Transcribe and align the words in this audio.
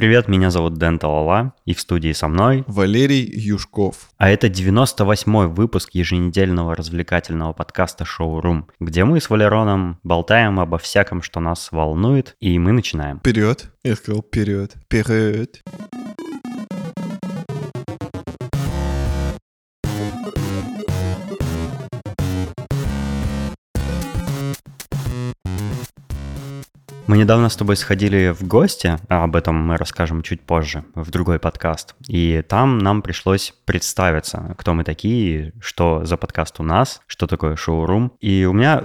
Привет, 0.00 0.28
меня 0.28 0.50
зовут 0.50 0.78
Дэн 0.78 0.98
Талала, 0.98 1.52
и 1.66 1.74
в 1.74 1.80
студии 1.80 2.12
со 2.12 2.26
мной 2.26 2.64
Валерий 2.66 3.22
Юшков. 3.22 4.08
А 4.16 4.30
это 4.30 4.46
98-й 4.46 5.48
выпуск 5.48 5.90
еженедельного 5.92 6.74
развлекательного 6.74 7.52
подкаста 7.52 8.06
«Шоурум», 8.06 8.66
где 8.80 9.04
мы 9.04 9.20
с 9.20 9.28
Валероном 9.28 9.98
болтаем 10.02 10.58
обо 10.58 10.78
всяком, 10.78 11.20
что 11.20 11.40
нас 11.40 11.70
волнует, 11.70 12.34
и 12.40 12.58
мы 12.58 12.72
начинаем. 12.72 13.18
Вперед. 13.18 13.70
Я 13.84 13.94
сказал 13.94 14.22
вперед. 14.22 14.74
Вперед. 14.86 15.60
Мы 27.10 27.18
недавно 27.18 27.48
с 27.48 27.56
тобой 27.56 27.74
сходили 27.74 28.32
в 28.32 28.46
гости, 28.46 28.96
а 29.08 29.24
об 29.24 29.34
этом 29.34 29.56
мы 29.56 29.76
расскажем 29.76 30.22
чуть 30.22 30.42
позже, 30.42 30.84
в 30.94 31.10
другой 31.10 31.40
подкаст. 31.40 31.96
И 32.06 32.44
там 32.48 32.78
нам 32.78 33.02
пришлось 33.02 33.52
представиться, 33.64 34.54
кто 34.56 34.74
мы 34.74 34.84
такие, 34.84 35.52
что 35.60 36.04
за 36.04 36.16
подкаст 36.16 36.60
у 36.60 36.62
нас, 36.62 37.00
что 37.08 37.26
такое 37.26 37.56
шоурум. 37.56 38.12
И 38.20 38.44
у 38.44 38.52
меня 38.52 38.84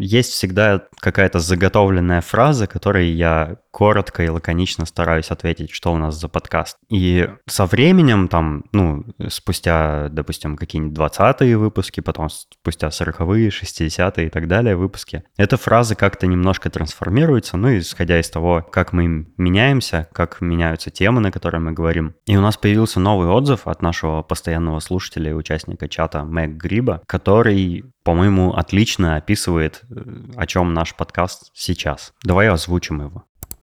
есть 0.00 0.30
всегда 0.30 0.84
какая-то 1.00 1.38
заготовленная 1.38 2.22
фраза, 2.22 2.66
которой 2.66 3.10
я 3.10 3.58
коротко 3.76 4.24
и 4.24 4.30
лаконично 4.30 4.86
стараюсь 4.86 5.30
ответить, 5.30 5.70
что 5.70 5.92
у 5.92 5.98
нас 5.98 6.18
за 6.18 6.28
подкаст. 6.28 6.78
И 6.88 7.28
со 7.46 7.66
временем, 7.66 8.28
там, 8.28 8.64
ну, 8.72 9.04
спустя, 9.28 10.08
допустим, 10.08 10.56
какие-нибудь 10.56 10.96
20-е 10.96 11.58
выпуски, 11.58 12.00
потом 12.00 12.30
спустя 12.30 12.88
40-е, 12.88 13.50
60-е 13.50 14.28
и 14.28 14.30
так 14.30 14.48
далее 14.48 14.76
выпуски, 14.76 15.24
эта 15.36 15.58
фраза 15.58 15.94
как-то 15.94 16.26
немножко 16.26 16.70
трансформируется, 16.70 17.58
ну, 17.66 17.78
исходя 17.78 18.20
из 18.20 18.30
того, 18.30 18.62
как 18.62 18.92
мы 18.92 19.26
меняемся, 19.36 20.08
как 20.12 20.40
меняются 20.40 20.90
темы, 20.90 21.20
на 21.20 21.32
которые 21.32 21.60
мы 21.60 21.72
говорим. 21.72 22.14
И 22.24 22.36
у 22.36 22.40
нас 22.40 22.56
появился 22.56 23.00
новый 23.00 23.26
отзыв 23.26 23.66
от 23.66 23.82
нашего 23.82 24.22
постоянного 24.22 24.78
слушателя 24.78 25.30
и 25.30 25.34
участника 25.34 25.88
чата 25.88 26.22
Мэг 26.22 26.52
Гриба, 26.52 27.02
который 27.06 27.84
по-моему, 28.04 28.52
отлично 28.52 29.16
описывает, 29.16 29.82
э, 29.90 30.30
о 30.36 30.46
чем 30.46 30.72
наш 30.72 30.94
подкаст 30.94 31.50
сейчас. 31.54 32.12
Давай 32.22 32.48
озвучим 32.48 33.00
его. 33.00 33.24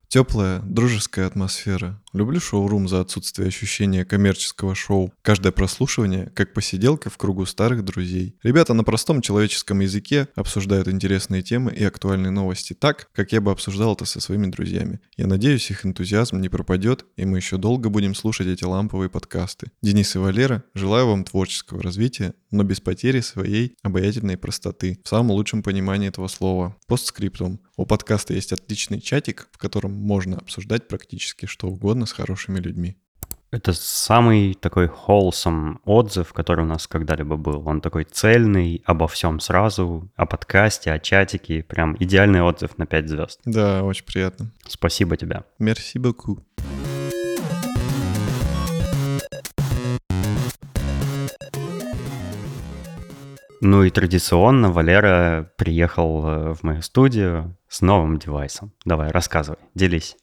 Теплая, 0.08 0.60
дружеская 0.60 1.26
атмосфера. 1.26 2.02
Люблю 2.16 2.40
шоурум 2.40 2.88
за 2.88 3.00
отсутствие 3.00 3.48
ощущения 3.48 4.06
коммерческого 4.06 4.74
шоу. 4.74 5.12
Каждое 5.20 5.52
прослушивание 5.52 6.32
как 6.34 6.54
посиделка 6.54 7.10
в 7.10 7.18
кругу 7.18 7.44
старых 7.44 7.84
друзей. 7.84 8.38
Ребята 8.42 8.72
на 8.72 8.84
простом 8.84 9.20
человеческом 9.20 9.80
языке 9.80 10.26
обсуждают 10.34 10.88
интересные 10.88 11.42
темы 11.42 11.74
и 11.74 11.84
актуальные 11.84 12.30
новости 12.30 12.72
так, 12.72 13.10
как 13.12 13.32
я 13.32 13.42
бы 13.42 13.50
обсуждал 13.50 13.92
это 13.92 14.06
со 14.06 14.20
своими 14.20 14.46
друзьями. 14.46 15.00
Я 15.18 15.26
надеюсь, 15.26 15.70
их 15.70 15.84
энтузиазм 15.84 16.40
не 16.40 16.48
пропадет, 16.48 17.04
и 17.16 17.26
мы 17.26 17.36
еще 17.36 17.58
долго 17.58 17.90
будем 17.90 18.14
слушать 18.14 18.46
эти 18.46 18.64
ламповые 18.64 19.10
подкасты. 19.10 19.70
Денис 19.82 20.16
и 20.16 20.18
Валера, 20.18 20.64
желаю 20.72 21.08
вам 21.08 21.22
творческого 21.22 21.82
развития, 21.82 22.32
но 22.50 22.62
без 22.62 22.80
потери 22.80 23.20
своей 23.20 23.76
обаятельной 23.82 24.38
простоты, 24.38 25.00
в 25.04 25.08
самом 25.08 25.32
лучшем 25.32 25.62
понимании 25.62 26.08
этого 26.08 26.28
слова. 26.28 26.76
Постскриптум. 26.86 27.60
У 27.76 27.84
подкаста 27.84 28.32
есть 28.32 28.52
отличный 28.52 29.02
чатик, 29.02 29.48
в 29.52 29.58
котором 29.58 29.92
можно 29.92 30.38
обсуждать 30.38 30.88
практически 30.88 31.44
что 31.44 31.68
угодно 31.68 32.05
с 32.06 32.12
хорошими 32.12 32.58
людьми. 32.58 32.96
Это 33.52 33.72
самый 33.72 34.54
такой 34.54 34.86
wholesome 34.86 35.76
отзыв, 35.84 36.32
который 36.32 36.64
у 36.64 36.68
нас 36.68 36.86
когда-либо 36.86 37.36
был. 37.36 37.66
Он 37.66 37.80
такой 37.80 38.04
цельный, 38.04 38.82
обо 38.84 39.06
всем 39.06 39.40
сразу, 39.40 40.10
о 40.16 40.26
подкасте, 40.26 40.92
о 40.92 40.98
чатике. 40.98 41.62
Прям 41.62 41.96
идеальный 41.98 42.42
отзыв 42.42 42.76
на 42.76 42.86
5 42.86 43.08
звезд. 43.08 43.40
Да, 43.44 43.84
очень 43.84 44.04
приятно. 44.04 44.50
Спасибо 44.66 45.16
тебе. 45.16 45.44
Merci 45.60 45.96
beaucoup. 45.96 46.42
Ну 53.66 53.82
и 53.82 53.90
традиционно 53.90 54.70
Валера 54.70 55.50
приехал 55.56 56.24
э, 56.24 56.54
в 56.54 56.62
мою 56.62 56.82
студию 56.82 57.58
с 57.68 57.80
новым 57.80 58.16
девайсом. 58.16 58.72
Давай, 58.84 59.10
рассказывай, 59.10 59.58
делись. 59.74 60.16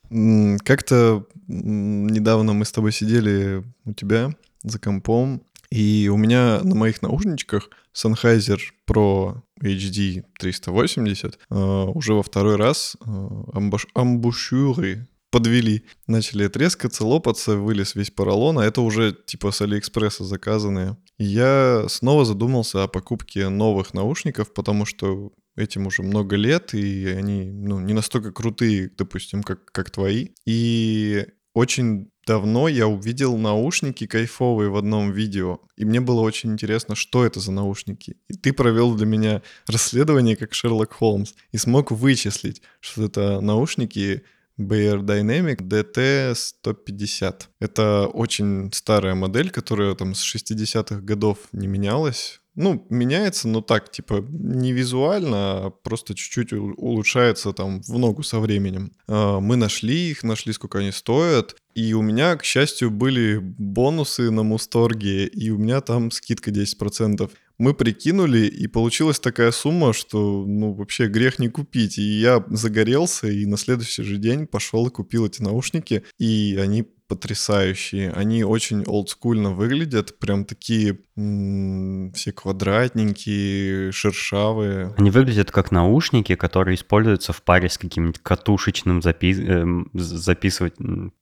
Как-то 0.64 1.26
недавно 1.48 2.54
мы 2.54 2.64
с 2.64 2.72
тобой 2.72 2.94
сидели 2.94 3.62
у 3.84 3.92
тебя 3.92 4.30
за 4.64 4.80
компом, 4.80 5.44
и 5.70 6.10
у 6.10 6.16
меня 6.16 6.62
на 6.64 6.74
моих 6.74 7.02
наушничках 7.02 7.70
Sennheiser 7.94 8.62
Pro 8.88 9.42
HD 9.62 10.24
380 10.40 11.38
э, 11.50 11.56
уже 11.56 12.14
во 12.14 12.24
второй 12.24 12.56
раз 12.56 12.96
э, 13.06 13.10
амбуш, 13.54 13.88
амбушюры 13.94 15.06
подвели. 15.34 15.84
Начали 16.06 16.48
трескаться, 16.48 17.04
лопаться, 17.04 17.58
вылез 17.58 17.96
весь 17.96 18.12
поролон, 18.12 18.60
а 18.60 18.66
это 18.66 18.82
уже 18.82 19.18
типа 19.26 19.50
с 19.50 19.62
Алиэкспресса 19.62 20.24
заказанные. 20.24 20.96
Я 21.18 21.86
снова 21.90 22.24
задумался 22.24 22.84
о 22.84 22.88
покупке 22.88 23.50
новых 23.50 23.96
наушников, 23.96 24.54
потому 24.54 24.86
что 24.86 25.32
этим 25.56 25.88
уже 25.88 26.04
много 26.04 26.36
лет, 26.36 26.76
и 26.76 27.08
они 27.08 27.46
ну, 27.46 27.80
не 27.80 27.94
настолько 27.94 28.32
крутые, 28.32 28.92
допустим, 28.96 29.42
как, 29.42 29.66
как 29.72 29.90
твои. 29.90 30.28
И 30.46 31.26
очень 31.56 32.12
давно 32.28 32.68
я 32.68 32.88
увидел 32.88 33.36
наушники 33.36 34.06
кайфовые 34.06 34.70
в 34.70 34.78
одном 34.78 35.12
видео, 35.12 35.62
и 35.76 35.84
мне 35.84 36.00
было 36.00 36.22
очень 36.22 36.52
интересно, 36.52 36.94
что 36.94 37.26
это 37.26 37.40
за 37.40 37.52
наушники. 37.52 38.18
И 38.30 38.34
ты 38.36 38.54
провел 38.54 38.94
для 38.94 39.08
меня 39.08 39.42
расследование 39.66 40.36
как 40.36 40.54
Шерлок 40.54 40.94
Холмс 40.94 41.34
и 41.52 41.58
смог 41.58 41.90
вычислить, 41.90 42.62
что 42.82 43.06
это 43.06 43.42
наушники 43.42 44.22
Bayer 44.60 45.00
Dynamic 45.02 45.62
DT150. 45.62 47.48
Это 47.60 48.08
очень 48.08 48.72
старая 48.74 49.16
модель, 49.16 49.50
которая 49.50 49.96
там 49.96 50.14
с 50.14 50.36
60-х 50.36 51.02
годов 51.02 51.38
не 51.52 51.68
менялась. 51.68 52.40
Ну, 52.56 52.86
меняется, 52.90 53.48
но 53.48 53.62
так, 53.62 53.92
типа, 53.92 54.24
не 54.30 54.74
визуально, 54.74 55.66
а 55.66 55.70
просто 55.72 56.14
чуть-чуть 56.14 56.54
улучшается 56.54 57.52
там 57.52 57.82
в 57.82 57.98
ногу 57.98 58.22
со 58.22 58.40
временем. 58.40 58.92
А, 59.08 59.40
мы 59.40 59.56
нашли 59.56 60.12
их, 60.12 60.22
нашли, 60.24 60.54
сколько 60.54 60.78
они 60.78 60.92
стоят. 60.92 61.56
И 61.74 61.94
у 61.96 62.04
меня, 62.04 62.36
к 62.36 62.44
счастью, 62.44 62.92
были 62.92 63.40
бонусы 63.42 64.30
на 64.30 64.44
Мусторге, 64.44 65.26
и 65.26 65.50
у 65.50 65.58
меня 65.58 65.82
там 65.82 66.12
скидка 66.12 66.52
10% 66.52 67.32
мы 67.64 67.74
прикинули, 67.74 68.46
и 68.46 68.68
получилась 68.68 69.20
такая 69.20 69.52
сумма, 69.52 69.94
что, 69.94 70.44
ну, 70.46 70.74
вообще 70.74 71.08
грех 71.08 71.40
не 71.40 71.48
купить. 71.50 71.98
И 71.98 72.02
я 72.02 72.44
загорелся, 72.50 73.28
и 73.28 73.46
на 73.46 73.58
следующий 73.58 74.04
же 74.04 74.18
день 74.18 74.48
пошел 74.48 74.86
и 74.88 74.92
купил 74.92 75.26
эти 75.26 75.42
наушники, 75.42 76.04
и 76.20 76.58
они 76.62 76.86
потрясающие. 77.08 78.12
Они 78.12 78.44
очень 78.44 78.84
олдскульно 78.86 79.52
выглядят, 79.52 80.18
прям 80.20 80.46
такие 80.46 81.00
м- 81.16 82.12
все 82.14 82.32
квадратненькие, 82.32 83.92
шершавые. 83.92 84.94
Они 84.98 85.10
выглядят 85.12 85.52
как 85.52 85.72
наушники, 85.72 86.36
которые 86.36 86.76
используются 86.76 87.34
в 87.34 87.42
паре 87.44 87.70
с 87.70 87.78
каким-нибудь 87.78 88.20
катушечным 88.22 89.00
запи- 89.00 89.88
э, 89.94 90.00
записывать 90.00 90.76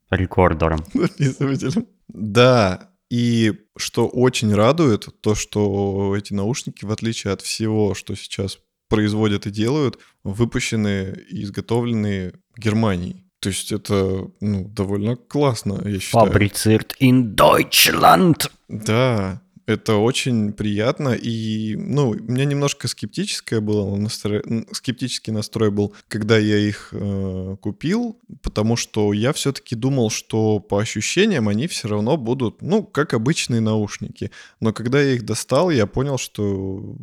рекордером. 0.10 0.84
Записывателем. 0.94 1.86
Да, 2.08 2.91
и 3.12 3.52
что 3.76 4.08
очень 4.08 4.56
радует, 4.56 5.10
то, 5.20 5.36
что 5.36 6.16
эти 6.16 6.34
наушники, 6.34 6.86
в 6.86 6.92
отличие 6.92 7.34
от 7.34 7.42
всего, 7.42 7.94
что 7.94 8.16
сейчас 8.16 8.60
производят 8.88 9.46
и 9.48 9.52
делают, 9.52 10.00
выпущены 10.24 11.18
и 11.30 11.44
изготовлены 11.44 12.32
в 12.56 12.60
Германии. 12.60 13.26
То 13.42 13.50
есть 13.50 13.74
это 13.74 14.30
ну, 14.40 14.66
довольно 14.70 15.18
классно, 15.18 15.82
я 15.84 16.00
считаю. 16.00 16.28
Фабрицирт 16.28 16.96
in 17.02 17.36
Deutschland. 17.36 18.50
Да, 18.70 19.42
это 19.72 19.96
очень 19.96 20.54
приятно, 20.54 21.10
и, 21.10 21.76
ну, 21.76 22.10
у 22.10 22.16
меня 22.16 22.46
немножко 22.46 22.88
скептическое 22.88 23.62
было 23.62 23.96
настрой, 23.96 24.44
скептический 24.72 25.34
настрой 25.34 25.72
был, 25.72 25.94
когда 26.08 26.38
я 26.38 26.58
их 26.58 26.90
э, 26.92 27.56
купил, 27.62 28.20
потому 28.42 28.76
что 28.76 29.14
я 29.14 29.34
все-таки 29.34 29.76
думал, 29.76 30.10
что 30.10 30.60
по 30.60 30.80
ощущениям 30.80 31.48
они 31.48 31.68
все 31.68 31.88
равно 31.88 32.18
будут, 32.18 32.62
ну, 32.62 32.84
как 32.84 33.14
обычные 33.14 33.62
наушники. 33.62 34.32
Но 34.60 34.74
когда 34.74 35.02
я 35.02 35.14
их 35.14 35.26
достал, 35.26 35.70
я 35.70 35.88
понял, 35.88 36.18
что 36.18 36.96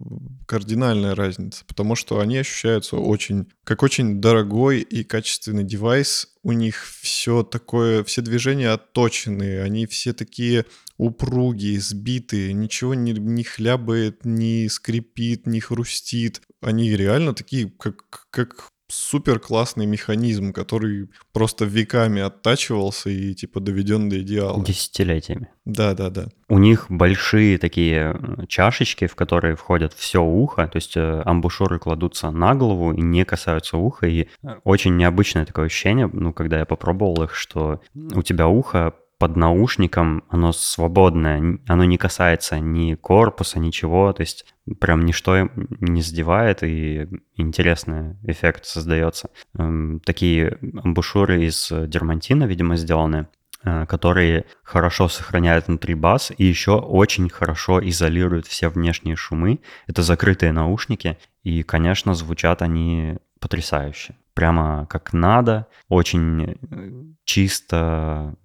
кардинальная 0.47 1.15
разница, 1.15 1.65
потому 1.67 1.95
что 1.95 2.21
они 2.21 2.39
ощущаются 2.39 2.97
очень, 2.97 3.47
как 3.65 3.83
очень 3.83 4.21
дорогой 4.21 4.81
и 4.81 5.05
качественный 5.05 5.65
девайс. 5.65 6.29
У 6.43 6.53
них 6.53 6.87
все 7.01 7.43
такое, 7.43 8.05
все 8.05 8.23
движения 8.23 8.71
отточенные, 8.71 9.63
они 9.63 9.87
все 9.87 10.13
такие 10.13 10.65
упругие, 10.99 11.81
сбитые, 11.81 12.53
ничего 12.53 12.95
не, 12.95 13.13
не 13.13 13.45
хлябает, 13.45 14.25
не 14.25 14.69
скрипит, 14.69 15.47
не 15.47 15.61
хрустит. 15.61 16.43
Они 16.61 16.91
реально 16.95 17.35
такие, 17.35 17.71
как, 17.79 18.05
как 18.31 18.71
супер 18.89 19.39
классный 19.39 19.87
механизм, 19.87 20.53
который 20.53 21.11
просто 21.33 21.65
веками 21.67 22.23
оттачивался 22.23 23.11
и 23.11 23.35
типа 23.35 23.61
доведен 23.61 24.09
до 24.09 24.21
идеала. 24.21 24.65
Десятилетиями. 24.65 25.49
Да, 25.65 25.95
да, 25.95 26.11
да. 26.11 26.29
У 26.49 26.59
них 26.59 26.87
большие 26.89 27.59
такие 27.59 28.17
э, 28.19 28.47
чашечки, 28.47 29.07
в 29.07 29.15
которые 29.15 29.57
входят 29.57 29.93
все 29.93 30.23
ухо, 30.23 30.67
то 30.67 30.77
есть 30.77 30.97
э, 30.97 31.23
амбушюры 31.25 31.79
кладутся 31.79 32.31
на 32.31 32.55
голову 32.55 32.93
и 32.93 33.03
не 33.03 33.25
касаются 33.25 33.77
уха, 33.77 34.07
и 34.07 34.29
э, 34.43 34.49
очень 34.65 34.97
необычное 34.97 35.45
такое 35.45 35.67
ощущение, 35.67 36.09
ну, 36.11 36.33
когда 36.33 36.59
я 36.59 36.65
попробовал 36.65 37.23
их, 37.23 37.35
что 37.35 37.83
у 37.95 38.23
тебя 38.23 38.49
ухо 38.49 38.95
под 39.19 39.37
наушником, 39.37 40.23
оно 40.29 40.53
свободное, 40.53 41.59
оно 41.67 41.85
не 41.85 41.99
касается 41.99 42.61
ни 42.61 42.95
корпуса, 42.95 43.59
ничего, 43.59 44.13
то 44.13 44.21
есть 44.23 44.47
прям 44.81 45.05
ничто 45.05 45.49
не 45.81 46.03
задевает, 46.03 46.63
и 46.63 47.09
интересный 47.37 48.17
эффект 48.23 48.65
создается. 48.65 49.31
Эм, 49.59 50.01
такие 50.05 50.59
амбушюры 50.83 51.45
из 51.45 51.69
дермантина, 51.71 52.45
видимо, 52.45 52.77
сделаны, 52.77 53.27
э, 53.65 53.87
которые 53.87 54.45
хорошо 54.63 55.09
сохраняют 55.09 55.67
внутри 55.67 55.95
бас 55.95 56.31
и 56.37 56.45
еще 56.45 56.79
очень 56.79 57.29
хорошо 57.29 57.81
изолируют 57.89 58.47
все 58.47 58.69
внешние 58.69 59.17
шумы. 59.17 59.61
Это 59.89 60.03
закрытые 60.03 60.53
наушники, 60.53 61.19
и, 61.43 61.65
конечно, 61.65 62.15
звучат 62.15 62.63
они 62.63 63.17
потрясающе. 63.41 64.15
Прямо 64.35 64.87
как 64.89 65.13
надо, 65.13 65.67
очень 65.89 66.43
э, 66.43 66.91
чисто, 67.25 68.37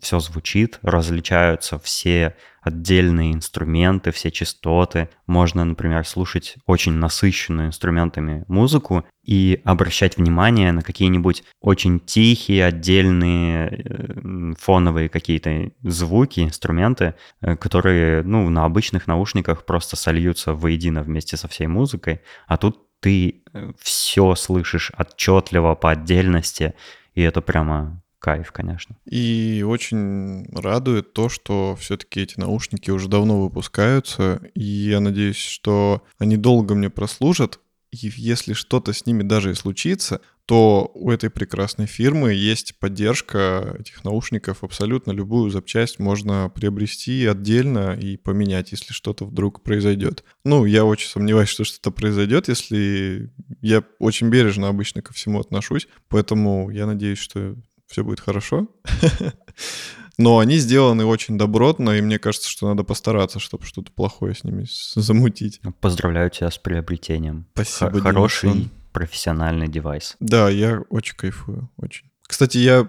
все 0.00 0.20
звучит, 0.20 0.78
различаются 0.82 1.78
все 1.78 2.34
отдельные 2.62 3.32
инструменты, 3.32 4.10
все 4.10 4.30
частоты. 4.30 5.10
Можно, 5.26 5.64
например, 5.64 6.06
слушать 6.06 6.56
очень 6.66 6.92
насыщенную 6.92 7.68
инструментами 7.68 8.44
музыку 8.48 9.04
и 9.22 9.60
обращать 9.64 10.16
внимание 10.16 10.72
на 10.72 10.82
какие-нибудь 10.82 11.44
очень 11.60 12.00
тихие, 12.00 12.64
отдельные 12.64 13.68
э, 13.68 14.54
фоновые 14.58 15.08
какие-то 15.08 15.72
звуки, 15.82 16.40
инструменты, 16.40 17.14
э, 17.40 17.56
которые, 17.56 18.22
ну, 18.22 18.48
на 18.48 18.64
обычных 18.64 19.06
наушниках 19.06 19.66
просто 19.66 19.96
сольются 19.96 20.54
воедино 20.54 21.02
вместе 21.02 21.36
со 21.36 21.48
всей 21.48 21.66
музыкой, 21.66 22.22
а 22.46 22.56
тут 22.56 22.78
ты 23.00 23.42
э, 23.52 23.72
все 23.78 24.34
слышишь 24.34 24.90
отчетливо 24.96 25.74
по 25.74 25.90
отдельности, 25.90 26.74
и 27.14 27.20
это 27.20 27.42
прямо 27.42 28.02
кайф, 28.24 28.52
конечно. 28.52 28.96
И 29.04 29.62
очень 29.66 30.46
радует 30.54 31.12
то, 31.12 31.28
что 31.28 31.76
все-таки 31.78 32.22
эти 32.22 32.40
наушники 32.40 32.90
уже 32.90 33.06
давно 33.06 33.42
выпускаются, 33.42 34.40
и 34.54 34.62
я 34.62 35.00
надеюсь, 35.00 35.36
что 35.36 36.02
они 36.16 36.38
долго 36.38 36.74
мне 36.74 36.88
прослужат, 36.88 37.60
и 37.90 38.10
если 38.16 38.54
что-то 38.54 38.94
с 38.94 39.04
ними 39.04 39.22
даже 39.22 39.50
и 39.50 39.54
случится, 39.54 40.22
то 40.46 40.90
у 40.94 41.10
этой 41.10 41.28
прекрасной 41.28 41.84
фирмы 41.84 42.32
есть 42.32 42.78
поддержка 42.78 43.76
этих 43.78 44.04
наушников. 44.04 44.64
Абсолютно 44.64 45.10
любую 45.10 45.50
запчасть 45.50 45.98
можно 45.98 46.50
приобрести 46.54 47.26
отдельно 47.26 47.92
и 47.92 48.16
поменять, 48.16 48.72
если 48.72 48.94
что-то 48.94 49.26
вдруг 49.26 49.62
произойдет. 49.62 50.24
Ну, 50.46 50.64
я 50.64 50.86
очень 50.86 51.08
сомневаюсь, 51.08 51.50
что 51.50 51.64
что-то 51.64 51.90
произойдет, 51.90 52.48
если 52.48 53.30
я 53.60 53.84
очень 53.98 54.30
бережно 54.30 54.68
обычно 54.68 55.02
ко 55.02 55.12
всему 55.12 55.40
отношусь, 55.40 55.88
поэтому 56.08 56.70
я 56.70 56.86
надеюсь, 56.86 57.18
что 57.18 57.54
все 57.86 58.04
будет 58.04 58.20
хорошо. 58.20 58.68
Но 60.18 60.38
они 60.38 60.58
сделаны 60.58 61.04
очень 61.04 61.36
добротно, 61.36 61.90
и 61.90 62.00
мне 62.00 62.18
кажется, 62.18 62.48
что 62.48 62.68
надо 62.68 62.84
постараться, 62.84 63.40
чтобы 63.40 63.64
что-то 63.64 63.90
плохое 63.90 64.34
с 64.34 64.44
ними 64.44 64.64
замутить. 64.94 65.60
Поздравляю 65.80 66.30
тебя 66.30 66.50
с 66.50 66.58
приобретением. 66.58 67.46
Спасибо, 67.54 68.00
Хороший 68.00 68.50
Димасон. 68.50 68.70
профессиональный 68.92 69.66
девайс. 69.68 70.16
Да, 70.20 70.48
я 70.48 70.82
очень 70.88 71.16
кайфую, 71.16 71.68
очень. 71.76 72.10
Кстати, 72.22 72.58
я 72.58 72.88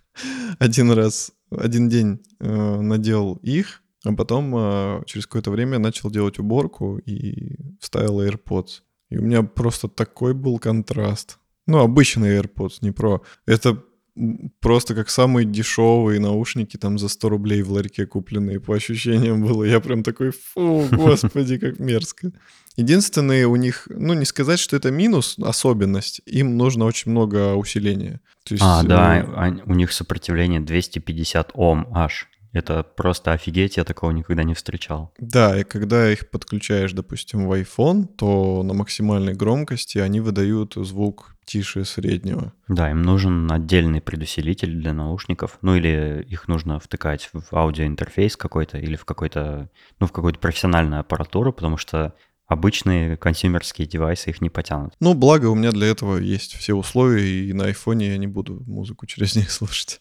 один 0.58 0.90
раз, 0.92 1.32
один 1.50 1.88
день 1.88 2.20
э, 2.38 2.80
надел 2.80 3.36
их, 3.42 3.82
а 4.04 4.12
потом 4.12 4.54
э, 4.54 5.02
через 5.06 5.26
какое-то 5.26 5.50
время 5.50 5.78
начал 5.78 6.10
делать 6.10 6.38
уборку 6.38 6.98
и 6.98 7.56
вставил 7.80 8.20
AirPods. 8.20 8.82
И 9.08 9.16
у 9.16 9.22
меня 9.22 9.42
просто 9.42 9.88
такой 9.88 10.34
был 10.34 10.58
контраст. 10.58 11.38
Ну, 11.66 11.78
обычный 11.78 12.38
AirPods, 12.38 12.78
не 12.82 12.90
про. 12.92 13.22
Это 13.46 13.82
просто 14.60 14.94
как 14.94 15.10
самые 15.10 15.44
дешевые 15.44 16.20
наушники 16.20 16.76
там 16.76 16.98
за 16.98 17.08
100 17.08 17.28
рублей 17.28 17.62
в 17.62 17.72
ларьке 17.72 18.06
купленные 18.06 18.60
по 18.60 18.74
ощущениям 18.74 19.44
было. 19.44 19.64
Я 19.64 19.80
прям 19.80 20.02
такой, 20.02 20.30
фу, 20.30 20.86
господи, 20.92 21.58
как 21.58 21.78
мерзко. 21.78 22.32
Единственное 22.76 23.46
у 23.46 23.56
них, 23.56 23.88
ну 23.90 24.14
не 24.14 24.24
сказать, 24.24 24.60
что 24.60 24.76
это 24.76 24.90
минус, 24.90 25.36
особенность, 25.42 26.20
им 26.26 26.56
нужно 26.56 26.84
очень 26.84 27.10
много 27.10 27.54
усиления. 27.54 28.20
То 28.44 28.54
есть, 28.54 28.64
а, 28.64 28.82
да, 28.82 29.18
э... 29.18 29.62
у 29.66 29.74
них 29.74 29.92
сопротивление 29.92 30.60
250 30.60 31.50
Ом 31.54 31.88
аж. 31.92 32.28
Это 32.52 32.82
просто 32.82 33.32
офигеть, 33.32 33.76
я 33.76 33.84
такого 33.84 34.10
никогда 34.10 34.42
не 34.42 34.54
встречал. 34.54 35.12
Да, 35.18 35.58
и 35.58 35.64
когда 35.64 36.10
их 36.10 36.30
подключаешь, 36.30 36.92
допустим, 36.92 37.46
в 37.46 37.52
iPhone, 37.52 38.06
то 38.06 38.62
на 38.62 38.72
максимальной 38.74 39.34
громкости 39.34 39.98
они 39.98 40.20
выдают 40.20 40.74
звук 40.74 41.36
тише 41.48 41.84
среднего. 41.84 42.52
Да, 42.68 42.90
им 42.90 43.02
нужен 43.02 43.50
отдельный 43.50 44.00
предусилитель 44.00 44.74
для 44.74 44.92
наушников, 44.92 45.58
ну 45.62 45.74
или 45.74 46.24
их 46.28 46.46
нужно 46.46 46.78
втыкать 46.78 47.30
в 47.32 47.56
аудиоинтерфейс 47.56 48.36
какой-то 48.36 48.78
или 48.78 48.96
в 48.96 49.04
какой-то, 49.04 49.70
ну 49.98 50.06
в 50.06 50.12
какую-то 50.12 50.38
профессиональную 50.38 51.00
аппаратуру, 51.00 51.52
потому 51.52 51.78
что 51.78 52.14
обычные 52.46 53.16
консюмерские 53.16 53.88
девайсы 53.88 54.30
их 54.30 54.40
не 54.40 54.50
потянут. 54.50 54.92
Ну, 55.00 55.14
благо 55.14 55.46
у 55.46 55.54
меня 55.54 55.70
для 55.70 55.86
этого 55.86 56.18
есть 56.18 56.54
все 56.54 56.74
условия, 56.74 57.48
и 57.48 57.52
на 57.52 57.64
айфоне 57.64 58.08
я 58.08 58.18
не 58.18 58.26
буду 58.26 58.62
музыку 58.66 59.06
через 59.06 59.34
них 59.34 59.50
слушать. 59.50 60.00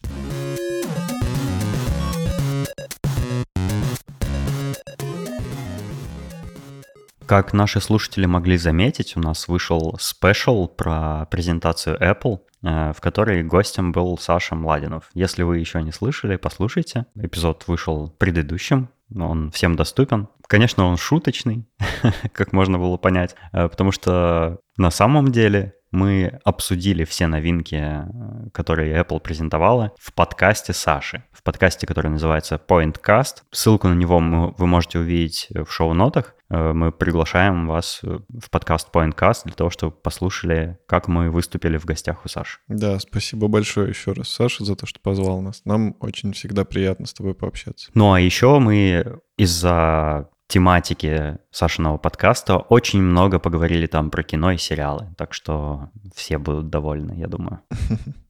Как 7.27 7.51
наши 7.51 7.81
слушатели 7.81 8.25
могли 8.25 8.55
заметить, 8.55 9.17
у 9.17 9.19
нас 9.19 9.49
вышел 9.49 9.97
спешл 9.99 10.69
про 10.69 11.25
презентацию 11.25 11.97
Apple, 11.99 12.39
э, 12.63 12.93
в 12.93 13.01
которой 13.01 13.43
гостем 13.43 13.91
был 13.91 14.17
Саша 14.17 14.55
Младинов. 14.55 15.09
Если 15.13 15.43
вы 15.43 15.57
еще 15.57 15.83
не 15.83 15.91
слышали, 15.91 16.37
послушайте. 16.37 17.05
Эпизод 17.15 17.65
вышел 17.67 18.15
предыдущим, 18.17 18.87
он 19.13 19.51
всем 19.51 19.75
доступен. 19.75 20.29
Конечно, 20.47 20.85
он 20.85 20.95
шуточный, 20.95 21.67
как 22.31 22.53
можно 22.53 22.79
было 22.79 22.95
понять, 22.95 23.35
э, 23.51 23.67
потому 23.67 23.91
что 23.91 24.59
на 24.77 24.89
самом 24.89 25.29
деле 25.33 25.73
мы 25.97 26.39
обсудили 26.43 27.03
все 27.03 27.27
новинки, 27.27 27.75
э, 27.75 28.49
которые 28.53 29.01
Apple 29.01 29.19
презентовала 29.19 29.93
в 29.99 30.13
подкасте 30.13 30.71
Саши. 30.71 31.23
В 31.31 31.41
подкасте, 31.41 31.87
который 31.87 32.11
называется 32.11 32.61
Pointcast. 32.65 33.43
Ссылку 33.51 33.87
на 33.87 33.95
него 33.95 34.19
вы 34.57 34.67
можете 34.67 34.99
увидеть 34.99 35.47
в 35.49 35.69
шоу-нотах. 35.71 36.35
Э, 36.49 36.71
мы 36.73 36.91
приглашаем 36.91 37.67
вас 37.67 38.01
э, 38.03 38.19
в 38.29 38.49
подкаст 38.51 38.89
Pointcast 38.93 39.45
для 39.45 39.53
того, 39.53 39.71
чтобы 39.71 39.95
послушали, 39.95 40.77
как 40.85 41.07
мы 41.07 41.31
выступили 41.31 41.77
в 41.77 41.85
гостях 41.85 42.25
у 42.25 42.29
Саши. 42.29 42.59
Да, 42.67 42.99
спасибо 42.99 43.47
большое 43.47 43.89
еще 43.89 44.11
раз, 44.11 44.29
Саша, 44.29 44.63
за 44.63 44.75
то, 44.75 44.85
что 44.85 44.99
позвал 44.99 45.41
нас. 45.41 45.61
Нам 45.65 45.95
очень 45.99 46.33
всегда 46.33 46.63
приятно 46.63 47.07
с 47.07 47.13
тобой 47.13 47.33
пообщаться. 47.33 47.89
Ну 47.95 48.13
а 48.13 48.19
еще 48.19 48.59
мы 48.59 49.19
из-за 49.35 50.29
тематики 50.47 51.37
Сашиного 51.51 51.97
подкаста 51.97 52.57
очень 52.57 53.01
много 53.01 53.39
поговорили 53.39 53.87
там 53.87 54.09
про 54.09 54.23
кино 54.23 54.51
и 54.51 54.57
сериалы, 54.57 55.13
так 55.17 55.33
что 55.33 55.89
все 56.15 56.37
будут 56.37 56.69
довольны, 56.69 57.13
я 57.17 57.27
думаю. 57.27 57.61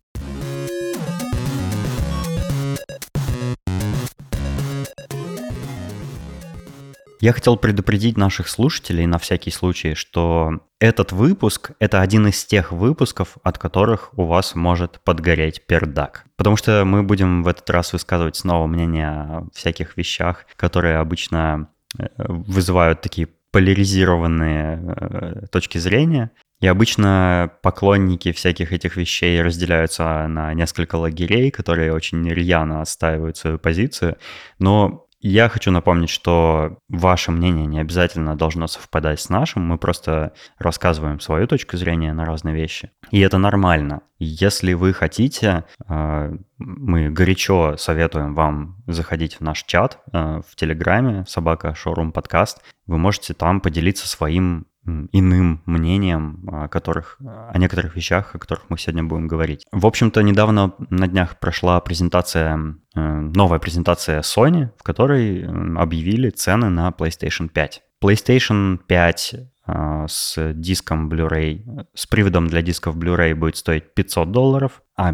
Я 7.19 7.33
хотел 7.33 7.57
предупредить 7.57 8.15
наших 8.15 8.47
слушателей 8.47 9.07
на 9.07 9.17
всякий 9.17 9.49
случай, 9.49 9.95
что 9.95 10.59
этот 10.79 11.11
выпуск— 11.11 11.71
это 11.79 12.01
один 12.01 12.27
из 12.27 12.45
тех 12.45 12.71
выпусков, 12.71 13.37
от 13.41 13.57
которых 13.57 14.15
у 14.17 14.25
вас 14.25 14.53
может 14.53 15.01
подгореть 15.03 15.65
пердак. 15.65 16.25
Потому 16.35 16.57
что 16.57 16.85
мы 16.85 17.01
будем 17.01 17.41
в 17.41 17.47
этот 17.47 17.67
раз 17.71 17.91
высказывать 17.91 18.35
снова 18.35 18.67
мнение 18.67 19.07
о 19.07 19.47
всяких 19.51 19.97
вещах, 19.97 20.45
которые 20.55 20.97
обычно 20.97 21.69
вызывают 22.17 23.01
такие 23.01 23.27
поляризированные 23.51 24.79
э, 24.85 25.47
точки 25.51 25.77
зрения. 25.77 26.31
И 26.59 26.67
обычно 26.67 27.51
поклонники 27.61 28.31
всяких 28.31 28.73
этих 28.73 28.97
вещей 28.97 29.41
разделяются 29.41 30.27
на 30.27 30.53
несколько 30.53 30.95
лагерей, 30.95 31.51
которые 31.51 31.93
очень 31.93 32.27
рьяно 32.29 32.81
отстаивают 32.81 33.37
свою 33.37 33.59
позицию. 33.59 34.17
Но 34.59 35.06
я 35.19 35.49
хочу 35.49 35.71
напомнить, 35.71 36.09
что 36.09 36.77
ваше 36.89 37.31
мнение 37.31 37.65
не 37.65 37.79
обязательно 37.79 38.35
должно 38.35 38.67
совпадать 38.67 39.19
с 39.19 39.29
нашим, 39.29 39.63
мы 39.63 39.77
просто 39.77 40.33
рассказываем 40.59 41.19
свою 41.19 41.47
точку 41.47 41.77
зрения 41.77 42.13
на 42.13 42.25
разные 42.25 42.55
вещи. 42.55 42.91
И 43.11 43.19
это 43.19 43.37
нормально. 43.37 44.01
Если 44.19 44.73
вы 44.73 44.93
хотите, 44.93 45.65
э, 45.87 46.33
мы 46.57 47.09
горячо 47.09 47.77
советуем 47.77 48.35
вам 48.35 48.83
заходить 48.87 49.35
в 49.35 49.41
наш 49.41 49.63
чат 49.63 49.99
э, 50.11 50.41
в 50.47 50.55
Телеграме, 50.55 51.25
собака 51.27 51.73
Шоурум 51.73 52.11
Подкаст. 52.11 52.61
Вы 52.85 52.97
можете 52.97 53.33
там 53.33 53.61
поделиться 53.61 54.07
своим 54.07 54.67
иным 55.11 55.61
мнением 55.65 56.47
о, 56.47 56.67
которых, 56.67 57.17
о 57.19 57.57
некоторых 57.57 57.95
вещах, 57.95 58.35
о 58.35 58.39
которых 58.39 58.69
мы 58.69 58.77
сегодня 58.77 59.03
будем 59.03 59.27
говорить. 59.27 59.65
В 59.71 59.85
общем-то, 59.85 60.21
недавно 60.21 60.73
на 60.89 61.07
днях 61.07 61.39
прошла 61.39 61.79
презентация, 61.81 62.75
э, 62.95 62.99
новая 62.99 63.59
презентация 63.59 64.21
Sony, 64.21 64.69
в 64.77 64.83
которой 64.83 65.45
объявили 65.77 66.29
цены 66.29 66.69
на 66.69 66.89
PlayStation 66.89 67.49
5. 67.49 67.83
PlayStation 68.01 68.77
5 68.87 69.33
э, 69.67 70.05
с 70.07 70.53
диском 70.53 71.09
Blu-ray, 71.09 71.85
с 71.93 72.05
приводом 72.05 72.47
для 72.47 72.61
дисков 72.61 72.95
Blu-ray 72.95 73.35
будет 73.35 73.57
стоить 73.57 73.93
500 73.93 74.31
долларов, 74.31 74.81
а 74.95 75.13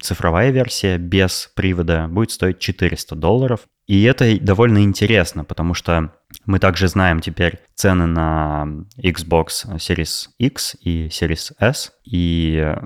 цифровая 0.00 0.50
версия 0.50 0.98
без 0.98 1.50
привода 1.54 2.08
будет 2.08 2.30
стоить 2.30 2.58
400 2.58 3.14
долларов. 3.14 3.60
И 3.86 4.04
это 4.04 4.38
довольно 4.40 4.82
интересно, 4.84 5.44
потому 5.44 5.74
что 5.74 6.12
мы 6.46 6.58
также 6.58 6.88
знаем 6.88 7.20
теперь 7.20 7.60
цены 7.74 8.06
на 8.06 8.66
Xbox 8.96 9.66
Series 9.76 10.28
X 10.38 10.76
и 10.80 11.08
Series 11.08 11.52
S, 11.58 11.92
и 12.04 12.62
э, 12.62 12.76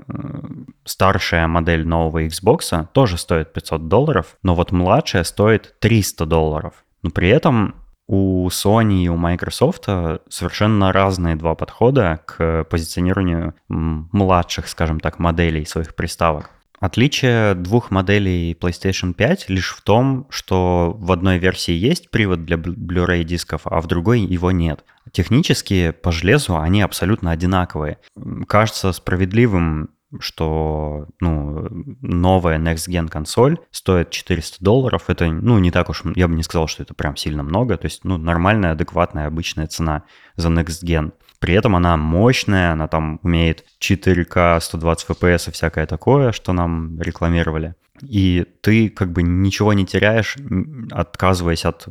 старшая 0.83 1.47
модель 1.47 1.87
нового 1.87 2.25
Xbox 2.25 2.87
тоже 2.93 3.17
стоит 3.17 3.53
500 3.53 3.87
долларов, 3.87 4.37
но 4.43 4.55
вот 4.55 4.71
младшая 4.71 5.23
стоит 5.23 5.75
300 5.79 6.25
долларов. 6.25 6.83
Но 7.03 7.11
при 7.11 7.29
этом 7.29 7.75
у 8.07 8.47
Sony 8.47 9.03
и 9.03 9.09
у 9.09 9.17
Microsoft 9.17 9.85
совершенно 10.29 10.93
разные 10.93 11.35
два 11.35 11.55
подхода 11.55 12.21
к 12.25 12.63
позиционированию 12.65 13.53
младших, 13.67 14.67
скажем 14.67 14.99
так, 14.99 15.19
моделей 15.19 15.65
своих 15.65 15.93
приставок. 15.95 16.51
Отличие 16.79 17.55
двух 17.55 17.89
моделей 17.89 18.53
PlayStation 18.53 19.13
5 19.13 19.49
лишь 19.49 19.73
в 19.73 19.81
том, 19.81 20.27
что 20.29 20.95
в 20.97 21.11
одной 21.11 21.39
версии 21.39 21.73
есть 21.73 22.11
привод 22.11 22.45
для 22.45 22.57
Blu-ray 22.57 23.23
дисков, 23.23 23.61
а 23.65 23.81
в 23.81 23.87
другой 23.87 24.21
его 24.21 24.51
нет. 24.51 24.85
Технически 25.11 25.89
по 25.89 26.11
железу 26.11 26.57
они 26.57 26.83
абсолютно 26.83 27.31
одинаковые. 27.31 27.97
Кажется 28.47 28.91
справедливым 28.91 29.89
что 30.19 31.07
ну, 31.19 31.67
новая 32.01 32.57
Next 32.57 32.89
Gen 32.89 33.07
консоль 33.09 33.57
стоит 33.71 34.09
400 34.09 34.63
долларов. 34.63 35.05
Это, 35.07 35.27
ну, 35.27 35.59
не 35.59 35.71
так 35.71 35.89
уж, 35.89 36.03
я 36.15 36.27
бы 36.27 36.35
не 36.35 36.43
сказал, 36.43 36.67
что 36.67 36.83
это 36.83 36.93
прям 36.93 37.15
сильно 37.15 37.43
много. 37.43 37.77
То 37.77 37.85
есть, 37.85 38.03
ну, 38.03 38.17
нормальная, 38.17 38.71
адекватная, 38.71 39.27
обычная 39.27 39.67
цена 39.67 40.03
за 40.35 40.49
Next 40.49 40.83
Gen. 40.83 41.11
При 41.39 41.53
этом 41.53 41.75
она 41.75 41.97
мощная, 41.97 42.71
она 42.71 42.87
там 42.87 43.19
умеет 43.21 43.65
4К, 43.79 44.59
120 44.59 45.09
FPS 45.09 45.49
и 45.49 45.51
всякое 45.51 45.85
такое, 45.85 46.31
что 46.31 46.53
нам 46.53 46.99
рекламировали. 46.99 47.75
И 48.01 48.45
ты 48.61 48.89
как 48.89 49.11
бы 49.11 49.23
ничего 49.23 49.73
не 49.73 49.85
теряешь, 49.85 50.37
отказываясь 50.91 51.65
от 51.65 51.87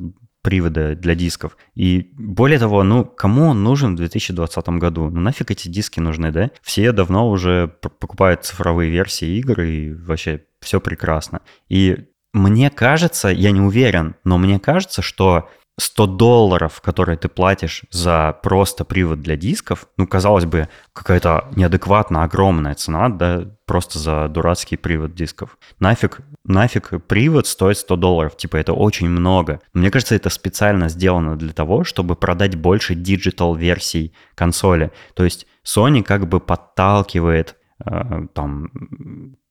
привода 0.47 0.95
для 0.95 1.17
дисков. 1.17 1.57
И 1.75 2.13
более 2.17 2.61
того, 2.61 2.85
ну, 2.85 3.05
кому 3.05 3.47
он 3.47 3.65
нужен 3.65 3.95
в 3.95 3.97
2020 3.97 4.69
году? 4.79 5.11
Ну, 5.11 5.21
нафиг 5.21 5.51
эти 5.51 5.67
диски 5.67 5.99
нужны, 5.99 6.31
да? 6.31 6.53
Все 6.63 6.93
давно 6.93 7.29
уже 7.29 7.67
покупают 7.99 8.45
цифровые 8.45 8.89
версии 8.89 9.39
игр, 9.39 9.61
и 9.63 9.93
вообще 9.93 10.45
все 10.61 10.81
прекрасно. 10.81 11.41
И 11.69 11.97
мне 12.33 12.71
кажется, 12.71 13.27
я 13.27 13.51
не 13.51 13.61
уверен, 13.61 14.15
но 14.23 14.39
мне 14.39 14.61
кажется, 14.61 15.03
что 15.03 15.51
100 15.79 16.07
долларов, 16.07 16.81
которые 16.81 17.19
ты 17.19 17.29
платишь 17.29 17.85
за 17.91 18.39
просто 18.43 18.85
привод 18.85 19.21
для 19.21 19.37
дисков, 19.37 19.87
ну, 19.99 20.07
казалось 20.07 20.47
бы, 20.47 20.69
какая-то 20.95 21.49
неадекватно 21.55 22.23
огромная 22.23 22.75
цена, 22.75 23.11
да, 23.11 23.45
просто 23.67 23.99
за 23.99 24.29
дурацкий 24.29 24.77
привод 24.77 25.15
дисков. 25.15 25.59
Нафиг, 25.79 26.21
нафиг 26.45 26.93
привод 27.07 27.47
стоит 27.47 27.77
100 27.77 27.97
долларов, 27.97 28.37
типа 28.37 28.57
это 28.57 28.73
очень 28.73 29.11
много. 29.11 29.61
Мне 29.75 29.91
кажется, 29.91 30.15
это 30.15 30.31
специально 30.31 30.89
сделано 30.89 31.37
для 31.37 31.53
того, 31.53 31.85
чтобы 31.85 32.17
продать 32.17 32.55
больше 32.57 32.95
digital-версий 32.95 34.15
консоли. 34.35 34.93
То 35.15 35.25
есть 35.25 35.47
Sony 35.63 36.03
как 36.03 36.27
бы 36.27 36.41
подталкивает 36.41 37.57
э, 37.85 38.27
там 38.33 38.71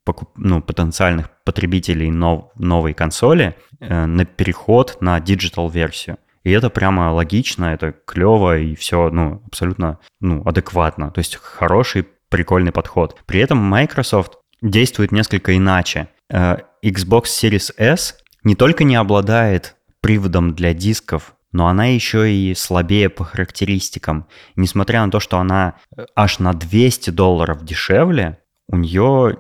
покуп, 0.06 0.30
ну, 0.38 0.62
потенциальных 0.62 1.30
потребителей 1.44 2.10
нов, 2.12 2.52
новой 2.56 2.94
консоли 2.94 3.56
э, 3.80 4.06
на 4.06 4.24
переход 4.26 4.98
на 5.02 5.20
digital-версию. 5.20 6.18
И 6.44 6.52
это 6.52 6.70
прямо 6.70 7.12
логично, 7.12 7.66
это 7.66 7.94
клево 8.06 8.58
и 8.58 8.76
все, 8.76 9.10
ну, 9.10 9.42
абсолютно, 9.48 10.00
ну, 10.22 10.44
адекватно. 10.46 11.12
То 11.12 11.20
есть 11.20 11.36
хороший, 11.36 12.08
прикольный 12.30 12.72
подход. 12.72 13.18
При 13.26 13.40
этом 13.40 13.58
Microsoft 13.58 14.38
действует 14.62 15.12
несколько 15.12 15.58
иначе. 15.58 16.08
Э, 16.30 16.58
Xbox 16.84 17.24
Series 17.26 17.74
S 17.78 18.18
не 18.44 18.56
только 18.56 18.84
не 18.84 18.96
обладает 18.96 19.76
приводом 20.02 20.54
для 20.54 20.74
дисков, 20.74 21.36
но 21.52 21.68
она 21.68 21.86
еще 21.86 22.32
и 22.32 22.54
слабее 22.54 23.10
по 23.10 23.24
характеристикам. 23.24 24.28
Несмотря 24.56 25.04
на 25.04 25.12
то, 25.12 25.20
что 25.20 25.40
она 25.40 25.76
э, 25.98 26.06
аж 26.16 26.40
на 26.40 26.54
200 26.54 27.10
долларов 27.10 27.64
дешевле, 27.66 28.38
у 28.68 28.78
нее 28.78 29.38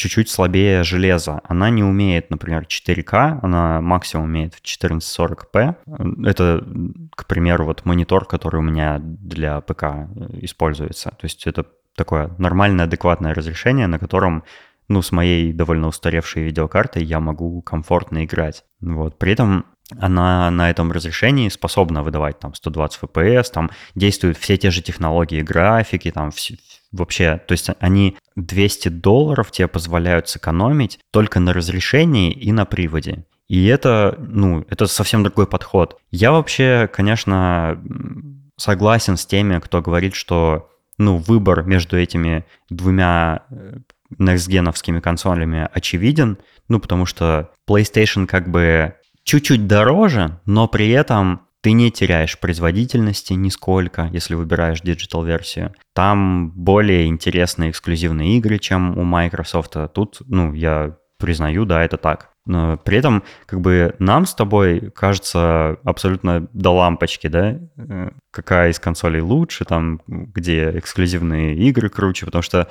чуть-чуть 0.00 0.30
слабее 0.30 0.82
железа. 0.82 1.40
Она 1.44 1.70
не 1.70 1.84
умеет, 1.84 2.30
например, 2.30 2.66
4К, 2.68 3.40
она 3.42 3.80
максимум 3.80 4.26
умеет 4.26 4.54
в 4.54 4.62
1440p. 4.62 5.76
Это, 6.26 6.64
к 7.14 7.26
примеру, 7.26 7.66
вот 7.66 7.84
монитор, 7.84 8.24
который 8.24 8.56
у 8.56 8.62
меня 8.62 8.98
для 9.00 9.60
ПК 9.60 9.84
используется. 10.40 11.10
То 11.10 11.24
есть 11.24 11.46
это 11.46 11.66
такое 11.94 12.30
нормальное, 12.38 12.86
адекватное 12.86 13.34
разрешение, 13.34 13.86
на 13.86 13.98
котором 13.98 14.44
ну, 14.88 15.02
с 15.02 15.12
моей 15.12 15.52
довольно 15.52 15.86
устаревшей 15.86 16.42
видеокартой 16.44 17.04
я 17.04 17.20
могу 17.20 17.62
комфортно 17.62 18.24
играть. 18.24 18.64
Вот. 18.80 19.18
При 19.18 19.32
этом 19.32 19.66
она 19.98 20.50
на 20.50 20.70
этом 20.70 20.92
разрешении 20.92 21.48
способна 21.48 22.02
выдавать 22.02 22.38
там 22.38 22.54
120 22.54 23.00
FPS, 23.02 23.52
там 23.52 23.70
действуют 23.94 24.38
все 24.38 24.56
те 24.56 24.70
же 24.70 24.82
технологии 24.82 25.42
графики, 25.42 26.10
там 26.10 26.30
все, 26.30 26.56
вообще, 26.92 27.40
то 27.46 27.52
есть 27.52 27.68
они 27.78 28.16
200 28.36 28.88
долларов 28.88 29.50
тебе 29.50 29.68
позволяют 29.68 30.28
сэкономить 30.28 30.98
только 31.10 31.40
на 31.40 31.52
разрешении 31.52 32.32
и 32.32 32.52
на 32.52 32.64
приводе. 32.64 33.24
И 33.48 33.66
это, 33.66 34.16
ну, 34.18 34.64
это 34.70 34.86
совсем 34.86 35.24
другой 35.24 35.46
подход. 35.46 35.98
Я 36.10 36.30
вообще, 36.30 36.88
конечно, 36.92 37.82
согласен 38.56 39.16
с 39.16 39.26
теми, 39.26 39.58
кто 39.58 39.82
говорит, 39.82 40.14
что, 40.14 40.70
ну, 40.98 41.16
выбор 41.16 41.64
между 41.64 41.98
этими 41.98 42.44
двумя 42.68 43.42
э, 43.50 43.78
next-gen 44.18 45.00
консолями 45.00 45.68
очевиден, 45.72 46.38
ну, 46.68 46.78
потому 46.78 47.06
что 47.06 47.50
PlayStation 47.68 48.26
как 48.26 48.48
бы 48.48 48.94
чуть-чуть 49.24 49.66
дороже, 49.66 50.38
но 50.46 50.68
при 50.68 50.90
этом 50.90 51.42
ты 51.62 51.72
не 51.72 51.90
теряешь 51.90 52.38
производительности 52.38 53.34
нисколько, 53.34 54.08
если 54.12 54.34
выбираешь 54.34 54.80
digital-версию. 54.80 55.74
Там 55.94 56.50
более 56.50 57.06
интересные 57.06 57.70
эксклюзивные 57.70 58.38
игры, 58.38 58.58
чем 58.58 58.96
у 58.96 59.04
Microsoft. 59.04 59.76
Тут, 59.92 60.22
ну, 60.26 60.54
я 60.54 60.96
признаю, 61.18 61.66
да, 61.66 61.84
это 61.84 61.98
так. 61.98 62.30
Но 62.46 62.78
при 62.78 62.96
этом, 62.96 63.22
как 63.46 63.60
бы, 63.60 63.94
нам 63.98 64.24
с 64.26 64.34
тобой 64.34 64.90
кажется 64.90 65.76
абсолютно 65.84 66.48
до 66.52 66.70
лампочки, 66.70 67.26
да, 67.26 67.58
э, 67.76 68.10
какая 68.30 68.70
из 68.70 68.80
консолей 68.80 69.20
лучше, 69.20 69.64
там, 69.64 70.00
где 70.06 70.70
эксклюзивные 70.78 71.54
игры 71.56 71.90
круче, 71.90 72.24
потому 72.24 72.42
что, 72.42 72.68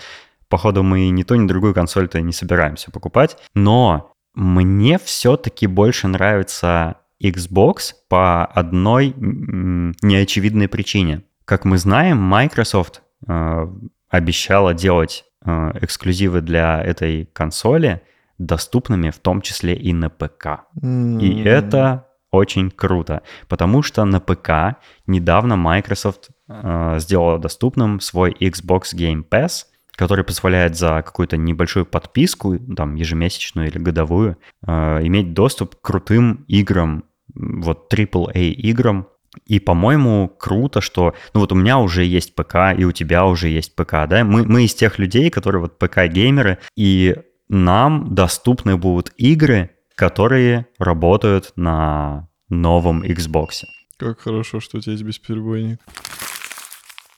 походу, 0.50 0.81
мы 0.81 1.10
ни 1.10 1.24
ту, 1.24 1.36
ни 1.36 1.48
другую 1.48 1.75
консоль-то 1.75 2.19
не 2.19 2.34
собираемся 2.34 2.91
покупать. 2.91 3.38
Но 3.53 4.12
мне 4.34 4.98
все-таки 4.98 5.67
больше 5.67 6.08
нравится 6.08 6.98
Xbox 7.21 7.93
по 8.07 8.45
одной 8.45 9.13
неочевидной 9.17 10.67
причине. 10.67 11.23
Как 11.45 11.65
мы 11.65 11.77
знаем, 11.77 12.17
Microsoft 12.17 13.01
э, 13.27 13.67
обещала 14.09 14.73
делать 14.73 15.25
э, 15.45 15.71
эксклюзивы 15.81 16.41
для 16.41 16.81
этой 16.81 17.25
консоли 17.25 18.01
доступными 18.38 19.09
в 19.09 19.19
том 19.19 19.41
числе 19.41 19.75
и 19.75 19.93
на 19.93 20.09
ПК. 20.09 20.61
И 20.81 21.43
это 21.43 22.07
очень 22.31 22.71
круто, 22.71 23.23
потому 23.47 23.81
что 23.81 24.05
на 24.05 24.19
ПК 24.19 24.77
недавно 25.07 25.55
Microsoft 25.55 26.29
э, 26.47 26.95
сделала 26.99 27.39
доступным 27.39 27.99
свой 27.99 28.31
Xbox 28.31 28.93
Game 28.95 29.27
Pass, 29.27 29.65
который 29.95 30.23
позволяет 30.23 30.77
за 30.77 31.01
какую-то 31.01 31.38
небольшую 31.38 31.85
подписку, 31.85 32.57
там 32.57 32.95
ежемесячную 32.95 33.67
или 33.67 33.77
годовую, 33.79 34.38
э, 34.65 34.99
иметь 35.03 35.33
доступ 35.33 35.75
к 35.75 35.81
крутым 35.81 36.45
играм 36.47 37.03
вот 37.36 37.91
AAA 37.93 38.51
играм. 38.51 39.07
И, 39.45 39.59
по-моему, 39.59 40.27
круто, 40.27 40.81
что, 40.81 41.13
ну 41.33 41.41
вот 41.41 41.51
у 41.51 41.55
меня 41.55 41.77
уже 41.77 42.03
есть 42.03 42.36
ПК, 42.36 42.74
и 42.77 42.83
у 42.83 42.91
тебя 42.91 43.25
уже 43.25 43.48
есть 43.48 43.75
ПК, 43.75 44.07
да? 44.07 44.24
Мы, 44.24 44.43
мы 44.43 44.65
из 44.65 44.74
тех 44.74 44.98
людей, 44.98 45.29
которые 45.29 45.62
вот 45.62 45.77
ПК-геймеры, 45.77 46.57
и 46.75 47.15
нам 47.48 48.15
доступны 48.15 48.77
будут 48.77 49.12
игры, 49.17 49.71
которые 49.95 50.67
работают 50.79 51.53
на 51.55 52.27
новом 52.50 53.03
Xbox. 53.03 53.65
Как 53.98 54.21
хорошо, 54.21 54.59
что 54.59 54.77
у 54.77 54.81
тебя 54.81 54.93
есть 54.93 55.03
бесперебойник. 55.03 55.79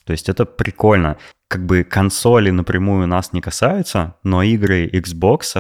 То 0.06 0.13
есть 0.13 0.30
это 0.30 0.46
прикольно. 0.46 1.18
Как 1.48 1.65
бы 1.65 1.84
консоли 1.84 2.50
напрямую 2.50 3.08
нас 3.08 3.34
не 3.34 3.41
касаются, 3.41 4.15
но 4.24 4.41
игры 4.41 4.88
Xbox 4.88 5.56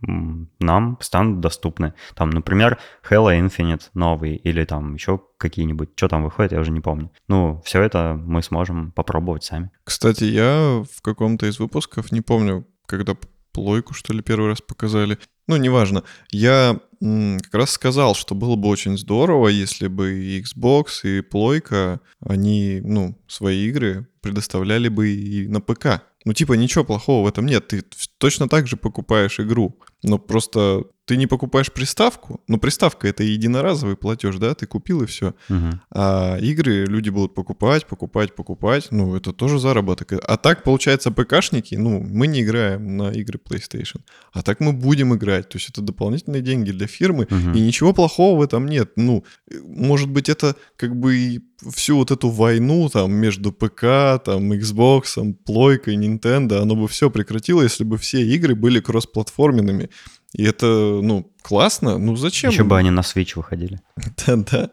нам 0.00 0.98
станут 1.00 1.40
доступны. 1.40 1.94
Там, 2.14 2.30
например, 2.30 2.78
Halo 3.08 3.38
Infinite 3.38 3.84
новый 3.94 4.36
или 4.36 4.64
там 4.64 4.94
еще 4.94 5.20
какие-нибудь, 5.38 5.90
что 5.96 6.08
там 6.08 6.24
выходит, 6.24 6.52
я 6.52 6.60
уже 6.60 6.70
не 6.70 6.80
помню. 6.80 7.10
Ну, 7.28 7.62
все 7.64 7.82
это 7.82 8.20
мы 8.22 8.42
сможем 8.42 8.92
попробовать 8.92 9.44
сами. 9.44 9.70
Кстати, 9.84 10.24
я 10.24 10.84
в 10.90 11.02
каком-то 11.02 11.46
из 11.46 11.58
выпусков, 11.58 12.12
не 12.12 12.20
помню, 12.20 12.66
когда 12.86 13.16
плойку, 13.52 13.94
что 13.94 14.12
ли, 14.12 14.20
первый 14.20 14.50
раз 14.50 14.60
показали. 14.60 15.18
Ну, 15.46 15.56
неважно. 15.56 16.02
Я 16.30 16.78
как 17.00 17.54
раз 17.54 17.70
сказал, 17.70 18.14
что 18.14 18.34
было 18.34 18.56
бы 18.56 18.68
очень 18.68 18.98
здорово, 18.98 19.48
если 19.48 19.88
бы 19.88 20.12
и 20.12 20.42
Xbox, 20.42 21.04
и 21.04 21.20
плойка, 21.22 22.00
они, 22.20 22.80
ну, 22.84 23.18
свои 23.28 23.68
игры 23.68 24.08
предоставляли 24.20 24.88
бы 24.88 25.08
и 25.08 25.48
на 25.48 25.60
ПК. 25.60 26.02
Ну, 26.26 26.32
типа, 26.32 26.54
ничего 26.54 26.84
плохого 26.84 27.24
в 27.24 27.28
этом 27.28 27.46
нет. 27.46 27.68
Ты 27.68 27.84
точно 28.18 28.48
так 28.48 28.66
же 28.66 28.76
покупаешь 28.76 29.38
игру. 29.38 29.78
Но 30.02 30.18
просто 30.18 30.82
ты 31.06 31.16
не 31.16 31.26
покупаешь 31.26 31.72
приставку. 31.72 32.40
Ну, 32.48 32.58
приставка— 32.58 33.06
это 33.08 33.22
единоразовый 33.22 33.96
платеж, 33.96 34.36
да? 34.36 34.54
Ты 34.54 34.66
купил 34.66 35.02
и 35.02 35.06
все. 35.06 35.34
Угу. 35.48 35.80
А 35.92 36.36
игры 36.38 36.84
люди 36.84 37.10
будут 37.10 37.34
покупать, 37.34 37.86
покупать, 37.86 38.34
покупать. 38.34 38.88
Ну, 38.90 39.14
это 39.14 39.32
тоже 39.32 39.60
заработок. 39.60 40.12
А 40.12 40.36
так, 40.36 40.64
получается, 40.64 41.12
ПКшники, 41.12 41.76
ну, 41.76 42.00
мы 42.00 42.26
не 42.26 42.42
играем 42.42 42.96
на 42.96 43.10
игры 43.12 43.38
PlayStation. 43.38 44.00
А 44.32 44.42
так 44.42 44.58
мы 44.58 44.72
будем 44.72 45.14
играть. 45.14 45.48
То 45.48 45.58
есть 45.58 45.70
это 45.70 45.80
дополнительные 45.80 46.42
деньги 46.42 46.72
для 46.72 46.88
фирмы. 46.88 47.28
Угу. 47.30 47.56
И 47.56 47.60
ничего 47.60 47.92
плохого 47.92 48.40
в 48.40 48.42
этом 48.42 48.66
нет. 48.66 48.90
Ну, 48.96 49.24
может 49.62 50.10
быть, 50.10 50.28
это 50.28 50.56
как 50.76 50.96
бы 50.96 51.16
и 51.16 51.40
всю 51.74 51.96
вот 51.96 52.10
эту 52.10 52.28
войну 52.28 52.88
там 52.88 53.12
между 53.12 53.52
ПК, 53.52 54.22
там, 54.24 54.52
Xbox, 54.52 55.34
плойкой, 55.44 55.96
Nintendo, 55.96 56.60
оно 56.60 56.74
бы 56.76 56.88
все 56.88 57.10
прекратило, 57.10 57.62
если 57.62 57.84
бы 57.84 57.96
все 57.96 58.22
игры 58.22 58.54
были 58.54 58.80
кроссплатформенными. 58.80 59.90
И 60.32 60.44
это, 60.44 60.66
ну, 60.66 61.32
классно. 61.42 61.98
Ну, 61.98 62.16
зачем? 62.16 62.50
Еще 62.50 62.64
бы 62.64 62.76
они 62.76 62.90
на 62.90 63.00
Switch 63.00 63.32
выходили. 63.36 63.80
Да-да. 64.26 64.70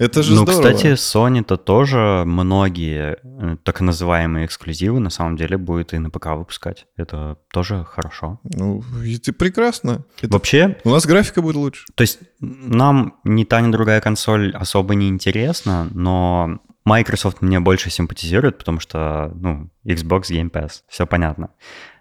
Это 0.00 0.22
же 0.22 0.34
ну, 0.34 0.46
здорово. 0.46 0.72
кстати, 0.72 0.94
Sony-то 0.94 1.58
тоже 1.58 2.22
многие 2.24 3.18
э, 3.22 3.56
так 3.62 3.82
называемые 3.82 4.46
эксклюзивы 4.46 4.98
на 4.98 5.10
самом 5.10 5.36
деле 5.36 5.58
будет 5.58 5.92
и 5.92 5.98
на 5.98 6.08
ПК 6.08 6.28
выпускать. 6.28 6.86
Это 6.96 7.36
тоже 7.52 7.84
хорошо. 7.84 8.40
Ну, 8.44 8.82
это 9.04 9.34
прекрасно. 9.34 10.06
Это... 10.22 10.32
Вообще... 10.32 10.78
У 10.84 10.90
нас 10.90 11.04
графика 11.04 11.42
будет 11.42 11.56
лучше. 11.56 11.84
То 11.94 12.00
есть 12.00 12.18
нам 12.40 13.16
ни 13.24 13.44
та, 13.44 13.60
ни 13.60 13.70
другая 13.70 14.00
консоль 14.00 14.56
особо 14.56 14.94
не 14.94 15.10
интересна, 15.10 15.86
но 15.92 16.60
Microsoft 16.86 17.42
мне 17.42 17.60
больше 17.60 17.90
симпатизирует, 17.90 18.56
потому 18.56 18.80
что, 18.80 19.30
ну, 19.34 19.68
Xbox 19.84 20.30
Game 20.30 20.50
Pass, 20.50 20.80
все 20.88 21.06
понятно. 21.06 21.50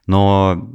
Но 0.10 0.68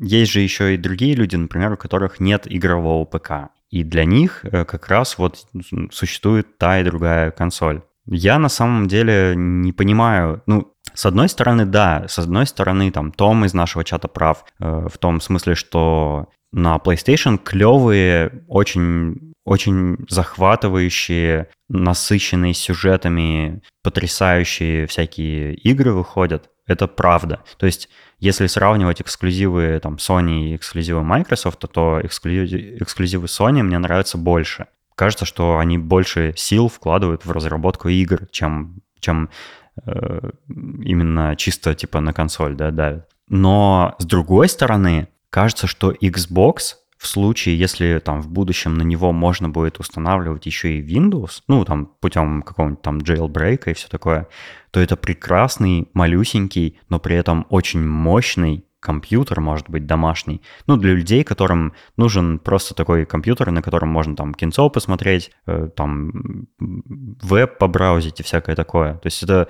есть 0.00 0.32
же 0.32 0.40
еще 0.40 0.72
и 0.72 0.78
другие 0.78 1.14
люди, 1.14 1.36
например, 1.36 1.72
у 1.72 1.76
которых 1.76 2.18
нет 2.18 2.46
игрового 2.46 3.04
ПК. 3.04 3.50
И 3.68 3.84
для 3.84 4.06
них 4.06 4.42
э, 4.42 4.64
как 4.64 4.88
раз 4.88 5.18
вот 5.18 5.46
существует 5.90 6.56
та 6.56 6.80
и 6.80 6.84
другая 6.84 7.30
консоль. 7.30 7.82
Я 8.06 8.38
на 8.38 8.48
самом 8.48 8.88
деле 8.88 9.34
не 9.36 9.74
понимаю, 9.74 10.42
ну, 10.46 10.72
с 10.94 11.04
одной 11.04 11.28
стороны, 11.28 11.66
да, 11.66 12.06
с 12.08 12.18
одной 12.18 12.46
стороны, 12.46 12.90
там, 12.90 13.12
Том 13.12 13.44
из 13.44 13.52
нашего 13.52 13.84
чата 13.84 14.08
прав, 14.08 14.46
э, 14.58 14.88
в 14.90 14.96
том 14.96 15.20
смысле, 15.20 15.54
что 15.56 16.28
на 16.50 16.78
PlayStation 16.78 17.36
клевые, 17.36 18.44
очень, 18.48 19.34
очень 19.44 19.98
захватывающие, 20.08 21.50
насыщенные 21.68 22.54
сюжетами, 22.54 23.60
потрясающие 23.82 24.86
всякие 24.86 25.54
игры 25.54 25.92
выходят. 25.92 26.48
Это 26.66 26.86
правда. 26.86 27.42
То 27.58 27.66
есть 27.66 27.88
если 28.18 28.46
сравнивать 28.46 29.02
эксклюзивы 29.02 29.78
там, 29.82 29.96
Sony 29.96 30.50
и 30.50 30.56
эксклюзивы 30.56 31.02
Microsoft, 31.02 31.58
то 31.70 32.00
эксклюзивы, 32.02 32.78
эксклюзивы 32.80 33.26
Sony 33.26 33.62
мне 33.62 33.78
нравятся 33.78 34.16
больше. 34.16 34.66
Кажется, 34.94 35.24
что 35.24 35.58
они 35.58 35.76
больше 35.76 36.32
сил 36.36 36.68
вкладывают 36.68 37.26
в 37.26 37.30
разработку 37.32 37.88
игр, 37.88 38.26
чем, 38.30 38.76
чем 39.00 39.28
э, 39.84 40.30
именно 40.48 41.34
чисто 41.36 41.74
типа 41.74 42.00
на 42.00 42.12
консоль 42.12 42.54
да, 42.54 42.70
давят. 42.70 43.10
Но 43.28 43.96
с 43.98 44.04
другой 44.04 44.48
стороны, 44.48 45.08
кажется, 45.30 45.66
что 45.66 45.92
Xbox 45.92 46.76
в 47.04 47.06
случае, 47.06 47.58
если 47.58 47.98
там 47.98 48.22
в 48.22 48.30
будущем 48.30 48.74
на 48.74 48.82
него 48.82 49.12
можно 49.12 49.50
будет 49.50 49.78
устанавливать 49.78 50.46
еще 50.46 50.78
и 50.78 50.82
Windows, 50.82 51.42
ну 51.48 51.62
там 51.66 51.90
путем 52.00 52.42
какого-нибудь 52.42 52.80
там 52.80 52.98
jailbreak 52.98 53.70
и 53.70 53.74
все 53.74 53.88
такое, 53.88 54.26
то 54.70 54.80
это 54.80 54.96
прекрасный, 54.96 55.88
малюсенький, 55.92 56.78
но 56.88 56.98
при 56.98 57.16
этом 57.16 57.46
очень 57.50 57.86
мощный 57.86 58.64
компьютер, 58.80 59.40
может 59.40 59.68
быть, 59.68 59.86
домашний. 59.86 60.40
Ну, 60.66 60.76
для 60.78 60.94
людей, 60.94 61.24
которым 61.24 61.74
нужен 61.98 62.38
просто 62.38 62.74
такой 62.74 63.04
компьютер, 63.04 63.50
на 63.50 63.62
котором 63.62 63.90
можно 63.90 64.16
там 64.16 64.34
кинцо 64.34 64.70
посмотреть, 64.70 65.30
э, 65.46 65.68
там 65.76 66.46
веб 66.58 67.58
побраузить 67.58 68.20
и 68.20 68.22
всякое 68.22 68.56
такое. 68.56 68.94
То 68.94 69.06
есть 69.06 69.22
это 69.22 69.48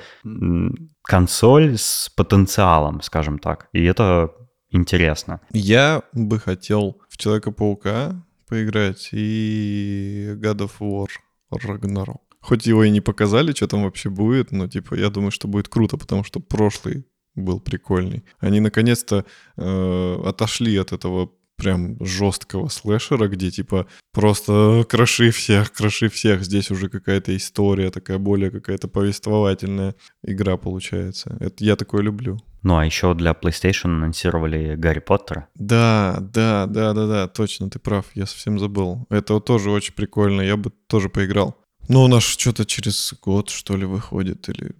консоль 1.02 1.76
с 1.76 2.10
потенциалом, 2.16 3.00
скажем 3.02 3.38
так. 3.38 3.68
И 3.72 3.84
это 3.84 4.30
интересно. 4.74 5.40
Я 5.52 6.02
бы 6.12 6.38
хотел 6.38 7.00
в 7.14 7.16
Человека-паука 7.16 8.26
поиграть 8.48 9.10
и 9.12 10.32
God 10.34 10.68
of 10.68 10.72
War 10.80 11.08
Ragnarok. 11.52 12.20
Хоть 12.40 12.66
его 12.66 12.82
и 12.82 12.90
не 12.90 13.00
показали, 13.00 13.52
что 13.52 13.68
там 13.68 13.84
вообще 13.84 14.10
будет, 14.10 14.50
но 14.50 14.66
типа 14.66 14.96
я 14.96 15.10
думаю, 15.10 15.30
что 15.30 15.46
будет 15.46 15.68
круто, 15.68 15.96
потому 15.96 16.24
что 16.24 16.40
прошлый 16.40 17.06
был 17.36 17.60
прикольный. 17.60 18.24
Они 18.40 18.58
наконец-то 18.58 19.24
э, 19.56 20.22
отошли 20.26 20.76
от 20.76 20.92
этого 20.92 21.30
прям 21.56 21.96
жесткого 22.04 22.68
слэшера, 22.68 23.28
где 23.28 23.50
типа 23.50 23.86
просто 24.12 24.84
кроши 24.88 25.30
всех, 25.30 25.72
кроши 25.72 26.08
всех. 26.08 26.44
Здесь 26.44 26.70
уже 26.70 26.88
какая-то 26.88 27.36
история, 27.36 27.90
такая 27.90 28.18
более 28.18 28.50
какая-то 28.50 28.88
повествовательная 28.88 29.94
игра 30.22 30.56
получается. 30.56 31.36
Это 31.40 31.64
я 31.64 31.76
такое 31.76 32.02
люблю. 32.02 32.38
Ну, 32.62 32.78
а 32.78 32.86
еще 32.86 33.14
для 33.14 33.32
PlayStation 33.32 33.90
анонсировали 33.96 34.74
Гарри 34.74 35.00
Поттера. 35.00 35.48
Да, 35.54 36.16
да, 36.20 36.66
да, 36.66 36.94
да, 36.94 37.06
да, 37.06 37.28
точно, 37.28 37.68
ты 37.68 37.78
прав, 37.78 38.06
я 38.14 38.24
совсем 38.24 38.58
забыл. 38.58 39.06
Это 39.10 39.38
тоже 39.40 39.70
очень 39.70 39.92
прикольно, 39.94 40.40
я 40.40 40.56
бы 40.56 40.72
тоже 40.88 41.10
поиграл. 41.10 41.56
Но 41.88 42.04
у 42.04 42.08
нас 42.08 42.22
что-то 42.22 42.64
через 42.64 43.12
год, 43.22 43.50
что 43.50 43.76
ли, 43.76 43.84
выходит, 43.84 44.48
или, 44.48 44.74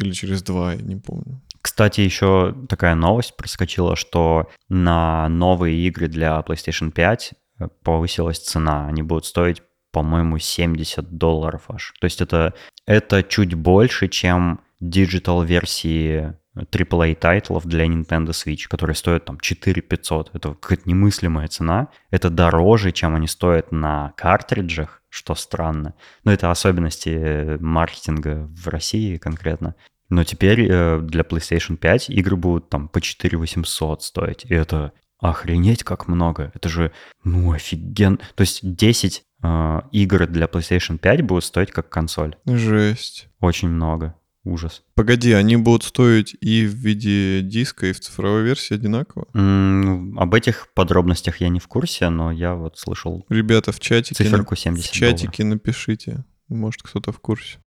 или 0.00 0.12
через 0.12 0.42
два, 0.42 0.74
я 0.74 0.82
не 0.82 0.96
помню. 0.96 1.40
Кстати, 1.62 2.00
еще 2.00 2.54
такая 2.68 2.96
новость 2.96 3.36
проскочила, 3.36 3.94
что 3.94 4.50
на 4.68 5.28
новые 5.28 5.78
игры 5.86 6.08
для 6.08 6.38
PlayStation 6.40 6.90
5 6.90 7.32
э, 7.60 7.68
повысилась 7.84 8.40
цена. 8.40 8.88
Они 8.88 9.02
будут 9.02 9.26
стоить, 9.26 9.62
по-моему, 9.92 10.38
70 10.38 11.16
долларов 11.16 11.64
аж. 11.68 11.94
То 12.00 12.06
есть 12.06 12.20
это, 12.20 12.54
это 12.84 13.22
чуть 13.22 13.54
больше, 13.54 14.08
чем 14.08 14.60
digital-версии 14.80 16.34
AAA 16.56 17.14
тайтлов 17.14 17.64
для 17.64 17.86
Nintendo 17.86 18.30
Switch, 18.30 18.68
которые 18.68 18.96
стоят 18.96 19.24
там 19.24 19.38
4 19.38 19.80
500. 19.80 20.34
Это 20.34 20.54
какая-то 20.54 20.88
немыслимая 20.88 21.48
цена. 21.48 21.88
Это 22.10 22.28
дороже, 22.28 22.92
чем 22.92 23.14
они 23.14 23.26
стоят 23.26 23.72
на 23.72 24.12
картриджах, 24.16 25.02
что 25.08 25.34
странно. 25.34 25.94
Но 26.24 26.32
это 26.32 26.50
особенности 26.50 27.56
маркетинга 27.60 28.50
в 28.50 28.68
России 28.68 29.16
конкретно. 29.16 29.76
Но 30.08 30.24
теперь 30.24 30.66
э, 30.70 31.00
для 31.00 31.22
PlayStation 31.22 31.76
5 31.76 32.10
игры 32.10 32.36
будут 32.36 32.68
там 32.68 32.88
по 32.88 33.00
4 33.00 33.38
800 33.38 34.02
стоить. 34.02 34.44
И 34.44 34.54
это 34.54 34.92
охренеть 35.18 35.84
как 35.84 36.08
много. 36.08 36.50
Это 36.54 36.68
же, 36.68 36.92
ну, 37.24 37.52
офиген. 37.52 38.18
То 38.34 38.42
есть 38.42 38.60
10 38.62 39.22
э, 39.42 39.80
игр 39.92 40.26
для 40.26 40.46
PlayStation 40.46 40.98
5 40.98 41.22
будут 41.22 41.44
стоить 41.44 41.70
как 41.70 41.88
консоль. 41.88 42.36
Жесть. 42.44 43.28
Очень 43.40 43.68
много. 43.68 44.16
Ужас. 44.44 44.82
Погоди, 44.96 45.32
они 45.32 45.56
будут 45.56 45.84
стоить 45.84 46.36
и 46.40 46.66
в 46.66 46.74
виде 46.74 47.42
диска, 47.42 47.86
и 47.86 47.92
в 47.92 48.00
цифровой 48.00 48.42
версии 48.42 48.74
одинаково? 48.74 49.28
Mm, 49.34 50.14
об 50.16 50.34
этих 50.34 50.66
подробностях 50.74 51.40
я 51.40 51.48
не 51.48 51.60
в 51.60 51.68
курсе, 51.68 52.08
но 52.08 52.32
я 52.32 52.56
вот 52.56 52.76
слышал 52.76 53.24
Ребята, 53.28 53.70
в 53.70 53.78
чатике, 53.78 54.16
циферку 54.24 54.56
70 54.56 54.84
в 54.84 54.92
чатике 54.92 55.44
напишите. 55.44 56.24
Может, 56.48 56.82
кто-то 56.82 57.12
в 57.12 57.20
курсе. 57.20 57.58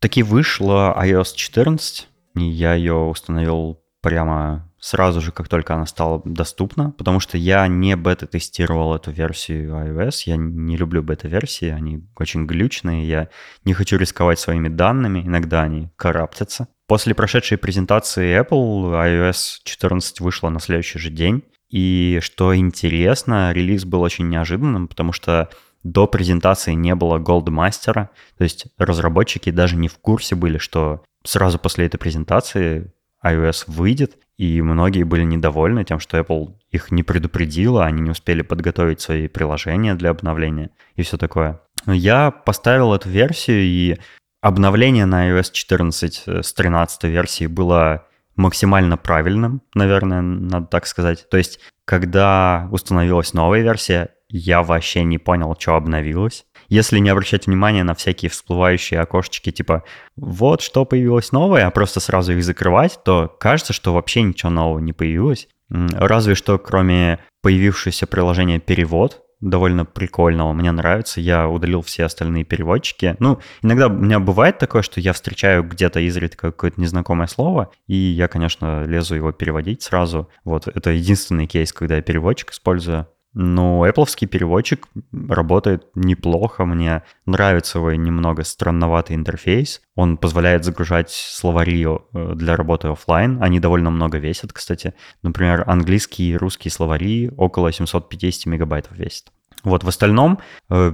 Таки 0.00 0.22
вышла 0.22 0.96
iOS 0.98 1.34
14, 1.34 2.08
и 2.36 2.42
я 2.42 2.72
ее 2.72 2.94
установил 2.94 3.82
прямо 4.00 4.66
сразу 4.80 5.20
же, 5.20 5.30
как 5.30 5.48
только 5.48 5.74
она 5.74 5.84
стала 5.84 6.22
доступна, 6.24 6.92
потому 6.92 7.20
что 7.20 7.36
я 7.36 7.68
не 7.68 7.96
бета-тестировал 7.96 8.94
эту 8.94 9.10
версию 9.10 9.72
iOS, 9.74 10.22
я 10.24 10.36
не 10.36 10.78
люблю 10.78 11.02
бета-версии, 11.02 11.68
они 11.68 12.02
очень 12.18 12.46
глючные, 12.46 13.06
я 13.06 13.28
не 13.66 13.74
хочу 13.74 13.98
рисковать 13.98 14.38
своими 14.38 14.68
данными, 14.68 15.20
иногда 15.20 15.64
они 15.64 15.90
караптятся. 15.96 16.68
После 16.86 17.14
прошедшей 17.14 17.58
презентации 17.58 18.40
Apple 18.40 18.92
iOS 18.92 19.60
14 19.64 20.20
вышла 20.20 20.48
на 20.48 20.60
следующий 20.60 20.98
же 20.98 21.10
день, 21.10 21.42
и 21.68 22.20
что 22.22 22.56
интересно, 22.56 23.52
релиз 23.52 23.84
был 23.84 24.00
очень 24.00 24.30
неожиданным, 24.30 24.88
потому 24.88 25.12
что 25.12 25.50
до 25.82 26.06
презентации 26.06 26.72
не 26.72 26.94
было 26.94 27.18
Goldmaster, 27.18 28.08
то 28.36 28.44
есть 28.44 28.66
разработчики 28.78 29.50
даже 29.50 29.76
не 29.76 29.88
в 29.88 29.98
курсе 29.98 30.34
были, 30.34 30.58
что 30.58 31.02
сразу 31.24 31.58
после 31.58 31.86
этой 31.86 31.98
презентации 31.98 32.92
iOS 33.24 33.64
выйдет, 33.66 34.18
и 34.36 34.62
многие 34.62 35.02
были 35.02 35.24
недовольны 35.24 35.84
тем, 35.84 36.00
что 36.00 36.18
Apple 36.18 36.54
их 36.70 36.90
не 36.90 37.02
предупредила, 37.02 37.84
они 37.84 38.00
не 38.00 38.10
успели 38.10 38.42
подготовить 38.42 39.00
свои 39.00 39.28
приложения 39.28 39.94
для 39.94 40.10
обновления 40.10 40.70
и 40.96 41.02
все 41.02 41.16
такое. 41.16 41.60
Я 41.86 42.30
поставил 42.30 42.94
эту 42.94 43.08
версию, 43.08 43.62
и 43.62 43.98
обновление 44.40 45.06
на 45.06 45.30
iOS 45.30 45.50
14 45.52 46.22
э, 46.26 46.42
с 46.42 46.52
13 46.52 47.04
версии 47.04 47.46
было 47.46 48.06
максимально 48.36 48.96
правильным, 48.96 49.62
наверное, 49.74 50.22
надо 50.22 50.66
так 50.66 50.86
сказать. 50.86 51.28
То 51.28 51.36
есть, 51.36 51.60
когда 51.84 52.68
установилась 52.70 53.34
новая 53.34 53.60
версия, 53.60 54.10
я 54.30 54.62
вообще 54.62 55.04
не 55.04 55.18
понял, 55.18 55.54
что 55.58 55.74
обновилось. 55.74 56.46
Если 56.68 56.98
не 56.98 57.10
обращать 57.10 57.46
внимания 57.46 57.82
на 57.82 57.94
всякие 57.94 58.30
всплывающие 58.30 59.00
окошечки, 59.00 59.50
типа 59.50 59.82
вот 60.16 60.62
что 60.62 60.84
появилось 60.84 61.32
новое, 61.32 61.66
а 61.66 61.70
просто 61.70 62.00
сразу 62.00 62.32
их 62.32 62.44
закрывать, 62.44 63.00
то 63.04 63.34
кажется, 63.40 63.72
что 63.72 63.92
вообще 63.92 64.22
ничего 64.22 64.50
нового 64.50 64.78
не 64.78 64.92
появилось. 64.92 65.48
Разве 65.68 66.34
что 66.34 66.58
кроме 66.58 67.18
появившегося 67.42 68.06
приложения 68.06 68.60
«Перевод», 68.60 69.22
довольно 69.40 69.84
прикольного, 69.84 70.52
мне 70.52 70.70
нравится. 70.70 71.20
Я 71.20 71.48
удалил 71.48 71.82
все 71.82 72.04
остальные 72.04 72.44
переводчики. 72.44 73.16
Ну, 73.20 73.38
иногда 73.62 73.86
у 73.86 73.90
меня 73.90 74.20
бывает 74.20 74.58
такое, 74.58 74.82
что 74.82 75.00
я 75.00 75.12
встречаю 75.12 75.62
где-то 75.62 76.00
изредка 76.00 76.52
какое-то 76.52 76.80
незнакомое 76.80 77.26
слово, 77.26 77.70
и 77.86 77.96
я, 77.96 78.28
конечно, 78.28 78.84
лезу 78.84 79.14
его 79.14 79.32
переводить 79.32 79.82
сразу. 79.82 80.28
Вот, 80.44 80.68
это 80.68 80.90
единственный 80.90 81.46
кейс, 81.46 81.72
когда 81.72 81.96
я 81.96 82.02
переводчик 82.02 82.50
использую. 82.50 83.06
Но 83.32 83.86
Apple 83.86 84.26
переводчик 84.26 84.88
работает 85.28 85.86
неплохо. 85.94 86.64
Мне 86.64 87.04
нравится 87.26 87.78
его 87.78 87.92
немного 87.92 88.42
странноватый 88.42 89.14
интерфейс. 89.14 89.80
Он 89.94 90.16
позволяет 90.16 90.64
загружать 90.64 91.10
словари 91.10 91.86
э, 91.86 92.32
для 92.34 92.56
работы 92.56 92.88
офлайн. 92.88 93.40
Они 93.40 93.60
довольно 93.60 93.90
много 93.90 94.18
весят, 94.18 94.52
кстати. 94.52 94.94
Например, 95.22 95.64
английский 95.68 96.30
и 96.32 96.36
русский 96.36 96.70
словари 96.70 97.30
около 97.36 97.70
750 97.72 98.46
мегабайтов 98.46 98.96
весят. 98.96 99.28
Вот 99.62 99.84
в 99.84 99.88
остальном 99.88 100.38
э, 100.68 100.92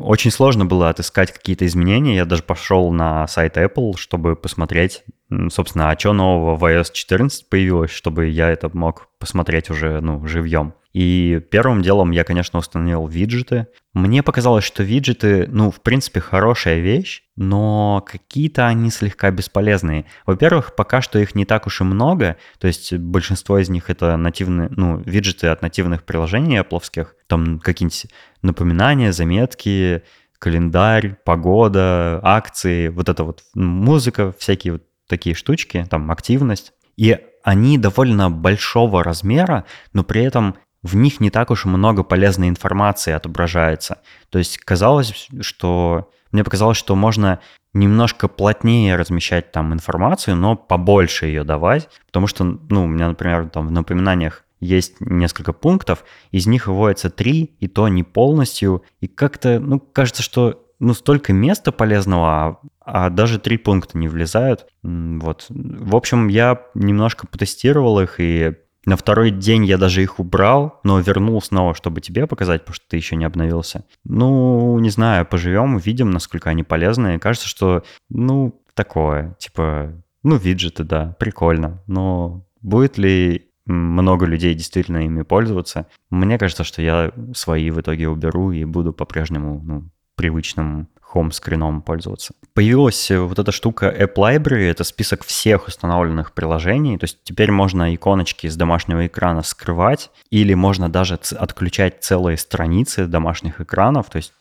очень 0.00 0.30
сложно 0.30 0.64
было 0.64 0.88
отыскать 0.88 1.32
какие-то 1.32 1.66
изменения. 1.66 2.16
Я 2.16 2.24
даже 2.26 2.42
пошел 2.42 2.92
на 2.92 3.26
сайт 3.26 3.56
Apple, 3.56 3.96
чтобы 3.96 4.36
посмотреть, 4.36 5.02
собственно, 5.50 5.90
а 5.90 5.98
что 5.98 6.12
нового 6.12 6.56
в 6.56 6.64
iOS 6.64 6.92
14 6.92 7.48
появилось, 7.48 7.90
чтобы 7.90 8.28
я 8.28 8.50
это 8.50 8.70
мог 8.72 9.08
посмотреть 9.18 9.70
уже, 9.70 10.00
ну, 10.00 10.24
живьем. 10.26 10.74
И 10.92 11.40
первым 11.50 11.80
делом 11.80 12.10
я, 12.10 12.22
конечно, 12.22 12.58
установил 12.58 13.06
виджеты. 13.06 13.68
Мне 13.94 14.22
показалось, 14.22 14.64
что 14.64 14.82
виджеты, 14.82 15.46
ну, 15.50 15.70
в 15.70 15.80
принципе, 15.80 16.20
хорошая 16.20 16.80
вещь, 16.80 17.22
но 17.34 18.04
какие-то 18.06 18.66
они 18.66 18.90
слегка 18.90 19.30
бесполезные. 19.30 20.04
Во-первых, 20.26 20.74
пока 20.76 21.00
что 21.00 21.18
их 21.18 21.34
не 21.34 21.46
так 21.46 21.66
уж 21.66 21.80
и 21.80 21.84
много, 21.84 22.36
то 22.58 22.66
есть 22.66 22.92
большинство 22.92 23.58
из 23.58 23.70
них 23.70 23.88
это 23.88 24.16
нативные, 24.16 24.68
ну, 24.70 24.98
виджеты 24.98 25.46
от 25.48 25.62
нативных 25.62 26.04
приложений 26.04 26.58
Apple, 26.60 27.06
там 27.26 27.58
какие-нибудь 27.58 28.06
напоминания, 28.42 29.12
заметки, 29.12 30.02
календарь, 30.38 31.16
погода, 31.24 32.20
акции, 32.22 32.88
вот 32.88 33.08
это 33.08 33.24
вот 33.24 33.42
музыка, 33.54 34.34
всякие 34.38 34.74
вот 34.74 34.82
такие 35.08 35.34
штучки, 35.34 35.86
там 35.88 36.10
активность. 36.10 36.72
И 36.96 37.16
они 37.44 37.78
довольно 37.78 38.30
большого 38.30 39.02
размера, 39.02 39.64
но 39.92 40.04
при 40.04 40.22
этом 40.22 40.56
в 40.82 40.96
них 40.96 41.20
не 41.20 41.30
так 41.30 41.50
уж 41.50 41.64
много 41.64 42.02
полезной 42.02 42.48
информации 42.48 43.12
отображается. 43.12 43.98
То 44.30 44.38
есть 44.38 44.58
казалось, 44.58 45.28
что... 45.40 46.10
Мне 46.32 46.44
показалось, 46.44 46.78
что 46.78 46.94
можно 46.96 47.40
немножко 47.74 48.26
плотнее 48.26 48.96
размещать 48.96 49.52
там 49.52 49.72
информацию, 49.74 50.34
но 50.34 50.56
побольше 50.56 51.26
ее 51.26 51.44
давать, 51.44 51.90
потому 52.06 52.26
что, 52.26 52.44
ну, 52.44 52.84
у 52.84 52.86
меня, 52.86 53.08
например, 53.08 53.50
там 53.50 53.68
в 53.68 53.70
напоминаниях 53.70 54.44
есть 54.58 55.00
несколько 55.00 55.52
пунктов, 55.52 56.04
из 56.30 56.46
них 56.46 56.68
выводится 56.68 57.10
три, 57.10 57.54
и 57.60 57.68
то 57.68 57.88
не 57.88 58.02
полностью, 58.02 58.82
и 59.00 59.08
как-то, 59.08 59.58
ну, 59.58 59.78
кажется, 59.78 60.22
что 60.22 60.62
ну, 60.78 60.94
столько 60.94 61.32
места 61.32 61.70
полезного, 61.70 62.28
а, 62.28 62.60
а 62.80 63.10
даже 63.10 63.38
три 63.38 63.56
пункта 63.56 63.96
не 63.96 64.08
влезают. 64.08 64.66
Вот. 64.82 65.46
В 65.48 65.94
общем, 65.94 66.26
я 66.26 66.60
немножко 66.74 67.26
потестировал 67.26 68.00
их, 68.00 68.18
и 68.18 68.56
на 68.84 68.96
второй 68.96 69.30
день 69.30 69.64
я 69.64 69.78
даже 69.78 70.02
их 70.02 70.18
убрал, 70.18 70.80
но 70.82 70.98
вернул 71.00 71.40
снова, 71.40 71.74
чтобы 71.74 72.00
тебе 72.00 72.26
показать, 72.26 72.62
потому 72.62 72.74
что 72.74 72.86
ты 72.88 72.96
еще 72.96 73.16
не 73.16 73.24
обновился. 73.24 73.84
Ну, 74.04 74.78
не 74.80 74.90
знаю, 74.90 75.24
поживем, 75.24 75.76
увидим, 75.76 76.10
насколько 76.10 76.50
они 76.50 76.64
полезны. 76.64 77.18
Кажется, 77.18 77.48
что, 77.48 77.84
ну, 78.08 78.60
такое, 78.74 79.36
типа, 79.38 79.92
ну, 80.22 80.36
виджеты, 80.36 80.84
да, 80.84 81.16
прикольно, 81.18 81.82
но 81.86 82.44
будет 82.60 82.98
ли 82.98 83.48
много 83.66 84.26
людей 84.26 84.54
действительно 84.54 85.04
ими 85.04 85.22
пользоваться? 85.22 85.86
Мне 86.10 86.38
кажется, 86.38 86.64
что 86.64 86.82
я 86.82 87.12
свои 87.34 87.70
в 87.70 87.80
итоге 87.80 88.08
уберу 88.08 88.50
и 88.50 88.64
буду 88.64 88.92
по-прежнему, 88.92 89.60
ну, 89.64 89.90
привычным 90.16 90.88
хом-скрином 91.12 91.82
пользоваться. 91.82 92.32
Появилась 92.54 93.10
э, 93.10 93.18
вот 93.18 93.38
эта 93.38 93.52
штука 93.52 93.86
App 93.86 94.14
Library, 94.14 94.70
это 94.70 94.82
список 94.82 95.24
всех 95.24 95.68
установленных 95.68 96.32
приложений, 96.32 96.98
то 96.98 97.04
есть 97.04 97.18
теперь 97.22 97.50
можно 97.50 97.94
иконочки 97.94 98.46
с 98.46 98.56
домашнего 98.56 99.06
экрана 99.06 99.42
скрывать, 99.42 100.10
или 100.30 100.54
можно 100.54 100.88
даже 100.88 101.18
отключать 101.38 102.02
целые 102.02 102.38
страницы 102.38 103.06
домашних 103.06 103.60
экранов, 103.60 104.08
то 104.08 104.16
есть 104.16 104.32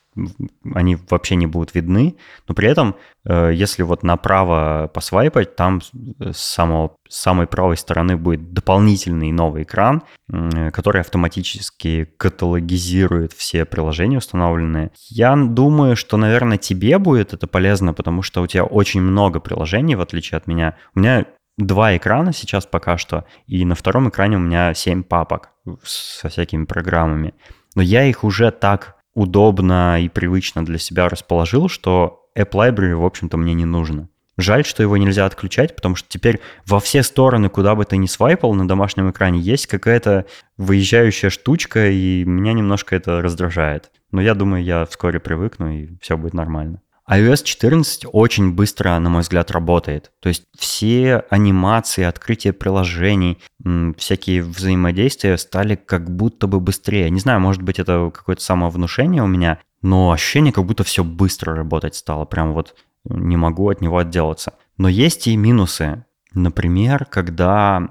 они 0.73 0.97
вообще 1.09 1.35
не 1.35 1.47
будут 1.47 1.73
видны, 1.73 2.15
но 2.47 2.53
при 2.53 2.67
этом, 2.67 2.95
э, 3.25 3.51
если 3.53 3.83
вот 3.83 4.03
направо 4.03 4.89
посвайпать, 4.93 5.55
там 5.55 5.81
с, 5.81 5.91
самого, 6.37 6.95
с 7.07 7.17
самой 7.17 7.47
правой 7.47 7.77
стороны 7.77 8.17
будет 8.17 8.53
дополнительный 8.53 9.31
новый 9.31 9.63
экран, 9.63 10.03
который 10.71 11.01
автоматически 11.01 12.09
каталогизирует 12.17 13.33
все 13.33 13.65
приложения 13.65 14.17
установленные. 14.17 14.91
Я 15.09 15.35
думаю, 15.35 15.95
что, 15.95 16.17
наверное, 16.17 16.57
тебе 16.57 16.97
будет 16.97 17.33
это 17.33 17.47
полезно, 17.47 17.93
потому 17.93 18.21
что 18.21 18.41
у 18.41 18.47
тебя 18.47 18.63
очень 18.63 19.01
много 19.01 19.39
приложений, 19.39 19.95
в 19.95 20.01
отличие 20.01 20.37
от 20.37 20.47
меня. 20.47 20.75
У 20.95 20.99
меня 20.99 21.25
два 21.57 21.95
экрана 21.95 22.33
сейчас 22.33 22.65
пока 22.65 22.97
что, 22.97 23.25
и 23.47 23.65
на 23.65 23.75
втором 23.75 24.09
экране 24.09 24.37
у 24.37 24.39
меня 24.39 24.73
семь 24.73 25.03
папок 25.03 25.51
со 25.83 26.29
всякими 26.29 26.65
программами. 26.65 27.33
Но 27.75 27.81
я 27.81 28.03
их 28.05 28.23
уже 28.23 28.51
так 28.51 29.00
удобно 29.13 30.01
и 30.01 30.09
привычно 30.09 30.65
для 30.65 30.77
себя 30.77 31.09
расположил, 31.09 31.69
что 31.69 32.29
App 32.37 32.51
Library, 32.51 32.95
в 32.95 33.05
общем-то, 33.05 33.37
мне 33.37 33.53
не 33.53 33.65
нужно. 33.65 34.09
Жаль, 34.37 34.65
что 34.65 34.81
его 34.81 34.97
нельзя 34.97 35.25
отключать, 35.25 35.75
потому 35.75 35.95
что 35.95 36.07
теперь 36.09 36.39
во 36.65 36.79
все 36.79 37.03
стороны, 37.03 37.49
куда 37.49 37.75
бы 37.75 37.85
ты 37.85 37.97
ни 37.97 38.07
свайпал 38.07 38.53
на 38.53 38.67
домашнем 38.67 39.11
экране, 39.11 39.39
есть 39.39 39.67
какая-то 39.67 40.25
выезжающая 40.57 41.29
штучка, 41.29 41.89
и 41.89 42.23
меня 42.23 42.53
немножко 42.53 42.95
это 42.95 43.21
раздражает. 43.21 43.91
Но 44.11 44.21
я 44.21 44.33
думаю, 44.33 44.63
я 44.63 44.85
вскоре 44.85 45.19
привыкну, 45.19 45.71
и 45.71 45.89
все 46.01 46.17
будет 46.17 46.33
нормально 46.33 46.81
iOS 47.11 47.43
14 47.43 48.05
очень 48.13 48.53
быстро, 48.53 48.97
на 48.97 49.09
мой 49.09 49.21
взгляд, 49.21 49.51
работает. 49.51 50.11
То 50.21 50.29
есть 50.29 50.45
все 50.57 51.25
анимации, 51.29 52.03
открытие 52.03 52.53
приложений, 52.53 53.39
всякие 53.97 54.41
взаимодействия 54.43 55.37
стали 55.37 55.75
как 55.75 56.09
будто 56.09 56.47
бы 56.47 56.61
быстрее. 56.61 57.09
Не 57.09 57.19
знаю, 57.19 57.41
может 57.41 57.63
быть, 57.63 57.79
это 57.79 58.09
какое-то 58.13 58.41
самовнушение 58.41 59.21
у 59.23 59.27
меня, 59.27 59.59
но 59.81 60.11
ощущение, 60.11 60.53
как 60.53 60.65
будто 60.65 60.85
все 60.85 61.03
быстро 61.03 61.53
работать 61.53 61.95
стало. 61.95 62.23
Прям 62.23 62.53
вот 62.53 62.75
не 63.03 63.35
могу 63.35 63.69
от 63.69 63.81
него 63.81 63.97
отделаться. 63.97 64.53
Но 64.77 64.87
есть 64.87 65.27
и 65.27 65.35
минусы. 65.35 66.05
Например, 66.33 67.03
когда, 67.03 67.89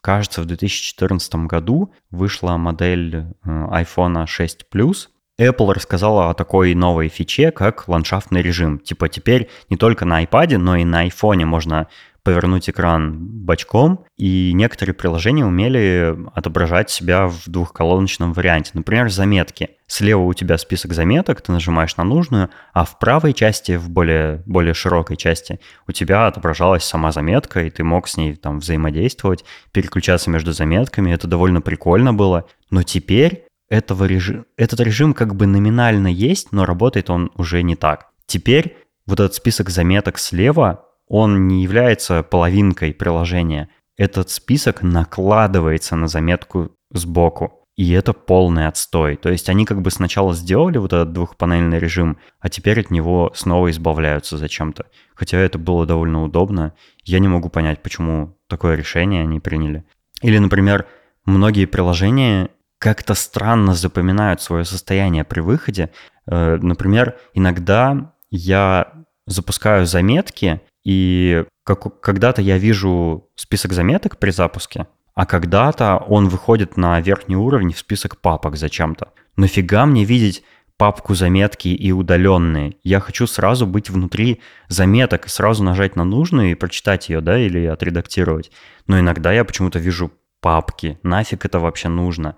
кажется, 0.00 0.42
в 0.42 0.46
2014 0.46 1.34
году 1.46 1.92
вышла 2.10 2.56
модель 2.56 3.14
э, 3.14 3.24
iPhone 3.44 4.26
6 4.26 4.66
Plus, 4.74 5.06
Apple 5.40 5.72
рассказала 5.72 6.28
о 6.28 6.34
такой 6.34 6.74
новой 6.74 7.08
фиче, 7.08 7.50
как 7.50 7.88
ландшафтный 7.88 8.42
режим. 8.42 8.78
Типа 8.78 9.08
теперь 9.08 9.48
не 9.70 9.78
только 9.78 10.04
на 10.04 10.22
iPad, 10.22 10.58
но 10.58 10.76
и 10.76 10.84
на 10.84 11.06
iPhone 11.06 11.46
можно 11.46 11.88
повернуть 12.22 12.68
экран 12.68 13.16
бочком, 13.18 14.04
и 14.18 14.52
некоторые 14.52 14.94
приложения 14.94 15.46
умели 15.46 16.14
отображать 16.34 16.90
себя 16.90 17.26
в 17.26 17.48
двухколоночном 17.48 18.34
варианте. 18.34 18.72
Например, 18.74 19.10
заметки. 19.10 19.70
Слева 19.86 20.20
у 20.20 20.34
тебя 20.34 20.58
список 20.58 20.92
заметок, 20.92 21.40
ты 21.40 21.50
нажимаешь 21.50 21.96
на 21.96 22.04
нужную, 22.04 22.50
а 22.74 22.84
в 22.84 22.98
правой 22.98 23.32
части, 23.32 23.76
в 23.76 23.88
более, 23.88 24.42
более 24.44 24.74
широкой 24.74 25.16
части, 25.16 25.60
у 25.88 25.92
тебя 25.92 26.26
отображалась 26.26 26.84
сама 26.84 27.10
заметка, 27.10 27.64
и 27.64 27.70
ты 27.70 27.82
мог 27.82 28.06
с 28.06 28.18
ней 28.18 28.36
там 28.36 28.58
взаимодействовать, 28.58 29.46
переключаться 29.72 30.28
между 30.28 30.52
заметками. 30.52 31.12
Это 31.12 31.26
довольно 31.26 31.62
прикольно 31.62 32.12
было. 32.12 32.44
Но 32.70 32.82
теперь 32.82 33.46
этого 33.70 34.04
режим, 34.04 34.44
этот 34.56 34.80
режим 34.80 35.14
как 35.14 35.34
бы 35.34 35.46
номинально 35.46 36.08
есть, 36.08 36.52
но 36.52 36.66
работает 36.66 37.08
он 37.08 37.30
уже 37.36 37.62
не 37.62 37.76
так. 37.76 38.08
Теперь 38.26 38.76
вот 39.06 39.20
этот 39.20 39.34
список 39.34 39.70
заметок 39.70 40.18
слева, 40.18 40.84
он 41.06 41.48
не 41.48 41.62
является 41.62 42.22
половинкой 42.22 42.92
приложения. 42.92 43.68
Этот 43.96 44.30
список 44.30 44.82
накладывается 44.82 45.96
на 45.96 46.08
заметку 46.08 46.72
сбоку. 46.90 47.56
и 47.76 47.92
это 47.92 48.12
полный 48.12 48.66
отстой. 48.66 49.16
То 49.16 49.30
есть 49.30 49.48
они 49.48 49.64
как 49.64 49.80
бы 49.80 49.90
сначала 49.90 50.34
сделали 50.34 50.76
вот 50.76 50.92
этот 50.92 51.12
двухпанельный 51.12 51.78
режим, 51.78 52.18
а 52.38 52.50
теперь 52.50 52.80
от 52.80 52.90
него 52.90 53.32
снова 53.34 53.70
избавляются 53.70 54.36
зачем-то. 54.36 54.86
Хотя 55.14 55.38
это 55.38 55.58
было 55.58 55.86
довольно 55.86 56.22
удобно. 56.22 56.74
Я 57.04 57.20
не 57.20 57.28
могу 57.28 57.48
понять, 57.48 57.82
почему 57.82 58.36
такое 58.48 58.76
решение 58.76 59.22
они 59.22 59.40
приняли. 59.40 59.84
Или, 60.20 60.36
например, 60.38 60.86
многие 61.24 61.64
приложения 61.64 62.50
как-то 62.80 63.14
странно 63.14 63.74
запоминают 63.74 64.40
свое 64.40 64.64
состояние 64.64 65.22
при 65.22 65.40
выходе. 65.40 65.90
Э, 66.26 66.56
например, 66.56 67.16
иногда 67.34 68.14
я 68.30 68.92
запускаю 69.26 69.86
заметки, 69.86 70.62
и 70.82 71.44
как, 71.62 72.00
когда-то 72.00 72.40
я 72.40 72.56
вижу 72.56 73.28
список 73.36 73.74
заметок 73.74 74.18
при 74.18 74.30
запуске, 74.30 74.86
а 75.14 75.26
когда-то 75.26 75.98
он 75.98 76.28
выходит 76.28 76.78
на 76.78 76.98
верхний 77.00 77.36
уровень 77.36 77.74
в 77.74 77.78
список 77.78 78.16
папок 78.16 78.56
зачем-то. 78.56 79.12
Нафига 79.36 79.84
мне 79.84 80.04
видеть 80.04 80.42
папку 80.78 81.14
заметки 81.14 81.68
и 81.68 81.92
удаленные. 81.92 82.76
Я 82.82 83.00
хочу 83.00 83.26
сразу 83.26 83.66
быть 83.66 83.90
внутри 83.90 84.40
заметок 84.68 85.28
сразу 85.28 85.62
нажать 85.62 85.96
на 85.96 86.04
нужную 86.04 86.52
и 86.52 86.54
прочитать 86.54 87.10
ее, 87.10 87.20
да, 87.20 87.38
или 87.38 87.66
отредактировать. 87.66 88.50
Но 88.86 88.98
иногда 88.98 89.32
я 89.32 89.44
почему-то 89.44 89.78
вижу 89.78 90.10
папки. 90.40 90.98
Нафиг 91.02 91.44
это 91.44 91.60
вообще 91.60 91.90
нужно? 91.90 92.36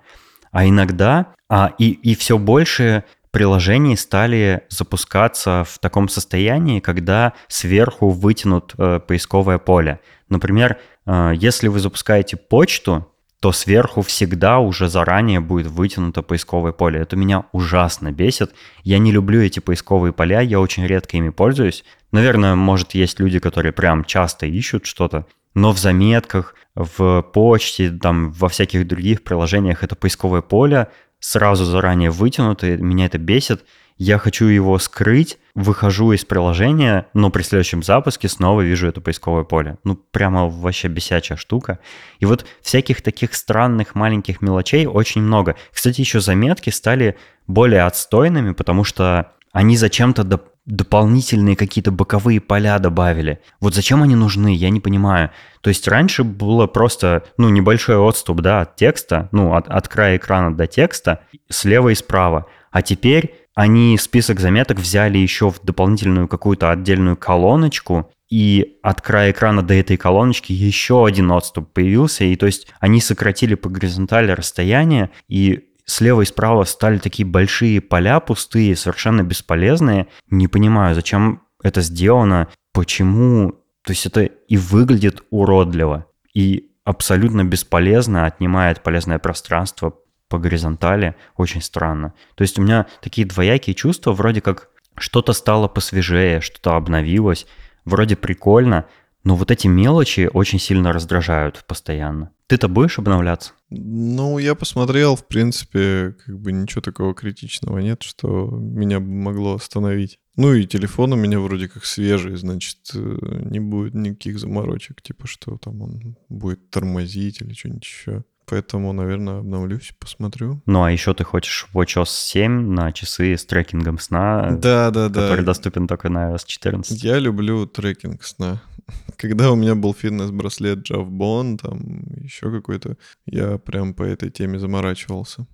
А 0.53 0.67
иногда, 0.67 1.35
а, 1.49 1.73
и, 1.79 1.91
и 1.91 2.15
все 2.15 2.39
больше 2.39 3.05
приложений 3.33 3.97
стали 3.97 4.63
запускаться 4.69 5.65
в 5.67 5.79
таком 5.79 6.09
состоянии, 6.09 6.81
когда 6.81 7.33
сверху 7.49 8.11
вытянут 8.11 8.75
э, 8.77 9.01
поисковое 9.01 9.59
поле. 9.59 10.01
Например, 10.29 10.79
э, 11.07 11.33
если 11.35 11.69
вы 11.69 11.81
запускаете 11.81 12.37
почту, 12.37 13.09
то 13.41 13.51
сверху 13.51 14.03
всегда 14.03 14.61
уже 14.61 14.89
заранее 14.89 15.41
будет 15.41 15.67
вытянуто 15.67 16.23
поисковое 16.23 16.73
поле. 16.73 17.01
Это 17.01 17.17
меня 17.17 17.47
ужасно 17.51 18.13
бесит. 18.13 18.53
Я 18.85 18.99
не 18.99 19.11
люблю 19.11 19.41
эти 19.41 19.59
поисковые 19.59 20.13
поля, 20.13 20.41
я 20.41 20.61
очень 20.61 20.87
редко 20.87 21.17
ими 21.17 21.31
пользуюсь. 21.31 21.85
Наверное, 22.13 22.55
может, 22.55 22.95
есть 22.95 23.19
люди, 23.19 23.41
которые 23.41 23.73
прям 23.73 24.05
часто 24.05 24.47
ищут 24.47 24.87
что-то, 24.87 25.27
но 25.55 25.73
в 25.73 25.79
заметках, 25.79 26.55
в 26.75 27.23
почте, 27.23 27.91
там, 27.91 28.33
во 28.33 28.49
всяких 28.49 28.87
других 28.87 29.23
приложениях 29.23 29.83
это 29.83 29.95
поисковое 29.95 30.43
поле 30.43 30.89
сразу 31.23 31.65
заранее 31.65 32.11
вытянуто, 32.11 32.77
меня 32.77 33.07
это 33.07 33.19
бесит. 33.19 33.65
Я 33.99 34.19
хочу 34.19 34.47
его 34.47 34.79
скрыть, 34.79 35.39
выхожу 35.55 36.13
из 36.13 36.25
приложения, 36.25 37.07
но 37.15 37.31
при 37.31 37.43
следующем 37.43 37.83
запуске 37.83 38.29
снова 38.29 38.63
вижу 38.63 38.89
это 38.89 39.01
поисковое 39.01 39.45
поле. 39.45 39.79
Ну, 39.85 39.95
прямо 39.95 40.49
вообще 40.49 40.89
бесячая 40.89 41.37
штука. 41.37 41.79
И 42.19 42.25
вот 42.25 42.45
всяких 42.63 43.03
таких 43.03 43.35
странных 43.35 43.95
маленьких 43.95 44.41
мелочей 44.41 44.87
очень 44.87 45.23
много. 45.23 45.55
Кстати, 45.73 46.01
еще 46.01 46.21
заметки 46.21 46.71
стали 46.71 47.17
более 47.47 47.83
отстойными, 47.83 48.53
потому 48.53 48.83
что 48.83 49.33
они 49.53 49.77
зачем-то 49.77 50.23
доп- 50.23 50.49
дополнительные 50.65 51.57
какие-то 51.57 51.91
боковые 51.91 52.41
поля 52.41 52.79
добавили. 52.79 53.41
Вот 53.61 53.75
зачем 53.75 54.03
они 54.03 54.15
нужны, 54.15 54.55
я 54.55 54.71
не 54.71 54.81
понимаю. 54.81 55.31
То 55.61 55.69
есть 55.69 55.89
раньше 55.89 56.23
было 56.25 56.67
просто, 56.67 57.25
ну, 57.37 57.49
небольшой 57.49 57.97
отступ, 57.97 58.41
да, 58.41 58.61
от 58.63 58.77
текста, 58.77 59.29
ну, 59.33 59.55
от, 59.55 59.69
от 59.69 59.89
края 59.89 60.17
экрана 60.17 60.57
до 60.57 60.67
текста, 60.67 61.23
слева 61.49 61.89
и 61.89 61.95
справа. 61.95 62.47
А 62.71 62.83
теперь 62.83 63.35
они 63.55 63.99
список 63.99 64.41
заметок 64.41 64.79
взяли 64.79 65.19
еще 65.19 65.51
в 65.51 65.61
дополнительную 65.63 66.29
какую-то 66.29 66.71
отдельную 66.71 67.17
колоночку, 67.17 68.11
и 68.31 68.79
от 68.83 69.03
края 69.03 69.33
экрана 69.33 69.63
до 69.63 69.75
этой 69.75 69.99
колоночки 69.99 70.55
еще 70.55 71.05
один 71.05 71.31
отступ 71.33 71.71
появился, 71.71 72.25
и 72.25 72.35
то 72.37 72.47
есть 72.47 72.67
они 72.81 73.01
сократили 73.01 73.55
по 73.55 73.69
горизонтали 73.69 74.31
расстояние, 74.31 75.11
и 75.29 75.67
слева 75.93 76.23
и 76.23 76.25
справа 76.25 76.65
стали 76.65 76.99
такие 76.99 77.27
большие 77.27 77.81
поля 77.81 78.21
пустые, 78.21 78.77
совершенно 78.77 79.23
бесполезные. 79.23 80.09
Не 80.31 80.49
понимаю, 80.49 80.95
зачем 80.95 81.43
это 81.63 81.81
сделано, 81.83 82.49
почему. 82.73 83.53
То 83.85 83.93
есть 83.93 84.07
это 84.07 84.23
и 84.23 84.57
выглядит 84.57 85.23
уродливо, 85.31 86.07
и 86.35 86.71
абсолютно 86.85 87.45
бесполезно, 87.45 88.27
отнимает 88.27 88.83
полезное 88.83 89.19
пространство 89.19 89.97
по 90.29 90.39
горизонтали. 90.39 91.15
Очень 91.37 91.63
странно. 91.63 92.15
То 92.35 92.43
есть 92.43 92.59
у 92.59 92.63
меня 92.63 92.87
такие 93.01 93.27
двоякие 93.27 93.75
чувства, 93.75 94.13
вроде 94.13 94.41
как 94.41 94.69
что-то 94.97 95.33
стало 95.33 95.69
посвежее, 95.69 96.41
что-то 96.41 96.77
обновилось, 96.77 97.47
вроде 97.85 98.17
прикольно, 98.17 98.87
но 99.25 99.37
вот 99.37 99.51
эти 99.51 99.67
мелочи 99.67 100.29
очень 100.33 100.59
сильно 100.59 100.93
раздражают 100.93 101.65
постоянно. 101.67 102.33
Ты-то 102.47 102.69
будешь 102.69 102.99
обновляться? 102.99 103.53
Ну, 103.71 104.39
я 104.39 104.55
посмотрел, 104.55 105.17
в 105.17 105.27
принципе, 105.27 106.15
как 106.25 106.39
бы 106.39 106.53
ничего 106.53 106.83
такого 106.83 107.15
критичного 107.15 107.79
нет, 107.79 108.03
что 108.03 108.49
меня 108.51 109.01
бы 109.01 109.07
могло 109.07 109.55
остановить. 109.55 110.19
Ну 110.37 110.55
и 110.55 110.67
телефон 110.67 111.13
у 111.13 111.17
меня 111.17 111.41
вроде 111.41 111.69
как 111.69 111.85
свежий, 111.85 112.37
значит, 112.37 112.79
э, 112.95 113.43
не 113.51 113.61
будет 113.61 113.95
никаких 113.95 114.39
заморочек, 114.39 115.03
типа 115.03 115.27
что 115.27 115.59
там 115.59 115.83
он 115.83 116.17
будет 116.29 116.71
тормозить 116.71 117.41
или 117.41 117.53
что-нибудь 117.53 117.85
еще. 117.85 118.25
Поэтому, 118.47 118.93
наверное, 118.93 119.39
обновлюсь, 119.39 119.93
посмотрю. 119.99 120.61
Ну, 120.67 120.83
а 120.83 120.91
еще 120.91 121.15
ты 121.15 121.25
хочешь 121.25 121.69
WatchOS 121.73 122.09
7 122.09 122.51
на 122.73 122.93
часы 122.93 123.37
с 123.37 123.47
трекингом 123.47 123.99
сна, 123.99 124.51
да, 124.51 124.91
да, 124.91 125.09
да. 125.09 125.23
который 125.23 125.45
доступен 125.45 125.87
только 125.87 126.09
на 126.09 126.33
iOS 126.33 126.43
14. 126.47 127.03
Я 127.03 127.19
люблю 127.19 127.67
трекинг 127.67 128.23
сна. 128.25 128.61
Когда 129.17 129.51
у 129.51 129.57
меня 129.57 129.75
был 129.75 129.95
фитнес-браслет 129.95 130.91
Javbon, 130.91 131.59
там 131.59 132.03
еще 132.23 132.51
какой-то, 132.51 132.97
я 133.27 133.59
прям 133.59 133.95
по 133.95 134.03
этой 134.03 134.31
теме 134.31 134.59
заморачивался. 134.59 135.47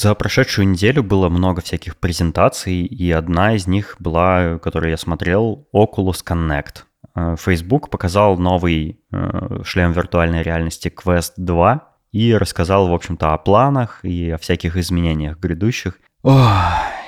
За 0.00 0.14
прошедшую 0.14 0.66
неделю 0.66 1.02
было 1.02 1.28
много 1.28 1.60
всяких 1.60 1.98
презентаций, 1.98 2.86
и 2.86 3.10
одна 3.10 3.54
из 3.54 3.66
них 3.66 3.96
была, 3.98 4.58
которую 4.58 4.90
я 4.90 4.96
смотрел, 4.96 5.68
Oculus 5.74 6.24
Connect. 6.26 6.84
Э, 7.14 7.36
Facebook 7.38 7.90
показал 7.90 8.38
новый 8.38 8.98
э, 9.12 9.62
шлем 9.62 9.92
виртуальной 9.92 10.42
реальности 10.42 10.88
Quest 10.88 11.32
2 11.36 11.89
и 12.12 12.34
рассказал, 12.34 12.88
в 12.88 12.94
общем-то, 12.94 13.32
о 13.32 13.38
планах 13.38 14.00
и 14.04 14.30
о 14.30 14.38
всяких 14.38 14.76
изменениях 14.76 15.38
грядущих. 15.38 15.98
Ох, 16.22 16.40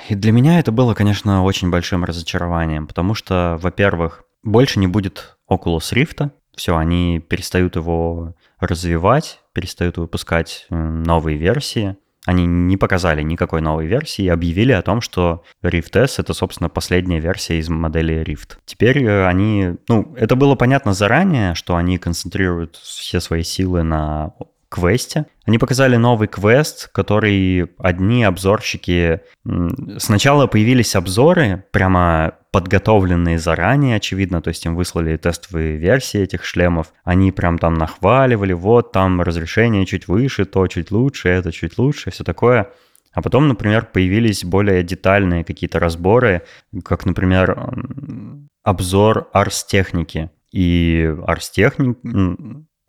и 0.09 0.15
для 0.15 0.31
меня 0.31 0.59
это 0.59 0.71
было, 0.71 0.93
конечно, 0.93 1.43
очень 1.43 1.69
большим 1.69 2.03
разочарованием, 2.03 2.87
потому 2.87 3.13
что, 3.13 3.57
во-первых, 3.61 4.23
больше 4.43 4.79
не 4.79 4.87
будет 4.87 5.37
Oculus 5.49 5.93
Rift, 5.93 6.31
все, 6.55 6.77
они 6.77 7.19
перестают 7.19 7.75
его 7.75 8.35
развивать, 8.59 9.39
перестают 9.53 9.97
выпускать 9.97 10.67
э, 10.69 10.75
новые 10.75 11.37
версии. 11.37 11.97
Они 12.25 12.45
не 12.45 12.77
показали 12.77 13.21
никакой 13.21 13.61
новой 13.61 13.87
версии 13.87 14.23
и 14.23 14.29
объявили 14.29 14.71
о 14.71 14.81
том, 14.81 15.01
что 15.01 15.43
Rift 15.61 15.99
S— 15.99 16.19
это, 16.19 16.33
собственно, 16.33 16.69
последняя 16.69 17.19
версия 17.19 17.57
из 17.57 17.69
модели 17.69 18.23
Rift. 18.23 18.57
Теперь 18.65 19.03
э, 19.03 19.25
они... 19.25 19.75
Ну, 19.87 20.13
это 20.15 20.35
было 20.35 20.55
понятно 20.55 20.93
заранее, 20.93 21.55
что 21.55 21.75
они 21.75 21.97
концентрируют 21.97 22.75
все 22.75 23.19
свои 23.19 23.43
силы 23.43 23.83
на 23.83 24.33
квесте. 24.73 25.25
Они 25.45 25.57
показали 25.57 25.95
новый 25.95 26.27
квест, 26.27 26.89
который 26.91 27.69
одни 27.77 28.23
обзорщики... 28.23 29.21
Сначала 29.97 30.47
появились 30.47 30.95
обзоры, 30.95 31.65
прямо 31.71 32.35
подготовленные 32.51 33.39
заранее, 33.39 33.97
очевидно, 33.97 34.41
то 34.41 34.49
есть 34.49 34.65
им 34.65 34.75
выслали 34.75 35.17
тестовые 35.17 35.77
версии 35.77 36.21
этих 36.21 36.45
шлемов, 36.45 36.93
они 37.03 37.31
прям 37.31 37.57
там 37.57 37.73
нахваливали, 37.73 38.53
вот 38.53 38.91
там 38.91 39.21
разрешение 39.21 39.85
чуть 39.85 40.07
выше, 40.07 40.45
то 40.45 40.67
чуть 40.67 40.91
лучше, 40.91 41.29
это 41.29 41.51
чуть 41.51 41.77
лучше, 41.77 42.11
все 42.11 42.23
такое. 42.23 42.69
А 43.11 43.21
потом, 43.21 43.47
например, 43.47 43.87
появились 43.91 44.43
более 44.43 44.83
детальные 44.83 45.43
какие-то 45.43 45.79
разборы, 45.79 46.41
как, 46.83 47.05
например, 47.05 47.57
обзор 48.63 49.29
арс-техники. 49.33 50.29
И 50.51 51.11
арс-техник, 51.25 51.97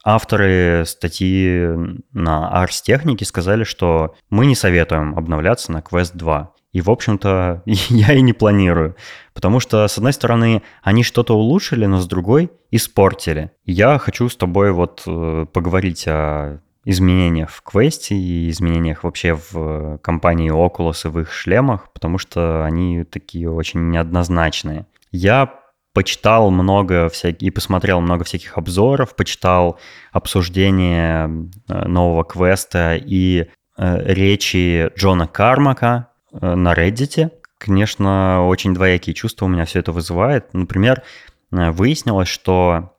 Авторы 0.05 0.85
статьи 0.87 1.67
на 2.13 2.51
Ars 2.55 2.83
Технике 2.83 3.25
сказали, 3.25 3.65
что 3.65 4.15
мы 4.29 4.45
не 4.45 4.55
советуем 4.55 5.17
обновляться 5.17 5.73
на 5.73 5.79
Quest 5.79 6.13
2. 6.15 6.53
И, 6.73 6.81
в 6.83 6.91
общем-то, 6.91 7.63
я 7.67 8.13
и 8.13 8.21
не 8.21 8.35
планирую. 8.35 8.97
Потому 9.33 9.61
что, 9.61 9.89
с 9.89 9.97
одной 9.97 10.13
стороны, 10.13 10.63
они 10.83 11.05
что-то 11.05 11.35
улучшили, 11.35 11.87
но 11.87 12.01
с 12.01 12.07
другой 12.07 12.51
испортили. 12.71 13.53
Я 13.65 13.99
хочу 13.99 14.29
с 14.29 14.37
тобой 14.37 14.73
вот 14.73 15.03
э, 15.07 15.47
поговорить 15.53 16.05
о 16.07 16.61
изменениях 16.85 17.51
в 17.51 17.63
квесте 17.63 18.15
и 18.15 18.51
изменениях 18.51 19.05
вообще 19.05 19.39
в 19.51 19.99
компании 19.99 20.53
Oculus 20.53 21.07
и 21.07 21.11
в 21.11 21.19
их 21.21 21.33
шлемах, 21.33 21.91
потому 21.95 22.19
что 22.19 22.65
они 22.65 23.05
такие 23.05 23.51
очень 23.51 23.89
неоднозначные. 23.89 24.85
Я 25.11 25.64
почитал 25.95 26.51
много 26.51 27.09
всяких, 27.09 27.43
и 27.49 27.51
посмотрел 27.51 28.01
много 28.01 28.25
всяких 28.25 28.59
обзоров, 28.59 29.17
почитал 29.17 29.79
обсуждение 30.13 31.49
э, 31.69 31.87
нового 31.87 32.25
квеста 32.25 32.97
и 32.97 33.47
э, 33.79 34.13
речи 34.13 34.91
Джона 34.99 35.27
Кармака 35.27 36.09
э, 36.33 36.55
на 36.55 36.75
Reddit. 36.75 37.31
Конечно, 37.59 38.47
очень 38.47 38.75
двоякие 38.75 39.15
чувства 39.15 39.47
у 39.47 39.49
меня 39.49 39.65
все 39.65 39.79
это 39.79 39.93
вызывает. 39.93 40.53
Например, 40.53 41.03
э, 41.53 41.71
выяснилось, 41.71 42.29
что 42.29 42.94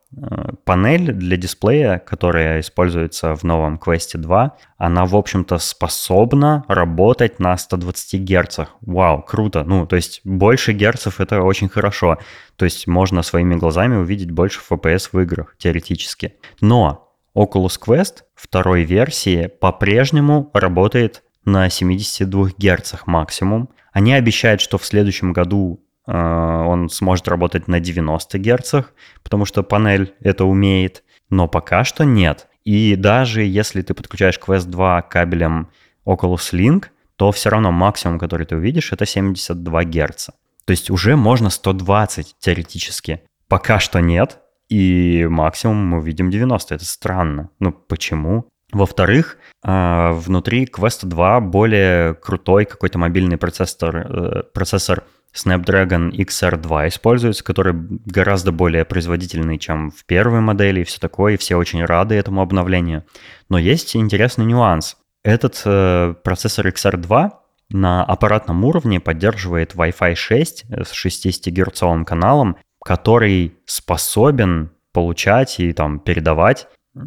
панель 0.64 1.12
для 1.12 1.36
дисплея, 1.36 1.98
которая 1.98 2.60
используется 2.60 3.34
в 3.34 3.42
новом 3.44 3.76
Quest 3.76 4.16
2, 4.16 4.56
она, 4.78 5.04
в 5.04 5.16
общем-то, 5.16 5.58
способна 5.58 6.64
работать 6.68 7.38
на 7.38 7.56
120 7.56 8.20
Гц. 8.22 8.60
Вау, 8.80 9.22
круто. 9.22 9.64
Ну, 9.64 9.86
то 9.86 9.96
есть 9.96 10.20
больше 10.24 10.72
герцев— 10.72 11.20
это 11.20 11.42
очень 11.42 11.68
хорошо. 11.68 12.18
То 12.56 12.64
есть 12.64 12.86
можно 12.86 13.22
своими 13.22 13.56
глазами 13.56 13.96
увидеть 13.96 14.30
больше 14.30 14.60
FPS 14.68 15.10
в 15.12 15.20
играх, 15.20 15.56
теоретически. 15.58 16.34
Но 16.60 17.12
Oculus 17.36 17.78
Quest 17.84 18.22
второй 18.34 18.84
версии 18.84 19.46
по-прежнему 19.46 20.50
работает 20.54 21.22
на 21.44 21.68
72 21.68 22.50
Гц 22.58 22.94
максимум. 23.06 23.68
Они 23.92 24.14
обещают, 24.14 24.60
что 24.60 24.78
в 24.78 24.84
следующем 24.84 25.32
году 25.32 25.85
он 26.06 26.88
сможет 26.88 27.28
работать 27.28 27.68
на 27.68 27.80
90 27.80 28.38
Гц, 28.38 28.74
потому 29.22 29.44
что 29.44 29.62
панель 29.62 30.14
это 30.20 30.44
умеет, 30.44 31.04
но 31.30 31.48
пока 31.48 31.84
что 31.84 32.04
нет. 32.04 32.48
И 32.64 32.96
даже 32.96 33.42
если 33.42 33.82
ты 33.82 33.94
подключаешь 33.94 34.40
Quest 34.44 34.66
2 34.66 35.02
кабелем 35.02 35.68
Oculus 36.06 36.52
Link, 36.52 36.86
то 37.16 37.32
все 37.32 37.50
равно 37.50 37.72
максимум, 37.72 38.18
который 38.18 38.46
ты 38.46 38.56
увидишь, 38.56 38.92
это 38.92 39.06
72 39.06 39.84
Гц. 39.84 40.30
То 40.64 40.70
есть 40.72 40.90
уже 40.90 41.16
можно 41.16 41.50
120 41.50 42.36
теоретически. 42.38 43.22
Пока 43.48 43.78
что 43.78 44.00
нет, 44.00 44.40
и 44.68 45.26
максимум 45.30 45.76
мы 45.86 45.98
увидим 45.98 46.30
90. 46.30 46.74
Это 46.74 46.84
странно. 46.84 47.50
Ну 47.60 47.72
почему? 47.72 48.48
Во-вторых, 48.72 49.38
э, 49.64 50.10
внутри 50.12 50.66
Quest 50.66 51.06
2 51.06 51.40
более 51.40 52.14
крутой 52.14 52.64
какой-то 52.64 52.98
мобильный 52.98 53.36
процессор, 53.36 53.96
э, 53.96 54.42
процессор 54.52 55.04
Snapdragon 55.36 56.10
XR2 56.12 56.88
используется, 56.88 57.44
который 57.44 57.74
гораздо 57.74 58.52
более 58.52 58.84
производительный, 58.84 59.58
чем 59.58 59.90
в 59.90 60.04
первой 60.06 60.40
модели 60.40 60.80
и 60.80 60.84
все 60.84 60.98
такое, 60.98 61.34
и 61.34 61.36
все 61.36 61.56
очень 61.56 61.84
рады 61.84 62.14
этому 62.14 62.40
обновлению. 62.40 63.04
Но 63.48 63.58
есть 63.58 63.94
интересный 63.96 64.46
нюанс. 64.46 64.96
Этот 65.22 65.60
э, 65.64 66.14
процессор 66.24 66.66
XR2 66.68 67.30
на 67.70 68.04
аппаратном 68.04 68.64
уровне 68.64 68.98
поддерживает 68.98 69.74
Wi-Fi 69.74 70.14
6 70.14 70.64
с 70.70 70.92
60 70.92 71.52
герцовым 71.52 72.04
каналом, 72.04 72.56
который 72.82 73.56
способен 73.66 74.70
получать 74.92 75.60
и 75.60 75.72
там 75.74 75.98
передавать 75.98 76.68
э, 76.94 77.00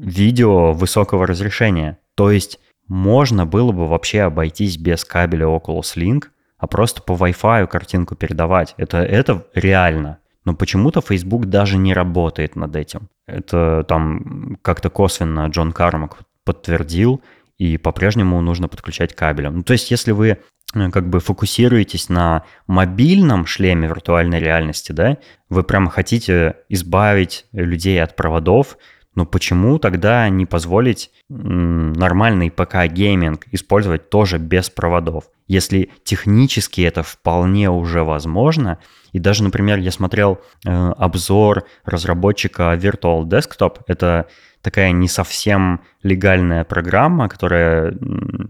видео 0.00 0.72
высокого 0.72 1.28
разрешения. 1.28 1.98
То 2.16 2.32
есть 2.32 2.58
можно 2.88 3.46
было 3.46 3.70
бы 3.70 3.86
вообще 3.86 4.22
обойтись 4.22 4.78
без 4.78 5.04
кабеля 5.04 5.46
Oculus 5.46 5.96
Link– 5.96 6.24
а 6.62 6.68
просто 6.68 7.02
по 7.02 7.14
Wi-Fi 7.14 7.66
картинку 7.66 8.14
передавать. 8.14 8.74
Это, 8.76 8.98
это 8.98 9.44
реально. 9.52 10.18
Но 10.44 10.54
почему-то 10.54 11.00
Facebook 11.00 11.46
даже 11.46 11.76
не 11.76 11.92
работает 11.92 12.54
над 12.54 12.76
этим. 12.76 13.08
Это 13.26 13.84
там 13.88 14.58
как-то 14.62 14.88
косвенно 14.88 15.48
Джон 15.48 15.72
Кармак 15.72 16.18
подтвердил, 16.44 17.20
и 17.58 17.78
по-прежнему 17.78 18.40
нужно 18.40 18.68
подключать 18.68 19.12
кабелем. 19.12 19.56
Ну, 19.56 19.62
то 19.64 19.72
есть, 19.72 19.90
если 19.90 20.12
вы 20.12 20.38
э, 20.74 20.90
как 20.90 21.08
бы 21.08 21.18
фокусируетесь 21.18 22.08
на 22.08 22.44
мобильном 22.68 23.44
шлеме 23.44 23.88
виртуальной 23.88 24.38
реальности, 24.38 24.92
да, 24.92 25.18
вы 25.48 25.64
прямо 25.64 25.90
хотите 25.90 26.58
избавить 26.68 27.46
людей 27.50 28.00
от 28.00 28.14
проводов, 28.14 28.78
но 29.14 29.26
почему 29.26 29.78
тогда 29.78 30.28
не 30.28 30.46
позволить 30.46 31.10
нормальный 31.28 32.50
ПК-гейминг 32.50 33.44
использовать 33.52 34.08
тоже 34.08 34.38
без 34.38 34.70
проводов? 34.70 35.24
Если 35.48 35.90
технически 36.02 36.80
это 36.80 37.02
вполне 37.02 37.70
уже 37.70 38.04
возможно, 38.04 38.78
и 39.12 39.18
даже, 39.18 39.42
например, 39.42 39.78
я 39.78 39.90
смотрел 39.90 40.40
э, 40.64 40.92
обзор 40.96 41.64
разработчика 41.84 42.74
Virtual 42.74 43.24
Desktop, 43.24 43.80
это 43.86 44.28
такая 44.62 44.92
не 44.92 45.08
совсем 45.08 45.82
легальная 46.02 46.64
программа, 46.64 47.28
которая 47.28 47.94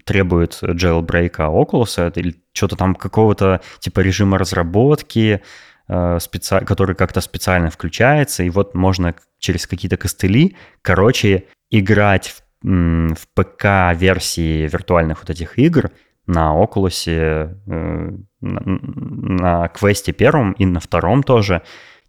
требует 0.05 0.59
jailbreak 0.63 1.37
Oculus 1.39 2.13
или 2.15 2.37
что-то 2.53 2.77
там 2.77 2.95
какого-то 2.95 3.63
типа 3.81 4.01
режима 4.01 4.39
разработки, 4.39 5.41
специ... 5.89 6.65
который 6.65 6.95
как-то 6.95 7.21
специально 7.21 7.71
включается, 7.71 8.43
и 8.43 8.51
вот 8.51 8.75
можно 8.75 9.15
через 9.39 9.67
какие-то 9.67 9.97
костыли, 9.97 10.57
короче, 10.83 11.45
играть 11.71 12.29
в, 12.29 13.15
в 13.15 13.29
ПК-версии 13.35 14.69
виртуальных 14.69 15.21
вот 15.21 15.31
этих 15.31 15.59
игр 15.59 15.91
на 16.27 16.55
Oculus, 16.55 17.05
э, 17.07 17.55
на, 17.67 18.21
на 18.41 19.69
квесте 19.69 20.13
первом 20.13 20.53
и 20.53 20.67
на 20.67 20.81
втором 20.81 21.23
тоже, 21.23 21.63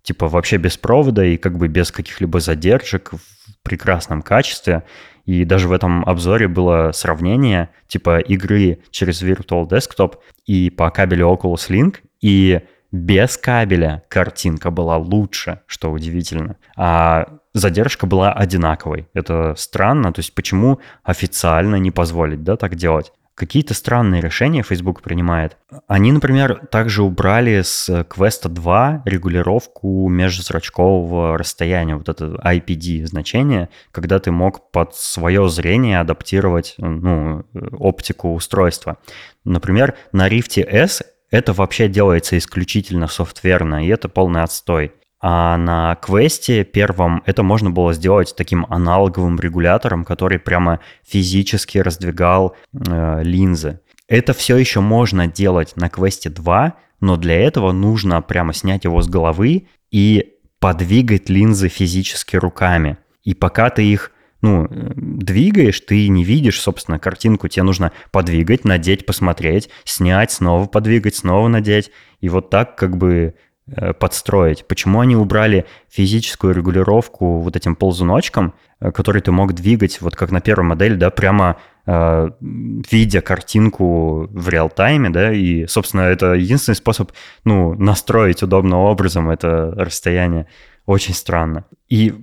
типа 0.04 0.28
вообще 0.28 0.58
без 0.58 0.78
провода 0.78 1.26
и 1.26 1.38
как 1.38 1.58
бы 1.58 1.68
без 1.68 1.92
каких-либо 1.92 2.40
задержек 2.40 3.14
в 3.14 3.64
прекрасном 3.64 4.22
качестве. 4.22 4.84
И 5.26 5.46
даже 5.46 5.70
в 5.70 5.72
этом 5.72 6.04
обзоре 6.06 6.48
было 6.48 6.92
сравнение 6.92 7.70
типа 7.88 8.20
игры 8.20 8.80
через 8.92 9.24
Virtual 9.24 9.68
Desktop 9.68 10.18
и 10.46 10.70
по 10.70 10.90
кабелю 10.90 11.30
Oculus 11.30 11.70
Link, 11.70 11.96
и 12.22 12.62
без 12.94 13.38
кабеля 13.38 14.04
картинка 14.08 14.70
была 14.70 14.98
лучше, 14.98 15.62
что 15.66 15.92
удивительно. 15.92 16.58
А 16.78 17.40
задержка 17.54 18.06
была 18.06 18.32
одинаковой. 18.32 19.08
Это 19.16 19.56
странно. 19.58 20.14
То 20.14 20.20
есть 20.20 20.36
почему 20.36 20.80
официально 21.04 21.78
не 21.78 21.90
позволить 21.90 22.44
да, 22.44 22.56
так 22.56 22.76
делать? 22.76 23.12
Какие-то 23.34 23.74
странные 23.74 24.22
решения 24.22 24.62
Facebook 24.62 25.02
принимает. 25.02 25.58
Они, 25.88 26.12
например, 26.12 26.68
также 26.68 27.02
убрали 27.02 27.64
с 27.64 27.90
Quest 27.90 28.48
2 28.48 29.02
регулировку 29.06 30.08
межзрачкового 30.08 31.36
расстояния, 31.36 31.96
вот 31.96 32.10
это 32.10 32.40
IPD 32.46 33.08
значение, 33.08 33.70
когда 33.92 34.20
ты 34.20 34.30
мог 34.30 34.70
под 34.70 34.96
свое 34.96 35.50
зрение 35.50 36.00
адаптировать 36.00 36.76
ну, 36.78 37.44
оптику 37.54 38.36
устройства. 38.36 39.00
Например, 39.46 39.96
на 40.12 40.30
Rift 40.30 40.64
S 40.64 41.02
это 41.34 41.52
вообще 41.52 41.88
делается 41.88 42.38
исключительно 42.38 43.08
софтверно, 43.08 43.84
и 43.84 43.90
это 43.90 44.08
полный 44.08 44.44
отстой. 44.44 44.94
А 45.20 45.58
на 45.58 45.96
квесте 45.96 46.64
первом 46.64 47.24
это 47.26 47.42
можно 47.42 47.72
было 47.72 47.94
сделать 47.94 48.36
таким 48.38 48.68
аналоговым 48.70 49.40
регулятором, 49.40 50.06
который 50.06 50.38
прямо 50.38 50.80
физически 51.04 51.80
раздвигал 51.80 52.56
э, 52.74 53.24
линзы. 53.24 53.80
Это 54.08 54.34
все 54.34 54.58
еще 54.58 54.82
можно 54.82 55.26
делать 55.26 55.76
на 55.76 55.90
квесте 55.90 56.30
2, 56.30 56.76
но 57.00 57.18
для 57.18 57.40
этого 57.40 57.72
нужно 57.72 58.22
прямо 58.22 58.54
снять 58.54 58.84
его 58.84 59.02
с 59.02 59.08
головы 59.08 59.70
и 59.90 60.36
подвигать 60.60 61.30
линзы 61.30 61.68
физически 61.68 62.36
руками. 62.36 62.98
И 63.24 63.34
пока 63.34 63.72
ты 63.72 63.84
их 63.84 64.12
ну, 64.44 64.68
двигаешь, 64.70 65.80
ты 65.80 66.10
не 66.10 66.26
видишь, 66.26 66.60
собственно, 66.60 67.00
картинку. 67.00 67.48
Тебе 67.48 67.64
нужно 67.64 67.94
подвигать, 68.12 68.66
надеть, 68.66 69.06
посмотреть, 69.06 69.70
снять, 69.86 70.34
снова 70.34 70.68
подвигать, 70.68 71.16
снова 71.16 71.48
надеть. 71.48 71.92
И 72.20 72.28
вот 72.28 72.50
так 72.50 72.76
как 72.76 72.98
бы 72.98 73.36
э, 73.68 73.94
подстроить. 73.94 74.68
Почему 74.68 75.00
они 75.00 75.16
убрали 75.16 75.66
физическую 75.90 76.54
регулировку 76.54 77.40
вот 77.40 77.56
этим 77.56 77.78
ползуночком, 77.78 78.54
э, 78.82 78.92
который 78.92 79.22
ты 79.22 79.32
мог 79.32 79.54
двигать, 79.54 80.02
вот 80.02 80.18
как 80.18 80.30
на 80.32 80.42
первой 80.42 80.66
модели, 80.66 80.96
да, 80.96 81.10
прямо 81.10 81.56
э, 81.86 82.30
видя 82.42 83.22
картинку 83.22 84.28
в 84.30 84.50
реал-тайме, 84.50 85.10
да, 85.10 85.32
и, 85.32 85.68
собственно, 85.68 86.02
это 86.02 86.34
единственный 86.34 86.76
способ, 86.76 87.14
ну, 87.46 87.76
настроить 87.76 88.44
удобным 88.44 88.80
образом 88.80 89.30
это 89.30 89.72
расстояние. 89.78 90.48
Очень 90.86 91.14
странно. 91.14 91.66
И, 91.88 92.14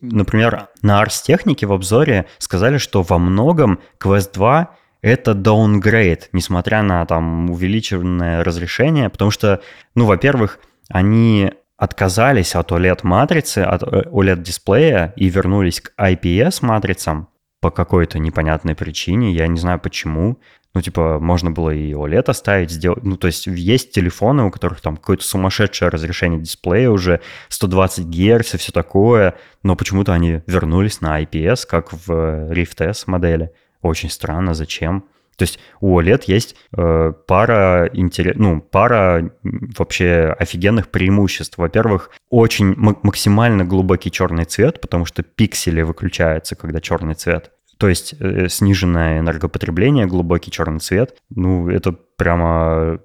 например, 0.00 0.68
на 0.82 1.02
Ars 1.02 1.22
технике 1.24 1.66
в 1.66 1.72
обзоре 1.72 2.26
сказали, 2.38 2.78
что 2.78 3.02
во 3.02 3.18
многом 3.18 3.80
Quest 3.98 4.34
2 4.34 4.76
это 5.00 5.32
downgrade, 5.32 6.24
несмотря 6.32 6.82
на 6.82 7.04
там 7.06 7.50
увеличенное 7.50 8.44
разрешение, 8.44 9.08
потому 9.10 9.30
что, 9.30 9.60
ну, 9.94 10.06
во-первых, 10.06 10.58
они 10.88 11.52
отказались 11.76 12.54
от 12.54 12.72
OLED-матрицы, 12.72 13.58
от 13.58 13.82
OLED-дисплея 13.82 15.12
и 15.16 15.28
вернулись 15.28 15.80
к 15.80 15.92
IPS-матрицам 15.98 17.28
по 17.64 17.70
какой-то 17.70 18.18
непонятной 18.18 18.74
причине, 18.74 19.32
я 19.32 19.46
не 19.46 19.58
знаю 19.58 19.80
почему. 19.80 20.38
Ну, 20.74 20.82
типа, 20.82 21.18
можно 21.18 21.50
было 21.50 21.70
и 21.70 21.94
OLED 21.94 22.24
оставить, 22.26 22.70
сделать. 22.70 23.02
Ну, 23.04 23.16
то 23.16 23.26
есть 23.26 23.46
есть 23.46 23.90
телефоны, 23.90 24.42
у 24.42 24.50
которых 24.50 24.82
там 24.82 24.98
какое-то 24.98 25.24
сумасшедшее 25.24 25.88
разрешение 25.88 26.38
дисплея 26.38 26.90
уже, 26.90 27.22
120 27.48 28.04
Гц 28.04 28.52
и 28.52 28.58
все 28.58 28.70
такое, 28.70 29.36
но 29.62 29.76
почему-то 29.76 30.12
они 30.12 30.42
вернулись 30.46 31.00
на 31.00 31.22
IPS, 31.22 31.66
как 31.66 31.94
в 31.94 32.10
Rift 32.52 32.84
S 32.84 33.06
модели. 33.06 33.50
Очень 33.80 34.10
странно, 34.10 34.52
зачем? 34.52 35.04
То 35.36 35.44
есть 35.44 35.58
у 35.80 35.98
OLED 35.98 36.24
есть 36.26 36.56
э, 36.76 37.12
пара, 37.26 37.88
интерес, 37.94 38.36
ну, 38.36 38.60
пара 38.60 39.30
вообще 39.42 40.36
офигенных 40.38 40.90
преимуществ. 40.90 41.56
Во-первых, 41.56 42.10
очень 42.28 42.74
максимально 42.76 43.64
глубокий 43.64 44.10
черный 44.10 44.44
цвет, 44.44 44.82
потому 44.82 45.06
что 45.06 45.22
пиксели 45.22 45.80
выключаются, 45.80 46.56
когда 46.56 46.82
черный 46.82 47.14
цвет. 47.14 47.52
То 47.78 47.88
есть 47.88 48.14
э, 48.20 48.48
сниженное 48.48 49.20
энергопотребление, 49.20 50.06
глубокий 50.06 50.50
черный 50.50 50.80
цвет, 50.80 51.16
ну, 51.30 51.68
это 51.68 51.92
прямо 51.92 53.00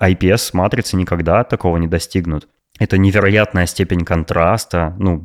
IPS-матрицы 0.00 0.96
никогда 0.96 1.44
такого 1.44 1.76
не 1.78 1.86
достигнут. 1.86 2.48
это 2.78 2.98
невероятная 2.98 3.66
степень 3.66 4.04
контраста, 4.04 4.96
ну, 4.98 5.22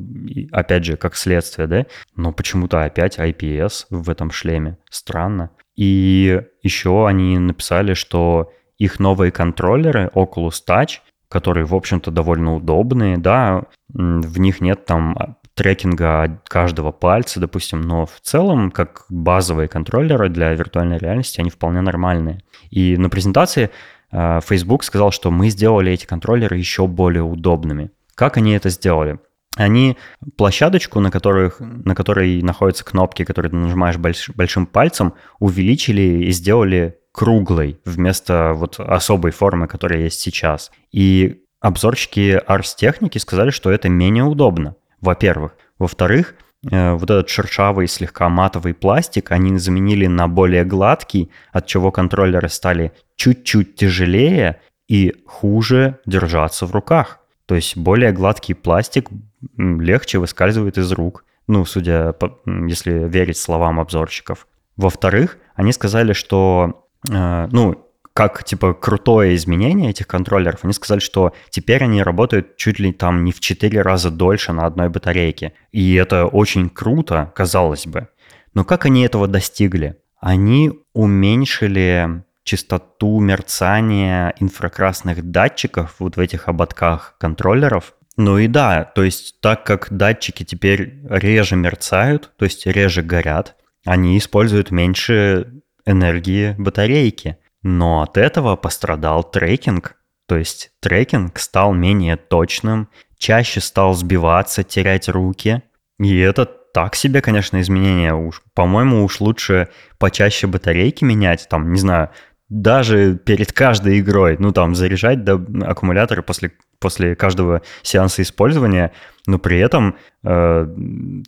опять 0.52 0.84
же, 0.84 0.96
как 0.96 1.16
следствие, 1.16 1.66
да, 1.66 1.86
но 2.14 2.32
почему-то 2.32 2.84
опять 2.84 3.18
IPS 3.18 3.86
в 3.90 4.10
этом 4.10 4.30
шлеме. 4.30 4.78
Странно. 4.90 5.50
И 5.76 6.42
еще 6.62 7.06
они 7.08 7.38
написали, 7.38 7.94
что 7.94 8.52
их 8.78 9.00
новые 9.00 9.32
контроллеры 9.32 10.10
Oculus 10.14 10.62
Touch, 10.68 10.98
которые, 11.28 11.64
в 11.64 11.74
общем-то, 11.74 12.10
довольно 12.10 12.54
удобные, 12.54 13.16
да, 13.18 13.64
в 13.88 14.38
них 14.38 14.60
нет 14.60 14.86
там 14.86 15.36
трекинга 15.58 16.40
каждого 16.46 16.92
пальца, 16.92 17.40
допустим, 17.40 17.80
но 17.80 18.06
в 18.06 18.20
целом, 18.22 18.70
как 18.70 19.04
базовые 19.08 19.66
контроллеры 19.68 20.28
для 20.28 20.54
виртуальной 20.54 20.98
реальности, 20.98 21.40
они 21.40 21.50
вполне 21.50 21.80
нормальные. 21.80 22.44
И 22.70 22.96
на 22.96 23.10
презентации 23.10 23.70
э, 24.12 24.40
Facebook 24.48 24.84
сказал, 24.84 25.10
что 25.10 25.32
мы 25.32 25.50
сделали 25.50 25.90
эти 25.92 26.06
контроллеры 26.06 26.56
еще 26.56 26.86
более 26.86 27.24
удобными. 27.24 27.90
Как 28.14 28.36
они 28.36 28.52
это 28.52 28.70
сделали? 28.70 29.18
Они 29.56 29.96
площадочку, 30.36 31.00
на, 31.00 31.10
которых, 31.10 31.58
на 31.58 31.96
которой 31.96 32.40
находятся 32.40 32.84
кнопки, 32.84 33.24
которые 33.24 33.50
ты 33.50 33.56
нажимаешь 33.56 33.96
больш, 33.96 34.30
большим 34.30 34.64
пальцем, 34.64 35.14
увеличили 35.40 36.24
и 36.24 36.30
сделали 36.30 36.98
круглой 37.10 37.80
вместо 37.84 38.52
вот 38.54 38.78
особой 38.78 39.32
формы, 39.32 39.66
которая 39.66 40.02
есть 40.02 40.20
сейчас. 40.20 40.70
И 40.92 41.42
обзорщики 41.60 42.40
Ars 42.46 42.76
техники 42.76 43.18
сказали, 43.18 43.50
что 43.50 43.72
это 43.72 43.88
менее 43.88 44.22
удобно 44.22 44.76
во-первых. 45.00 45.52
Во-вторых, 45.78 46.34
э, 46.70 46.92
вот 46.92 47.10
этот 47.10 47.28
шершавый, 47.28 47.86
слегка 47.86 48.28
матовый 48.28 48.74
пластик 48.74 49.32
они 49.32 49.56
заменили 49.58 50.06
на 50.06 50.28
более 50.28 50.64
гладкий, 50.64 51.30
от 51.52 51.66
чего 51.66 51.90
контроллеры 51.90 52.48
стали 52.48 52.92
чуть-чуть 53.16 53.76
тяжелее 53.76 54.60
и 54.88 55.14
хуже 55.26 55.98
держаться 56.06 56.66
в 56.66 56.72
руках. 56.72 57.20
То 57.46 57.54
есть 57.54 57.76
более 57.76 58.12
гладкий 58.12 58.54
пластик 58.54 59.08
легче 59.56 60.18
выскальзывает 60.18 60.78
из 60.78 60.92
рук, 60.92 61.24
ну, 61.46 61.64
судя 61.64 62.12
по, 62.12 62.38
если 62.44 63.08
верить 63.08 63.38
словам 63.38 63.80
обзорщиков. 63.80 64.46
Во-вторых, 64.76 65.38
они 65.54 65.72
сказали, 65.72 66.12
что, 66.12 66.86
э, 67.10 67.48
ну, 67.50 67.87
как, 68.18 68.42
типа, 68.42 68.74
крутое 68.74 69.36
изменение 69.36 69.90
этих 69.90 70.08
контроллеров, 70.08 70.64
они 70.64 70.72
сказали, 70.72 70.98
что 70.98 71.34
теперь 71.50 71.84
они 71.84 72.02
работают 72.02 72.56
чуть 72.56 72.80
ли 72.80 72.92
там 72.92 73.22
не 73.22 73.30
в 73.30 73.38
4 73.38 73.80
раза 73.80 74.10
дольше 74.10 74.52
на 74.52 74.66
одной 74.66 74.88
батарейке. 74.88 75.52
И 75.70 75.94
это 75.94 76.26
очень 76.26 76.68
круто, 76.68 77.32
казалось 77.36 77.86
бы. 77.86 78.08
Но 78.54 78.64
как 78.64 78.86
они 78.86 79.02
этого 79.02 79.28
достигли? 79.28 80.00
Они 80.20 80.72
уменьшили 80.94 82.24
частоту 82.42 83.20
мерцания 83.20 84.34
инфракрасных 84.40 85.22
датчиков 85.22 85.94
вот 86.00 86.16
в 86.16 86.20
этих 86.20 86.48
ободках 86.48 87.14
контроллеров. 87.20 87.94
Ну 88.16 88.38
и 88.38 88.48
да, 88.48 88.82
то 88.82 89.04
есть 89.04 89.40
так 89.40 89.64
как 89.64 89.92
датчики 89.92 90.42
теперь 90.42 91.04
реже 91.08 91.54
мерцают, 91.54 92.32
то 92.36 92.46
есть 92.46 92.66
реже 92.66 93.02
горят, 93.02 93.54
они 93.84 94.18
используют 94.18 94.72
меньше 94.72 95.62
энергии 95.86 96.56
батарейки. 96.58 97.38
Но 97.62 98.02
от 98.02 98.16
этого 98.16 98.56
пострадал 98.56 99.24
трекинг. 99.24 99.96
То 100.26 100.36
есть 100.36 100.72
трекинг 100.80 101.38
стал 101.38 101.72
менее 101.72 102.16
точным, 102.16 102.88
чаще 103.16 103.60
стал 103.60 103.94
сбиваться, 103.94 104.62
терять 104.62 105.08
руки. 105.08 105.62
И 105.98 106.18
это 106.18 106.44
так 106.44 106.94
себе, 106.94 107.20
конечно, 107.20 107.60
изменение. 107.60 108.14
Уж, 108.14 108.42
по-моему, 108.54 109.04
уж 109.04 109.20
лучше 109.20 109.68
почаще 109.98 110.46
батарейки 110.46 111.02
менять, 111.04 111.48
там, 111.48 111.72
не 111.72 111.80
знаю, 111.80 112.10
даже 112.48 113.16
перед 113.16 113.52
каждой 113.52 114.00
игрой, 114.00 114.36
ну, 114.38 114.52
там, 114.52 114.74
заряжать 114.74 115.24
до 115.24 115.34
аккумуляторы 115.66 116.22
после, 116.22 116.52
после 116.78 117.14
каждого 117.14 117.62
сеанса 117.82 118.22
использования, 118.22 118.92
но 119.26 119.38
при 119.38 119.58
этом 119.58 119.96
э, 120.24 120.66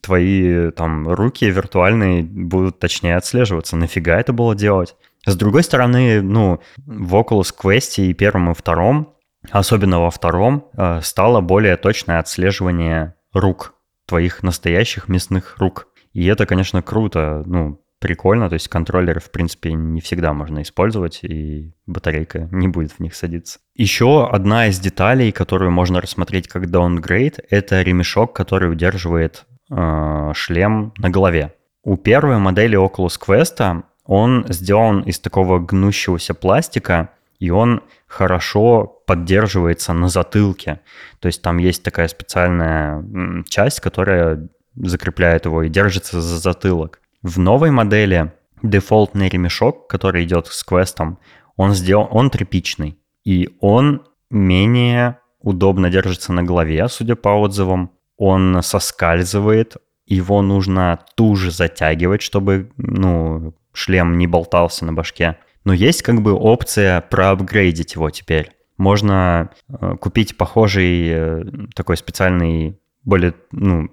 твои 0.02 0.70
там 0.70 1.08
руки 1.08 1.44
виртуальные 1.50 2.22
будут 2.22 2.78
точнее 2.78 3.16
отслеживаться. 3.16 3.76
Нафига 3.76 4.18
это 4.18 4.32
было 4.32 4.54
делать? 4.54 4.96
С 5.26 5.36
другой 5.36 5.62
стороны, 5.62 6.22
ну, 6.22 6.60
в 6.78 7.14
Oculus 7.14 7.54
Quest 7.56 8.02
и 8.02 8.14
первом, 8.14 8.50
и 8.50 8.54
втором, 8.54 9.14
особенно 9.50 10.00
во 10.00 10.10
втором, 10.10 10.68
э, 10.76 11.00
стало 11.02 11.42
более 11.42 11.76
точное 11.76 12.18
отслеживание 12.18 13.14
рук, 13.34 13.74
твоих 14.06 14.42
настоящих 14.42 15.08
мясных 15.08 15.56
рук. 15.58 15.88
И 16.14 16.26
это, 16.26 16.46
конечно, 16.46 16.82
круто, 16.82 17.42
ну, 17.46 17.80
прикольно, 18.00 18.48
то 18.48 18.54
есть 18.54 18.68
контроллеры, 18.68 19.20
в 19.20 19.30
принципе, 19.30 19.72
не 19.72 20.00
всегда 20.00 20.32
можно 20.32 20.62
использовать, 20.62 21.20
и 21.22 21.72
батарейка 21.86 22.48
не 22.50 22.66
будет 22.66 22.92
в 22.92 23.00
них 23.00 23.14
садиться. 23.14 23.60
Еще 23.74 24.26
одна 24.26 24.66
из 24.66 24.80
деталей, 24.80 25.30
которую 25.30 25.70
можно 25.70 26.00
рассмотреть 26.00 26.48
как 26.48 26.64
downgrade, 26.64 27.44
это 27.48 27.82
ремешок, 27.82 28.34
который 28.34 28.72
удерживает 28.72 29.44
э, 29.70 30.32
шлем 30.34 30.92
на 30.98 31.10
голове. 31.10 31.54
У 31.82 31.96
первой 31.96 32.38
модели 32.38 32.76
Oculus 32.76 33.18
Quest 33.24 33.84
он 34.04 34.44
сделан 34.48 35.02
из 35.02 35.20
такого 35.20 35.60
гнущегося 35.60 36.34
пластика, 36.34 37.10
и 37.38 37.50
он 37.50 37.82
хорошо 38.06 39.02
поддерживается 39.06 39.92
на 39.92 40.08
затылке. 40.08 40.80
То 41.20 41.26
есть 41.26 41.42
там 41.42 41.58
есть 41.58 41.82
такая 41.82 42.08
специальная 42.08 43.04
часть, 43.48 43.80
которая 43.80 44.48
закрепляет 44.76 45.46
его 45.46 45.62
и 45.62 45.68
держится 45.68 46.20
за 46.20 46.38
затылок. 46.38 46.99
В 47.22 47.38
новой 47.38 47.70
модели 47.70 48.32
дефолтный 48.62 49.28
ремешок, 49.28 49.88
который 49.88 50.24
идет 50.24 50.46
с 50.46 50.64
квестом, 50.64 51.18
он 51.56 51.74
сделан, 51.74 52.08
он 52.10 52.30
тряпичный, 52.30 52.98
и 53.24 53.50
он 53.60 54.02
менее 54.30 55.18
удобно 55.40 55.90
держится 55.90 56.32
на 56.32 56.42
голове, 56.42 56.88
судя 56.88 57.16
по 57.16 57.28
отзывам. 57.30 57.90
Он 58.16 58.62
соскальзывает, 58.62 59.76
его 60.06 60.42
нужно 60.42 61.00
туже 61.14 61.50
затягивать, 61.50 62.22
чтобы 62.22 62.70
ну, 62.76 63.54
шлем 63.72 64.18
не 64.18 64.26
болтался 64.26 64.84
на 64.84 64.92
башке. 64.92 65.38
Но 65.64 65.72
есть 65.72 66.02
как 66.02 66.22
бы 66.22 66.32
опция 66.32 67.00
проапгрейдить 67.00 67.94
его 67.94 68.10
теперь. 68.10 68.52
Можно 68.76 69.50
э, 69.68 69.96
купить 70.00 70.36
похожий 70.38 71.08
э, 71.10 71.44
такой 71.74 71.98
специальный 71.98 72.79
более 73.04 73.34
ну, 73.52 73.90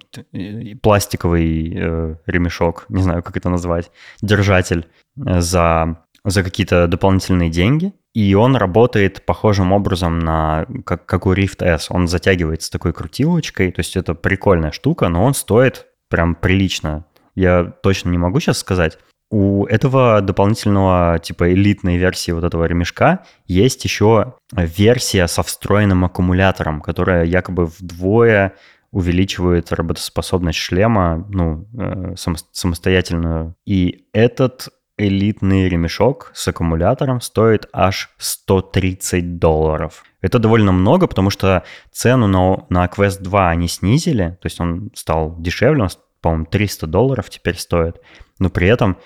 пластиковый 0.82 1.74
э, 1.76 2.16
ремешок, 2.26 2.86
не 2.90 3.02
знаю, 3.02 3.24
как 3.24 3.38
это 3.38 3.50
назвать, 3.50 3.92
держатель 4.22 4.88
э, 5.18 5.42
за, 5.42 6.04
за 6.24 6.44
какие-то 6.44 6.88
дополнительные 6.88 7.50
деньги. 7.50 7.94
И 8.14 8.34
он 8.34 8.56
работает 8.56 9.26
похожим 9.26 9.72
образом 9.72 10.20
на, 10.20 10.66
как, 10.86 11.06
как 11.06 11.26
у 11.28 11.34
Rift 11.34 11.64
S. 11.64 11.88
Он 11.92 12.08
затягивается 12.08 12.72
такой 12.72 12.92
крутилочкой, 12.92 13.72
то 13.72 13.80
есть 13.80 13.96
это 13.96 14.16
прикольная 14.16 14.72
штука, 14.72 15.08
но 15.08 15.24
он 15.24 15.34
стоит 15.34 15.86
прям 16.10 16.36
прилично. 16.36 17.06
Я 17.36 17.64
точно 17.64 18.10
не 18.10 18.18
могу 18.18 18.40
сейчас 18.40 18.58
сказать, 18.58 18.98
у 19.30 19.66
этого 19.66 20.22
дополнительного, 20.22 21.20
типа, 21.22 21.52
элитной 21.52 21.98
версии 21.98 22.32
вот 22.32 22.46
этого 22.46 22.64
ремешка 22.64 23.26
есть 23.46 23.84
еще 23.84 24.36
версия 24.54 25.28
со 25.28 25.44
встроенным 25.44 26.06
аккумулятором, 26.06 26.82
которая 26.82 27.26
якобы 27.26 27.66
вдвое 27.66 28.54
увеличивает 28.98 29.72
работоспособность 29.72 30.60
шлема, 30.60 31.26
ну, 31.30 31.68
э, 31.78 32.16
самостоятельно. 32.52 33.56
И 33.66 34.08
этот 34.14 34.70
элитный 34.98 35.70
ремешок 35.70 36.32
с 36.34 36.48
аккумулятором 36.48 37.22
стоит 37.22 37.68
аж 37.72 38.10
130 38.18 39.38
долларов. 39.38 40.04
Это 40.22 40.40
довольно 40.40 40.72
много, 40.72 41.08
потому 41.08 41.30
что 41.30 41.64
цену 41.92 42.28
на, 42.28 42.66
на 42.70 42.86
Quest 42.88 43.22
2 43.22 43.50
они 43.50 43.68
снизили, 43.68 44.38
то 44.42 44.46
есть 44.46 44.60
он 44.60 44.90
стал 44.96 45.36
дешевле, 45.40 45.84
он, 45.84 45.90
по-моему, 46.22 46.46
300 46.46 46.88
долларов 46.88 47.30
теперь 47.30 47.58
стоит, 47.58 48.02
но 48.40 48.50
при 48.50 48.68
этом 48.68 48.98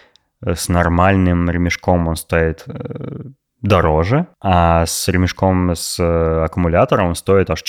Э, 0.46 0.56
с 0.56 0.70
нормальным 0.70 1.50
ремешком 1.50 2.08
он 2.08 2.16
стоит 2.16 2.64
э, 2.68 3.24
дороже, 3.62 4.28
а 4.42 4.86
с 4.86 5.08
ремешком 5.08 5.76
с 5.76 6.00
аккумулятором 6.44 7.10
он 7.10 7.16
стоит 7.16 7.50
аж 7.50 7.62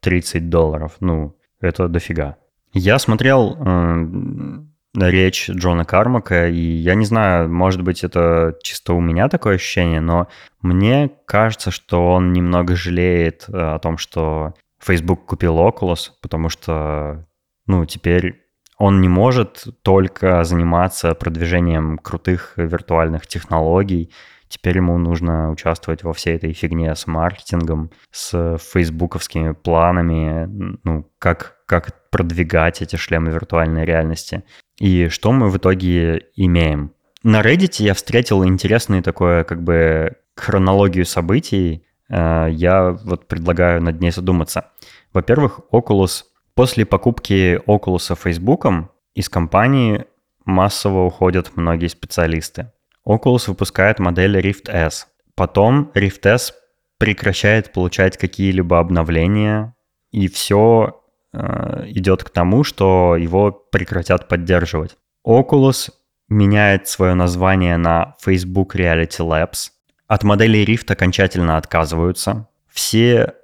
430 0.00 0.48
долларов. 0.48 0.96
Ну, 1.00 1.36
это 1.60 1.88
дофига. 1.88 2.36
Я 2.72 2.98
смотрел 2.98 3.56
э, 3.58 5.10
речь 5.10 5.48
Джона 5.50 5.84
Кармака, 5.84 6.48
и 6.48 6.60
я 6.60 6.94
не 6.94 7.06
знаю, 7.06 7.50
может 7.50 7.82
быть, 7.82 8.04
это 8.04 8.56
чисто 8.62 8.94
у 8.94 9.00
меня 9.00 9.28
такое 9.28 9.56
ощущение, 9.56 10.00
но 10.00 10.28
мне 10.60 11.10
кажется, 11.26 11.70
что 11.70 12.12
он 12.12 12.32
немного 12.32 12.76
жалеет 12.76 13.46
о 13.48 13.78
том, 13.78 13.98
что 13.98 14.54
Facebook 14.78 15.24
купил 15.26 15.58
Oculus, 15.58 16.10
потому 16.20 16.48
что, 16.48 17.26
ну, 17.66 17.84
теперь 17.86 18.42
он 18.78 19.00
не 19.00 19.08
может 19.08 19.64
только 19.82 20.44
заниматься 20.44 21.14
продвижением 21.14 21.98
крутых 21.98 22.52
виртуальных 22.56 23.26
технологий. 23.26 24.12
Теперь 24.48 24.76
ему 24.76 24.96
нужно 24.98 25.50
участвовать 25.50 26.04
во 26.04 26.12
всей 26.12 26.36
этой 26.36 26.52
фигне 26.52 26.94
с 26.94 27.06
маркетингом, 27.06 27.90
с 28.10 28.58
фейсбуковскими 28.58 29.52
планами, 29.52 30.78
ну, 30.84 31.10
как, 31.18 31.56
как 31.66 32.10
продвигать 32.10 32.82
эти 32.82 32.96
шлемы 32.96 33.30
виртуальной 33.30 33.84
реальности. 33.84 34.44
И 34.78 35.08
что 35.08 35.32
мы 35.32 35.50
в 35.50 35.56
итоге 35.56 36.26
имеем? 36.36 36.92
На 37.22 37.42
Reddit 37.42 37.82
я 37.82 37.94
встретил 37.94 38.44
интересную 38.44 39.02
такое 39.02 39.42
как 39.44 39.62
бы 39.62 40.16
хронологию 40.36 41.04
событий. 41.04 41.84
э, 42.08 42.48
я 42.50 42.92
вот 42.92 43.26
предлагаю 43.26 43.82
над 43.82 44.00
ней 44.00 44.12
задуматься. 44.12 44.70
Во-первых, 45.12 45.60
Oculus 45.72 46.24
после 46.54 46.86
покупки 46.86 47.60
Oculus 47.66 48.16
Facebook 48.16 48.66
из 49.14 49.28
компании 49.28 50.04
массово 50.44 51.04
уходят 51.04 51.56
многие 51.56 51.88
специалисты. 51.88 52.70
Oculus 53.06 53.48
выпускает 53.48 53.98
модель 53.98 54.38
Rift 54.38 54.68
S. 54.68 55.06
Потом 55.34 55.92
Rift 55.94 56.26
S 56.26 56.54
прекращает 56.98 57.72
получать 57.72 58.16
какие-либо 58.16 58.78
обновления, 58.78 59.74
и 60.10 60.28
все 60.28 61.02
э, 61.32 61.84
идет 61.88 62.24
к 62.24 62.30
тому, 62.30 62.64
что 62.64 63.16
его 63.16 63.52
прекратят 63.52 64.28
поддерживать. 64.28 64.96
Oculus 65.26 65.90
меняет 66.28 66.88
свое 66.88 67.14
название 67.14 67.76
на 67.76 68.16
Facebook 68.20 68.74
Reality 68.74 69.20
Labs. 69.20 69.70
От 70.08 70.24
моделей 70.24 70.64
Rift 70.64 70.90
окончательно 70.92 71.56
отказываются. 71.56 72.48
Все, 72.68 73.34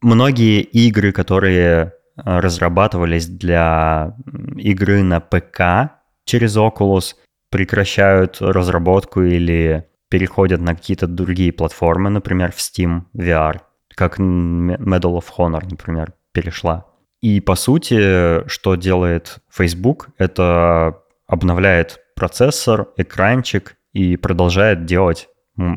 многие 0.00 0.62
игры, 0.62 1.12
которые 1.12 1.66
э, 1.72 1.90
разрабатывались 2.24 3.26
для 3.26 4.16
игры 4.56 5.02
на 5.02 5.20
ПК 5.20 5.92
через 6.24 6.56
Oculus, 6.56 7.14
прекращают 7.50 8.38
разработку 8.40 9.22
или 9.22 9.86
переходят 10.08 10.60
на 10.60 10.74
какие-то 10.74 11.06
другие 11.06 11.52
платформы, 11.52 12.10
например, 12.10 12.52
в 12.52 12.58
Steam 12.58 13.02
VR, 13.14 13.60
как 13.94 14.18
Medal 14.18 15.18
of 15.18 15.24
Honor, 15.36 15.64
например, 15.68 16.14
перешла. 16.32 16.86
И 17.20 17.40
по 17.40 17.54
сути, 17.54 18.48
что 18.48 18.74
делает 18.76 19.38
Facebook, 19.50 20.08
это 20.16 21.00
обновляет 21.26 22.00
процессор, 22.16 22.88
экранчик 22.96 23.76
и 23.92 24.16
продолжает 24.16 24.84
делать 24.84 25.28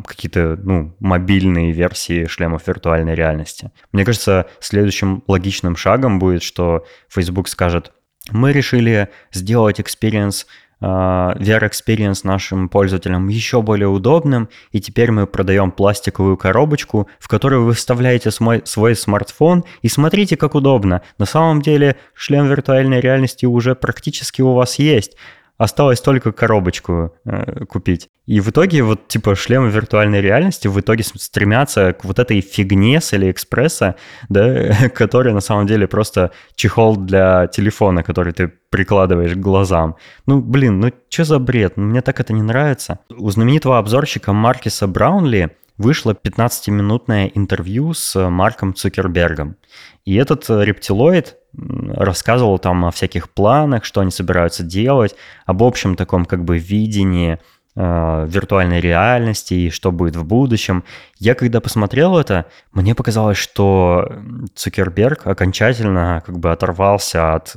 какие-то 0.05 0.57
ну, 0.63 0.95
мобильные 0.99 1.71
версии 1.71 2.25
шлемов 2.25 2.67
виртуальной 2.67 3.15
реальности. 3.15 3.71
Мне 3.91 4.05
кажется, 4.05 4.47
следующим 4.59 5.23
логичным 5.27 5.75
шагом 5.75 6.19
будет, 6.19 6.41
что 6.41 6.85
Facebook 7.09 7.49
скажет, 7.49 7.91
мы 8.31 8.53
решили 8.53 9.09
сделать 9.33 9.79
experience 9.79 10.45
VR 10.83 11.69
Experience 11.69 12.21
нашим 12.23 12.67
пользователям 12.67 13.29
еще 13.29 13.61
более 13.61 13.87
удобным, 13.87 14.49
и 14.71 14.81
теперь 14.81 15.11
мы 15.11 15.25
продаем 15.27 15.71
пластиковую 15.71 16.35
коробочку, 16.35 17.07
в 17.19 17.27
которую 17.27 17.63
вы 17.63 17.73
вставляете 17.73 18.31
свой 18.31 18.95
смартфон, 18.95 19.63
и 19.81 19.87
смотрите, 19.87 20.35
как 20.35 20.55
удобно. 20.55 21.01
На 21.17 21.25
самом 21.25 21.61
деле 21.61 21.95
шлем 22.13 22.47
виртуальной 22.47 22.99
реальности 22.99 23.45
уже 23.45 23.75
практически 23.75 24.41
у 24.41 24.53
вас 24.53 24.77
есть. 24.79 25.15
Осталось 25.57 26.01
только 26.01 26.31
коробочку 26.31 27.13
э, 27.25 27.65
купить. 27.65 28.09
И 28.25 28.39
в 28.39 28.49
итоге 28.49 28.81
вот 28.81 29.07
типа 29.07 29.35
шлемы 29.35 29.69
виртуальной 29.69 30.19
реальности 30.19 30.67
в 30.67 30.79
итоге 30.79 31.03
стремятся 31.03 31.93
к 31.93 32.05
вот 32.05 32.17
этой 32.17 32.41
фигне 32.41 32.99
с 32.99 33.13
Алиэкспресса, 33.13 33.95
да, 34.29 34.89
который 34.95 35.31
на 35.31 35.41
самом 35.41 35.67
деле 35.67 35.87
просто 35.87 36.31
чехол 36.55 36.97
для 36.97 37.47
телефона, 37.47 38.01
который 38.01 38.33
ты 38.33 38.51
прикладываешь 38.71 39.33
к 39.33 39.39
глазам. 39.39 39.95
Ну, 40.25 40.41
блин, 40.41 40.79
ну 40.79 40.91
что 41.09 41.23
за 41.23 41.39
бред? 41.39 41.77
Мне 41.77 42.01
так 42.01 42.19
это 42.19 42.33
не 42.33 42.41
нравится. 42.41 42.99
У 43.15 43.29
знаменитого 43.29 43.77
обзорщика 43.77 44.33
Маркиса 44.33 44.87
Браунли 44.87 45.55
вышло 45.77 46.13
15-минутное 46.13 47.31
интервью 47.33 47.93
с 47.93 48.29
Марком 48.29 48.73
Цукербергом. 48.73 49.57
И 50.05 50.15
этот 50.15 50.49
рептилоид 50.49 51.37
рассказывал 51.55 52.59
там 52.59 52.85
о 52.85 52.91
всяких 52.91 53.29
планах, 53.29 53.85
что 53.85 54.01
они 54.01 54.11
собираются 54.11 54.63
делать, 54.63 55.15
об 55.45 55.63
общем 55.63 55.95
таком 55.95 56.25
как 56.25 56.43
бы 56.43 56.57
видении 56.57 57.39
э, 57.75 58.25
виртуальной 58.27 58.79
реальности 58.79 59.53
и 59.53 59.69
что 59.69 59.91
будет 59.91 60.15
в 60.15 60.25
будущем. 60.25 60.83
Я 61.19 61.35
когда 61.35 61.61
посмотрел 61.61 62.17
это, 62.17 62.47
мне 62.71 62.95
показалось, 62.95 63.37
что 63.37 64.11
Цукерберг 64.55 65.27
окончательно 65.27 66.23
как 66.25 66.39
бы 66.39 66.51
оторвался 66.51 67.35
от, 67.35 67.55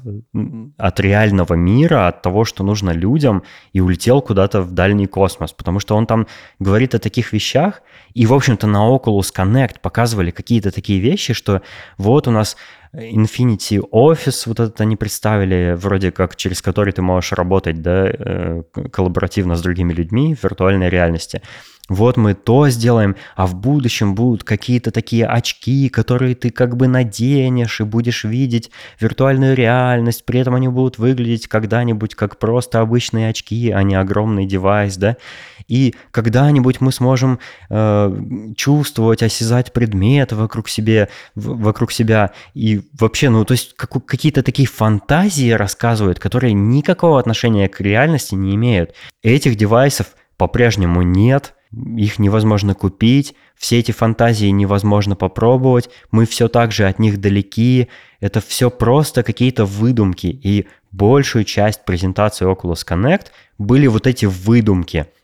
от 0.76 1.00
реального 1.00 1.54
мира, 1.54 2.08
от 2.08 2.22
того, 2.22 2.44
что 2.44 2.64
нужно 2.64 2.90
людям, 2.90 3.42
и 3.72 3.80
улетел 3.80 4.20
куда-то 4.20 4.60
в 4.60 4.72
дальний 4.72 5.06
космос, 5.06 5.52
потому 5.52 5.80
что 5.80 5.96
он 5.96 6.06
там 6.06 6.26
говорит 6.58 6.94
о 6.94 6.98
таких 6.98 7.32
вещах, 7.32 7.82
и, 8.14 8.24
в 8.26 8.32
общем-то, 8.32 8.66
на 8.66 8.88
Oculus 8.88 9.32
Connect 9.34 9.80
показывали 9.80 10.30
какие-то 10.30 10.70
такие 10.70 11.00
вещи, 11.00 11.34
что 11.34 11.62
вот 11.98 12.28
у 12.28 12.30
нас 12.30 12.56
Infinity 12.96 13.80
Office, 13.92 14.44
вот 14.46 14.60
это 14.60 14.82
они 14.82 14.96
представили, 14.96 15.74
вроде 15.76 16.10
как 16.10 16.36
через 16.36 16.62
который 16.62 16.92
ты 16.92 17.02
можешь 17.02 17.32
работать, 17.32 17.82
да, 17.82 18.06
э, 18.08 18.62
коллаборативно 18.90 19.56
с 19.56 19.62
другими 19.62 19.92
людьми 19.92 20.34
в 20.34 20.42
виртуальной 20.42 20.88
реальности 20.88 21.42
вот 21.88 22.16
мы 22.16 22.34
то 22.34 22.68
сделаем, 22.68 23.16
а 23.36 23.46
в 23.46 23.54
будущем 23.54 24.14
будут 24.14 24.42
какие-то 24.44 24.90
такие 24.90 25.26
очки, 25.26 25.88
которые 25.88 26.34
ты 26.34 26.50
как 26.50 26.76
бы 26.76 26.88
наденешь 26.88 27.80
и 27.80 27.84
будешь 27.84 28.24
видеть 28.24 28.70
виртуальную 28.98 29.54
реальность, 29.54 30.24
при 30.24 30.40
этом 30.40 30.54
они 30.54 30.68
будут 30.68 30.98
выглядеть 30.98 31.46
когда-нибудь 31.46 32.14
как 32.14 32.38
просто 32.38 32.80
обычные 32.80 33.30
очки, 33.30 33.70
а 33.70 33.82
не 33.82 33.94
огромный 33.94 34.46
девайс, 34.46 34.96
да, 34.96 35.16
и 35.68 35.94
когда-нибудь 36.10 36.80
мы 36.80 36.92
сможем 36.92 37.38
э, 37.70 38.16
чувствовать, 38.56 39.22
осязать 39.22 39.72
предметы 39.72 40.36
вокруг, 40.36 40.68
себе, 40.68 41.08
вокруг 41.34 41.92
себя, 41.92 42.32
и 42.54 42.82
вообще, 42.98 43.30
ну, 43.30 43.44
то 43.44 43.52
есть 43.52 43.74
как, 43.76 44.04
какие-то 44.04 44.42
такие 44.42 44.68
фантазии 44.68 45.50
рассказывают, 45.50 46.18
которые 46.18 46.52
никакого 46.52 47.20
отношения 47.20 47.68
к 47.68 47.80
реальности 47.80 48.34
не 48.34 48.54
имеют. 48.54 48.94
Этих 49.22 49.56
девайсов 49.56 50.08
по-прежнему 50.36 51.02
нет, 51.02 51.55
их 51.72 52.18
невозможно 52.18 52.74
купить, 52.74 53.34
все 53.56 53.78
эти 53.78 53.92
фантазии 53.92 54.46
невозможно 54.46 55.16
попробовать, 55.16 55.90
мы 56.10 56.26
все 56.26 56.48
так 56.48 56.72
же 56.72 56.86
от 56.86 56.98
них 56.98 57.20
далеки, 57.20 57.88
это 58.20 58.40
все 58.40 58.70
просто 58.70 59.22
какие-то 59.22 59.64
выдумки, 59.64 60.26
и 60.26 60.66
большую 60.92 61.44
часть 61.44 61.84
презентации 61.84 62.50
Oculus 62.50 62.86
Connect 62.86 63.26
были 63.58 63.86
вот 63.86 64.06
эти 64.06 64.26
выдумки– 64.26 65.06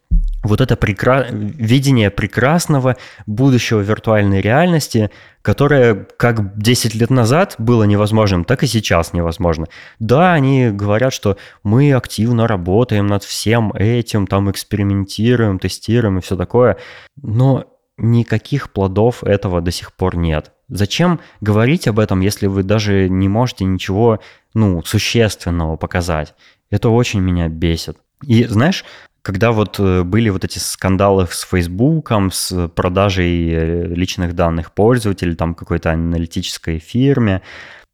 вот 0.43 0.61
это 0.61 0.77
прекра... 0.77 1.27
видение 1.31 2.11
прекрасного 2.11 2.97
будущего 3.27 3.81
виртуальной 3.81 4.41
реальности, 4.41 5.11
которое 5.41 6.07
как 6.17 6.57
10 6.59 6.95
лет 6.95 7.11
назад 7.11 7.55
было 7.59 7.85
невозможным, 7.85 8.45
так 8.45 8.63
и 8.63 8.67
сейчас 8.67 9.13
невозможно. 9.13 9.67
Да, 9.99 10.33
они 10.33 10.71
говорят, 10.71 11.13
что 11.13 11.37
мы 11.63 11.93
активно 11.93 12.47
работаем 12.47 13.07
над 13.07 13.25
всем 13.25 13.73
этим, 13.73 14.27
там 14.27 14.51
экспериментируем, 14.51 15.59
тестируем 15.59 16.19
и 16.19 16.23
все 16.23 16.37
такое, 16.37 16.77
но 17.21 17.65
никаких 17.97 18.73
плодов 18.73 19.23
этого 19.23 19.61
до 19.61 19.71
сих 19.71 19.93
пор 19.93 20.17
нет. 20.17 20.53
Зачем 20.69 21.21
говорить 21.41 21.87
об 21.87 21.99
этом, 21.99 22.21
если 22.21 22.47
вы 22.47 22.63
даже 22.63 23.09
не 23.09 23.29
можете 23.29 23.65
ничего, 23.65 24.21
ну, 24.55 24.83
существенного 24.83 25.77
показать? 25.77 26.35
Это 26.71 26.89
очень 26.89 27.21
меня 27.21 27.49
бесит. 27.49 27.99
И 28.23 28.45
знаешь, 28.45 28.85
когда 29.23 29.53
вот 29.53 29.79
э, 29.79 30.03
были 30.03 30.29
вот 30.29 30.45
эти 30.45 30.59
скандалы 30.59 31.27
с 31.31 31.43
Фейсбуком, 31.45 32.31
с 32.31 32.68
продажей 32.68 33.51
э, 33.51 33.87
личных 33.87 34.35
данных 34.35 34.73
пользователей, 34.73 35.37
там 35.37 35.55
какой-то 35.55 35.93
аналитической 35.93 36.79
фирме, 36.79 37.43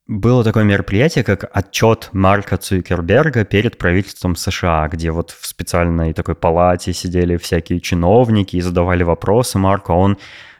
было 0.06 0.42
такое 0.42 0.64
мероприятие, 0.64 1.22
как 1.22 1.50
отчет 1.52 2.08
Марка 2.12 2.56
Цукерберга 2.56 3.44
перед 3.44 3.76
правительством 3.76 4.36
США, 4.36 4.88
где 4.88 5.10
вот 5.10 5.32
в 5.32 5.46
специальной 5.46 6.14
такой 6.14 6.34
палате 6.34 6.94
сидели 6.94 7.36
всякие 7.36 7.80
чиновники 7.80 8.56
и 8.56 8.62
задавали 8.62 9.02
вопросы 9.02 9.58
Марку, 9.58 9.92
а 9.92 9.96
он 9.96 10.16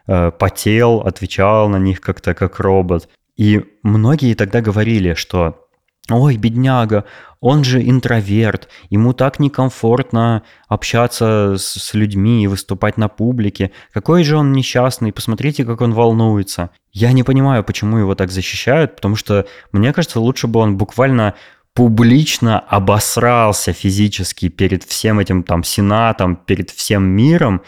э, 0.06 0.30
потел, 0.32 0.98
отвечал 1.00 1.70
на 1.70 1.78
них 1.78 2.02
как-то 2.02 2.34
как 2.34 2.60
робот. 2.60 3.08
И 3.38 3.64
многие 3.82 4.34
тогда 4.34 4.60
говорили, 4.60 5.14
что 5.14 5.67
ой, 6.10 6.36
бедняга, 6.36 7.04
он 7.40 7.64
же 7.64 7.80
интроверт, 7.82 8.68
ему 8.90 9.12
так 9.12 9.38
некомфортно 9.38 10.42
общаться 10.66 11.54
с, 11.56 11.64
с 11.64 11.94
людьми 11.94 12.42
и 12.44 12.46
выступать 12.46 12.96
на 12.96 13.08
публике. 13.08 13.70
Какой 13.92 14.24
же 14.24 14.36
он 14.36 14.52
несчастный, 14.52 15.12
посмотрите, 15.12 15.64
как 15.64 15.80
он 15.80 15.92
волнуется. 15.92 16.70
Я 16.92 17.12
не 17.12 17.22
понимаю, 17.22 17.62
почему 17.62 17.98
его 17.98 18.14
так 18.14 18.30
защищают, 18.30 18.96
потому 18.96 19.16
что, 19.16 19.46
мне 19.72 19.92
кажется, 19.92 20.20
лучше 20.20 20.46
бы 20.46 20.60
он 20.60 20.76
буквально 20.76 21.34
публично 21.74 22.58
обосрался 22.58 23.72
физически 23.72 24.48
перед 24.48 24.82
всем 24.82 25.20
этим 25.20 25.44
там 25.44 25.62
сенатом, 25.62 26.34
перед 26.34 26.70
всем 26.70 27.04
миром, 27.04 27.62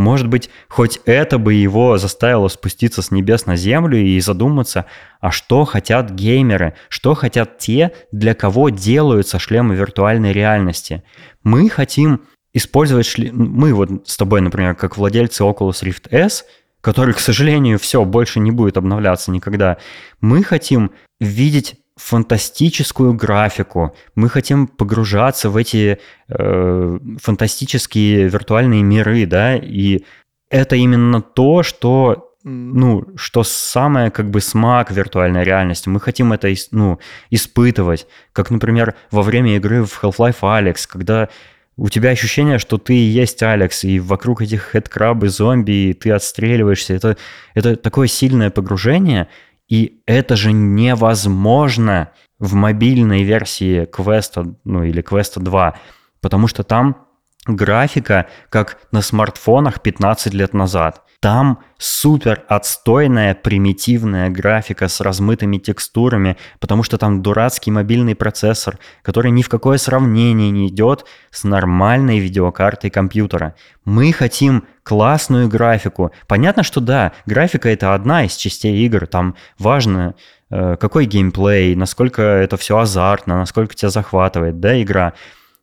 может 0.00 0.28
быть, 0.28 0.50
хоть 0.68 1.00
это 1.04 1.38
бы 1.38 1.54
его 1.54 1.98
заставило 1.98 2.48
спуститься 2.48 3.02
с 3.02 3.10
небес 3.10 3.46
на 3.46 3.56
землю 3.56 3.98
и 3.98 4.18
задуматься, 4.20 4.86
а 5.20 5.30
что 5.30 5.64
хотят 5.64 6.10
геймеры, 6.10 6.74
что 6.88 7.14
хотят 7.14 7.58
те, 7.58 7.92
для 8.10 8.34
кого 8.34 8.70
делаются 8.70 9.38
шлемы 9.38 9.74
виртуальной 9.74 10.32
реальности. 10.32 11.02
Мы 11.44 11.68
хотим 11.68 12.22
использовать 12.52 13.06
шлем... 13.06 13.34
Мы 13.34 13.74
вот 13.74 14.08
с 14.08 14.16
тобой, 14.16 14.40
например, 14.40 14.74
как 14.74 14.96
владельцы 14.96 15.44
Oculus 15.44 15.82
Rift 15.82 16.08
S, 16.10 16.44
который, 16.80 17.14
к 17.14 17.20
сожалению, 17.20 17.78
все, 17.78 18.04
больше 18.04 18.40
не 18.40 18.50
будет 18.50 18.76
обновляться 18.76 19.30
никогда, 19.30 19.76
мы 20.20 20.42
хотим 20.42 20.92
видеть 21.20 21.76
фантастическую 22.00 23.14
графику, 23.14 23.94
мы 24.14 24.28
хотим 24.28 24.66
погружаться 24.66 25.50
в 25.50 25.56
эти 25.56 25.98
э, 26.28 26.98
фантастические 27.20 28.28
виртуальные 28.28 28.82
миры, 28.82 29.26
да, 29.26 29.56
и 29.56 30.04
это 30.50 30.76
именно 30.76 31.20
то, 31.20 31.62
что 31.62 32.26
ну, 32.42 33.06
что 33.16 33.42
самое 33.42 34.10
как 34.10 34.30
бы 34.30 34.40
смак 34.40 34.90
виртуальной 34.90 35.44
реальности. 35.44 35.90
Мы 35.90 36.00
хотим 36.00 36.32
это 36.32 36.48
ну, 36.70 36.98
испытывать. 37.28 38.06
Как, 38.32 38.50
например, 38.50 38.94
во 39.10 39.20
время 39.20 39.56
игры 39.56 39.84
в 39.84 40.02
Half-Life 40.02 40.40
Alex, 40.40 40.86
когда 40.88 41.28
у 41.76 41.88
тебя 41.88 42.10
ощущение, 42.10 42.58
что 42.58 42.78
ты 42.78 42.94
и 42.94 43.08
есть 43.22 43.42
Алекс, 43.42 43.84
и 43.84 44.00
вокруг 44.00 44.42
этих 44.42 44.62
хедкрабы, 44.62 45.28
зомби, 45.28 45.72
и 45.72 45.92
ты 45.94 46.10
отстреливаешься. 46.10 46.94
Это, 46.94 47.16
это 47.54 47.76
такое 47.76 48.06
сильное 48.06 48.50
погружение, 48.50 49.28
и 49.70 50.02
это 50.04 50.36
же 50.36 50.52
невозможно 50.52 52.10
в 52.38 52.54
мобильной 52.54 53.22
версии 53.22 53.86
Quest, 53.86 54.56
ну 54.64 54.82
или 54.82 55.02
Quest 55.02 55.40
2, 55.40 55.74
потому 56.20 56.48
что 56.48 56.64
там 56.64 57.06
графика, 57.46 58.26
как 58.50 58.78
на 58.90 59.00
смартфонах 59.00 59.80
15 59.80 60.34
лет 60.34 60.52
назад. 60.54 61.04
Там 61.20 61.58
супер 61.76 62.44
отстойная, 62.48 63.34
примитивная 63.34 64.30
графика 64.30 64.88
с 64.88 65.02
размытыми 65.02 65.58
текстурами, 65.58 66.38
потому 66.60 66.82
что 66.82 66.96
там 66.96 67.20
дурацкий 67.20 67.70
мобильный 67.70 68.14
процессор, 68.14 68.78
который 69.02 69.30
ни 69.30 69.42
в 69.42 69.50
какое 69.50 69.76
сравнение 69.76 70.50
не 70.50 70.68
идет 70.68 71.04
с 71.30 71.44
нормальной 71.44 72.20
видеокартой 72.20 72.88
компьютера. 72.88 73.54
Мы 73.84 74.12
хотим 74.14 74.64
классную 74.82 75.46
графику. 75.48 76.10
Понятно, 76.26 76.62
что 76.62 76.80
да, 76.80 77.12
графика 77.26 77.68
это 77.68 77.92
одна 77.92 78.24
из 78.24 78.34
частей 78.36 78.82
игр, 78.86 79.06
там 79.06 79.36
важно 79.58 80.14
э, 80.48 80.76
какой 80.80 81.04
геймплей, 81.04 81.74
насколько 81.74 82.22
это 82.22 82.56
все 82.56 82.78
азартно, 82.78 83.36
насколько 83.36 83.74
тебя 83.74 83.90
захватывает, 83.90 84.58
да, 84.58 84.80
игра. 84.80 85.12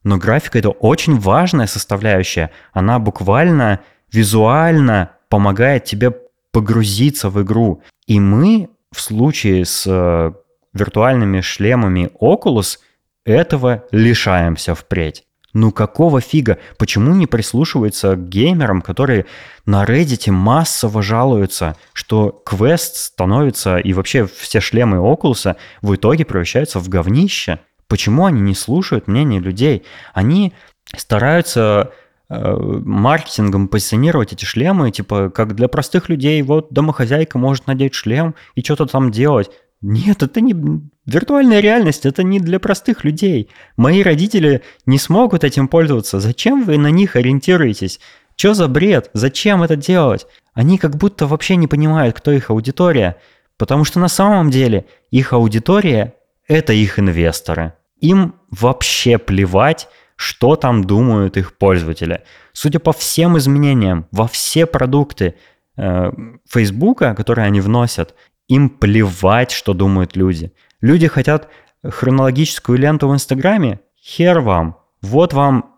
Но 0.04 0.18
графика 0.18 0.60
это 0.60 0.70
очень 0.70 1.18
важная 1.18 1.66
составляющая. 1.66 2.52
Она 2.74 3.00
буквально 3.00 3.80
визуально 4.12 5.17
помогает 5.30 5.86
тебе 5.86 6.12
погрузиться 6.52 7.30
в 7.30 7.42
игру. 7.44 7.82
И 8.08 8.20
мы 8.20 8.70
в 8.92 9.02
случае 9.02 9.66
с 9.66 9.84
э, 9.86 10.32
виртуальными 10.74 11.42
шлемами 11.42 12.10
Oculus 12.22 12.80
этого 13.26 13.84
лишаемся 13.92 14.74
впредь. 14.74 15.26
Ну 15.54 15.72
какого 15.72 16.22
фига? 16.22 16.60
Почему 16.78 17.14
не 17.16 17.26
прислушиваются 17.26 18.16
к 18.16 18.30
геймерам, 18.30 18.82
которые 18.82 19.26
на 19.66 19.86
Reddit 19.86 20.30
массово 20.32 21.02
жалуются, 21.02 21.76
что 21.94 22.44
Quest 22.46 22.96
становится 22.96 23.78
и 23.78 23.94
вообще 23.94 24.28
все 24.28 24.60
шлемы 24.60 24.98
Oculus 24.98 25.56
в 25.82 25.96
итоге 25.96 26.26
превращаются 26.26 26.80
в 26.80 26.90
говнище? 26.90 27.60
Почему 27.88 28.26
они 28.26 28.42
не 28.42 28.54
слушают 28.54 29.08
мнение 29.08 29.40
людей? 29.40 29.84
Они 30.14 30.54
стараются 30.96 31.92
маркетингом 32.30 33.68
позиционировать 33.68 34.34
эти 34.34 34.46
шлемы, 34.46 34.92
типа, 34.92 35.30
как 35.30 35.56
для 35.56 35.68
простых 35.68 36.10
людей, 36.10 36.42
вот 36.42 36.68
домохозяйка 36.72 37.38
может 37.38 37.68
надеть 37.68 37.94
шлем 37.94 38.36
и 38.56 38.62
что-то 38.62 38.86
там 38.86 39.12
делать. 39.12 39.50
Нет, 39.82 40.24
это 40.24 40.42
не 40.42 40.56
виртуальная 41.06 41.60
реальность, 41.60 42.06
это 42.06 42.24
не 42.24 42.40
для 42.40 42.60
простых 42.60 43.04
людей. 43.04 43.50
Мои 43.78 44.02
родители 44.02 44.64
не 44.86 44.98
смогут 44.98 45.44
этим 45.44 45.68
пользоваться. 45.68 46.20
Зачем 46.20 46.64
вы 46.64 46.78
на 46.78 46.90
них 46.90 47.16
ориентируетесь? 47.16 48.00
Что 48.36 48.54
за 48.54 48.68
бред? 48.68 49.10
Зачем 49.14 49.64
это 49.64 49.76
делать? 49.76 50.28
Они 50.54 50.78
как 50.78 50.98
будто 50.98 51.28
вообще 51.28 51.56
не 51.56 51.68
понимают, 51.68 52.16
кто 52.18 52.32
их 52.32 52.50
аудитория. 52.50 53.18
Потому 53.58 53.84
что 53.84 54.00
на 54.00 54.08
самом 54.08 54.50
деле 54.50 54.86
их 55.12 55.34
аудитория– 55.34 56.14
это 56.48 56.74
их 56.74 57.00
инвесторы. 57.00 57.74
Им 58.00 58.36
вообще 58.52 59.18
плевать, 59.18 59.88
что 60.18 60.56
там 60.56 60.84
думают 60.84 61.38
их 61.38 61.58
пользователи. 61.58 62.24
Судя 62.52 62.80
по 62.80 62.92
всем 62.92 63.38
изменениям 63.38 64.08
во 64.12 64.28
все 64.28 64.66
продукты 64.66 65.36
э, 65.78 66.12
Фейсбука, 66.50 67.16
которые 67.16 67.46
они 67.46 67.62
вносят, 67.62 68.16
им 68.50 68.70
плевать, 68.70 69.52
что 69.52 69.74
думают 69.74 70.18
люди. 70.18 70.52
Люди 70.82 71.08
хотят 71.08 71.50
хронологическую 71.84 72.78
ленту 72.78 73.08
в 73.08 73.14
Инстаграме, 73.14 73.80
хер 74.02 74.40
вам. 74.40 74.78
Вот 75.02 75.34
вам 75.34 75.76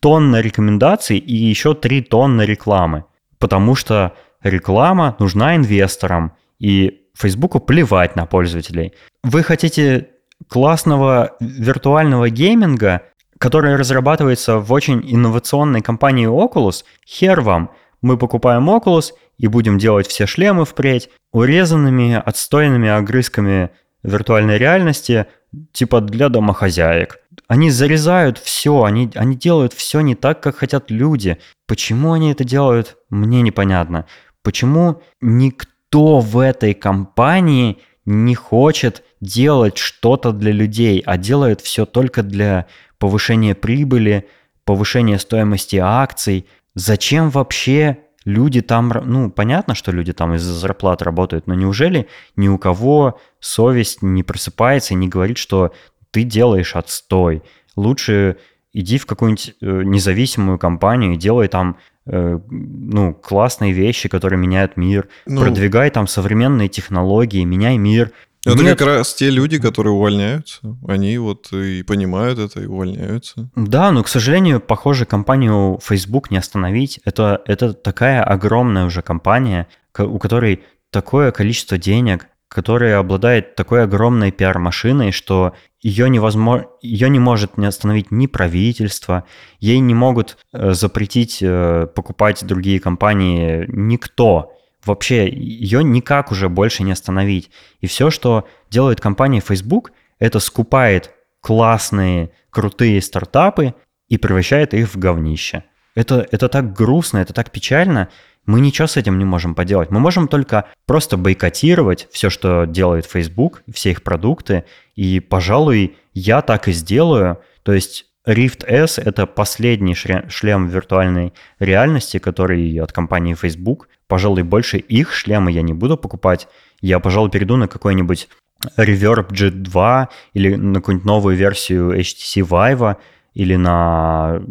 тонна 0.00 0.40
рекомендаций 0.40 1.18
и 1.18 1.34
еще 1.34 1.74
три 1.74 2.02
тонны 2.02 2.42
рекламы. 2.42 3.04
Потому 3.38 3.74
что 3.74 4.14
реклама 4.42 5.16
нужна 5.18 5.56
инвесторам, 5.56 6.32
и 6.58 7.06
Фейсбуку 7.14 7.58
плевать 7.58 8.16
на 8.16 8.26
пользователей. 8.26 8.92
Вы 9.24 9.42
хотите 9.42 10.10
классного 10.46 11.36
виртуального 11.40 12.30
гейминга, 12.30 13.02
которая 13.38 13.76
разрабатывается 13.76 14.58
в 14.58 14.72
очень 14.72 15.00
инновационной 15.04 15.80
компании 15.80 16.28
Oculus, 16.28 16.84
хер 17.06 17.40
вам, 17.40 17.70
мы 18.02 18.16
покупаем 18.16 18.68
Oculus 18.68 19.12
и 19.38 19.46
будем 19.46 19.78
делать 19.78 20.06
все 20.06 20.26
шлемы 20.26 20.64
впредь 20.64 21.10
урезанными, 21.32 22.14
отстойными 22.14 22.88
огрызками 22.88 23.70
виртуальной 24.02 24.58
реальности, 24.58 25.26
типа 25.72 26.00
для 26.00 26.28
домохозяек. 26.28 27.18
Они 27.46 27.70
зарезают 27.70 28.38
все, 28.38 28.84
они, 28.84 29.10
они 29.14 29.36
делают 29.36 29.72
все 29.72 30.00
не 30.00 30.14
так, 30.14 30.40
как 30.42 30.56
хотят 30.56 30.90
люди. 30.90 31.38
Почему 31.66 32.12
они 32.12 32.32
это 32.32 32.44
делают, 32.44 32.96
мне 33.10 33.42
непонятно. 33.42 34.06
Почему 34.42 35.02
никто 35.20 36.20
в 36.20 36.38
этой 36.38 36.74
компании 36.74 37.78
не 38.04 38.34
хочет 38.34 39.02
делать 39.20 39.76
что-то 39.78 40.32
для 40.32 40.52
людей, 40.52 41.02
а 41.04 41.16
делает 41.16 41.60
все 41.60 41.84
только 41.86 42.22
для 42.22 42.66
повышение 42.98 43.54
прибыли, 43.54 44.26
повышение 44.64 45.18
стоимости 45.18 45.76
акций. 45.76 46.46
Зачем 46.74 47.30
вообще 47.30 47.98
люди 48.24 48.60
там, 48.60 48.92
ну, 49.04 49.30
понятно, 49.30 49.74
что 49.74 49.90
люди 49.90 50.12
там 50.12 50.34
из-за 50.34 50.52
зарплат 50.52 51.02
работают, 51.02 51.46
но 51.46 51.54
неужели 51.54 52.08
ни 52.36 52.48
у 52.48 52.58
кого 52.58 53.18
совесть 53.40 54.02
не 54.02 54.22
просыпается 54.22 54.94
и 54.94 54.96
не 54.96 55.08
говорит, 55.08 55.38
что 55.38 55.72
ты 56.10 56.24
делаешь 56.24 56.76
отстой? 56.76 57.42
Лучше 57.76 58.36
иди 58.72 58.98
в 58.98 59.06
какую-нибудь 59.06 59.54
э, 59.60 59.82
независимую 59.84 60.58
компанию 60.58 61.14
и 61.14 61.16
делай 61.16 61.48
там 61.48 61.78
э, 62.06 62.38
ну, 62.50 63.14
классные 63.14 63.72
вещи, 63.72 64.08
которые 64.08 64.38
меняют 64.38 64.76
мир. 64.76 65.08
Ну, 65.26 65.40
Продвигай 65.40 65.90
там 65.90 66.06
современные 66.06 66.68
технологии, 66.68 67.44
меняй 67.44 67.78
мир. 67.78 68.12
Это 68.52 68.62
Нет. 68.62 68.78
как 68.78 68.86
раз 68.86 69.14
те 69.14 69.30
люди, 69.30 69.58
которые 69.58 69.92
увольняются. 69.92 70.60
Они 70.86 71.18
вот 71.18 71.52
и 71.52 71.82
понимают 71.82 72.38
это, 72.38 72.60
и 72.60 72.66
увольняются. 72.66 73.50
Да, 73.54 73.90
но, 73.92 74.02
к 74.02 74.08
сожалению, 74.08 74.60
похоже, 74.60 75.04
компанию 75.04 75.78
Facebook 75.82 76.30
не 76.30 76.38
остановить. 76.38 77.00
Это, 77.04 77.42
это 77.46 77.72
такая 77.74 78.22
огромная 78.22 78.86
уже 78.86 79.02
компания, 79.02 79.68
у 79.98 80.18
которой 80.18 80.62
такое 80.90 81.30
количество 81.32 81.78
денег, 81.78 82.28
которая 82.48 82.98
обладает 82.98 83.54
такой 83.54 83.82
огромной 83.82 84.32
пиар-машиной, 84.32 85.12
что 85.12 85.52
ее, 85.80 86.08
невозможно, 86.08 86.66
ее 86.80 87.10
не 87.10 87.18
может 87.18 87.58
не 87.58 87.66
остановить 87.66 88.10
ни 88.10 88.26
правительство, 88.26 89.24
ей 89.60 89.78
не 89.80 89.94
могут 89.94 90.38
э, 90.52 90.72
запретить 90.72 91.38
э, 91.42 91.86
покупать 91.94 92.44
другие 92.44 92.80
компании 92.80 93.66
никто 93.68 94.54
вообще 94.88 95.28
ее 95.28 95.84
никак 95.84 96.32
уже 96.32 96.48
больше 96.48 96.82
не 96.82 96.92
остановить. 96.92 97.50
И 97.80 97.86
все, 97.86 98.10
что 98.10 98.48
делает 98.70 99.00
компания 99.00 99.40
Facebook, 99.40 99.92
это 100.18 100.40
скупает 100.40 101.12
классные, 101.40 102.30
крутые 102.50 103.00
стартапы 103.00 103.74
и 104.08 104.18
превращает 104.18 104.74
их 104.74 104.92
в 104.92 104.98
говнище. 104.98 105.64
Это, 105.94 106.26
это 106.30 106.48
так 106.48 106.72
грустно, 106.72 107.18
это 107.18 107.32
так 107.32 107.50
печально. 107.50 108.08
Мы 108.46 108.60
ничего 108.60 108.88
с 108.88 108.96
этим 108.96 109.18
не 109.18 109.24
можем 109.24 109.54
поделать. 109.54 109.90
Мы 109.90 110.00
можем 110.00 110.26
только 110.26 110.66
просто 110.86 111.16
бойкотировать 111.16 112.08
все, 112.10 112.30
что 112.30 112.64
делает 112.64 113.04
Facebook, 113.04 113.62
все 113.72 113.90
их 113.90 114.02
продукты. 114.02 114.64
И, 114.94 115.20
пожалуй, 115.20 115.96
я 116.14 116.40
так 116.40 116.68
и 116.68 116.72
сделаю. 116.72 117.40
То 117.62 117.72
есть 117.72 118.06
Rift 118.28 118.66
S— 118.66 118.98
это 119.04 119.26
последний 119.26 119.94
шлем 119.94 120.68
виртуальной 120.68 121.32
реальности, 121.58 122.18
который 122.18 122.78
от 122.78 122.92
компании 122.92 123.34
Facebook. 123.34 123.88
Пожалуй, 124.06 124.42
больше 124.42 124.76
их 124.76 125.14
шлема 125.14 125.50
я 125.50 125.62
не 125.62 125.72
буду 125.72 125.96
покупать. 125.96 126.46
Я, 126.82 127.00
пожалуй, 127.00 127.30
перейду 127.30 127.56
на 127.56 127.68
какой-нибудь 127.68 128.28
Reverb 128.76 129.30
G2 129.30 130.08
или 130.34 130.54
на 130.56 130.74
какую-нибудь 130.74 131.06
новую 131.06 131.36
версию 131.36 131.98
HTC 131.98 132.46
Vive 132.46 132.96
или 133.32 133.56
на 133.56 134.36
э, 134.36 134.42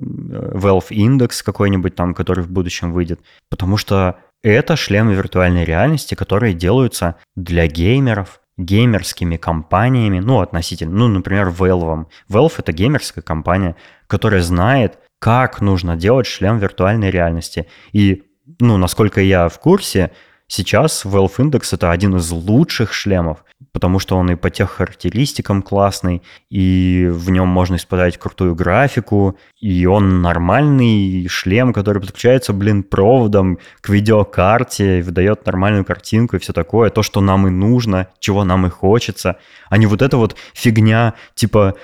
Valve 0.56 0.90
Index 0.90 1.44
какой-нибудь 1.44 1.94
там, 1.94 2.16
который 2.16 2.44
в 2.44 2.50
будущем 2.50 2.94
выйдет. 2.94 3.20
Потому 3.50 3.78
что 3.78 4.16
это 4.42 4.76
шлемы 4.76 5.14
виртуальной 5.14 5.66
реальности, 5.66 6.16
которые 6.16 6.54
делаются 6.54 7.16
для 7.36 7.68
геймеров, 7.68 8.40
геймерскими 8.58 9.38
компаниями, 9.38 10.20
ну, 10.20 10.42
относительно, 10.42 10.96
ну, 10.96 11.08
например, 11.08 11.50
Valve. 11.50 12.08
Valve— 12.30 12.54
это 12.58 12.72
геймерская 12.72 13.24
компания, 13.24 13.76
которая 14.08 14.42
знает, 14.42 15.00
как 15.20 15.62
нужно 15.62 15.96
делать 15.96 16.28
шлем 16.28 16.58
виртуальной 16.58 17.12
реальности. 17.12 17.68
И, 17.92 18.24
ну, 18.60 18.78
насколько 18.78 19.22
я 19.22 19.48
в 19.50 19.60
курсе, 19.60 20.12
сейчас 20.48 21.06
Valve 21.06 21.36
Index 21.38 21.70
это 21.74 21.92
один 21.92 22.16
из 22.16 22.32
лучших 22.32 22.94
шлемов, 22.94 23.44
потому 23.72 24.00
что 24.00 24.18
он 24.18 24.32
и 24.32 24.36
по 24.36 24.50
тех 24.50 24.72
характеристикам 24.72 25.62
классный, 25.62 26.24
и 26.50 27.08
в 27.12 27.30
нем 27.30 27.48
можно 27.48 27.76
испытать 27.76 28.18
крутую 28.18 28.56
графику, 28.56 29.38
и 29.60 29.86
он 29.86 30.22
нормальный 30.22 31.28
шлем, 31.28 31.74
который 31.74 32.02
подключается, 32.02 32.54
блин, 32.54 32.84
проводом 32.84 33.60
к 33.82 33.90
видеокарте, 33.90 35.02
выдает 35.02 35.46
нормальную 35.46 35.86
картинку 35.86 36.36
и 36.36 36.40
все 36.40 36.54
такое, 36.54 36.90
то, 36.90 37.04
что 37.04 37.22
нам 37.22 37.48
и 37.48 37.50
нужно, 37.50 38.08
чего 38.20 38.44
нам 38.44 38.66
и 38.66 38.70
хочется, 38.70 39.38
а 39.70 39.78
не 39.78 39.86
вот 39.86 40.02
эта 40.02 40.18
вот 40.18 40.36
фигня, 40.54 41.14
типа 41.36 41.76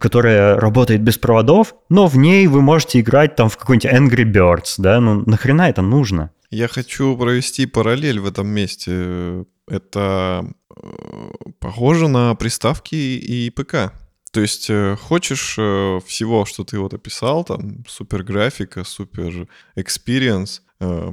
которая 0.00 0.58
работает 0.58 1.02
без 1.02 1.18
проводов, 1.18 1.74
но 1.90 2.06
в 2.06 2.16
ней 2.16 2.46
вы 2.46 2.62
можете 2.62 3.00
играть 3.00 3.36
там 3.36 3.50
в 3.50 3.58
какой-нибудь 3.58 3.92
Angry 3.92 4.24
Birds, 4.24 4.74
да, 4.78 5.00
ну 5.00 5.22
нахрена 5.26 5.68
это 5.68 5.82
нужно? 5.82 6.30
Я 6.52 6.68
хочу 6.68 7.16
провести 7.16 7.64
параллель 7.64 8.20
в 8.20 8.26
этом 8.26 8.46
месте. 8.46 9.46
Это 9.66 10.44
э, 10.76 11.30
похоже 11.58 12.08
на 12.08 12.34
приставки 12.34 12.94
и 12.94 13.48
ПК. 13.48 13.94
То 14.32 14.40
есть 14.40 14.68
э, 14.68 14.96
хочешь 15.00 15.56
э, 15.58 16.00
всего, 16.06 16.44
что 16.44 16.64
ты 16.64 16.78
вот 16.78 16.92
описал, 16.92 17.44
там 17.44 17.86
супер 17.88 18.22
графика, 18.22 18.84
супер 18.84 19.48
experience, 19.76 20.62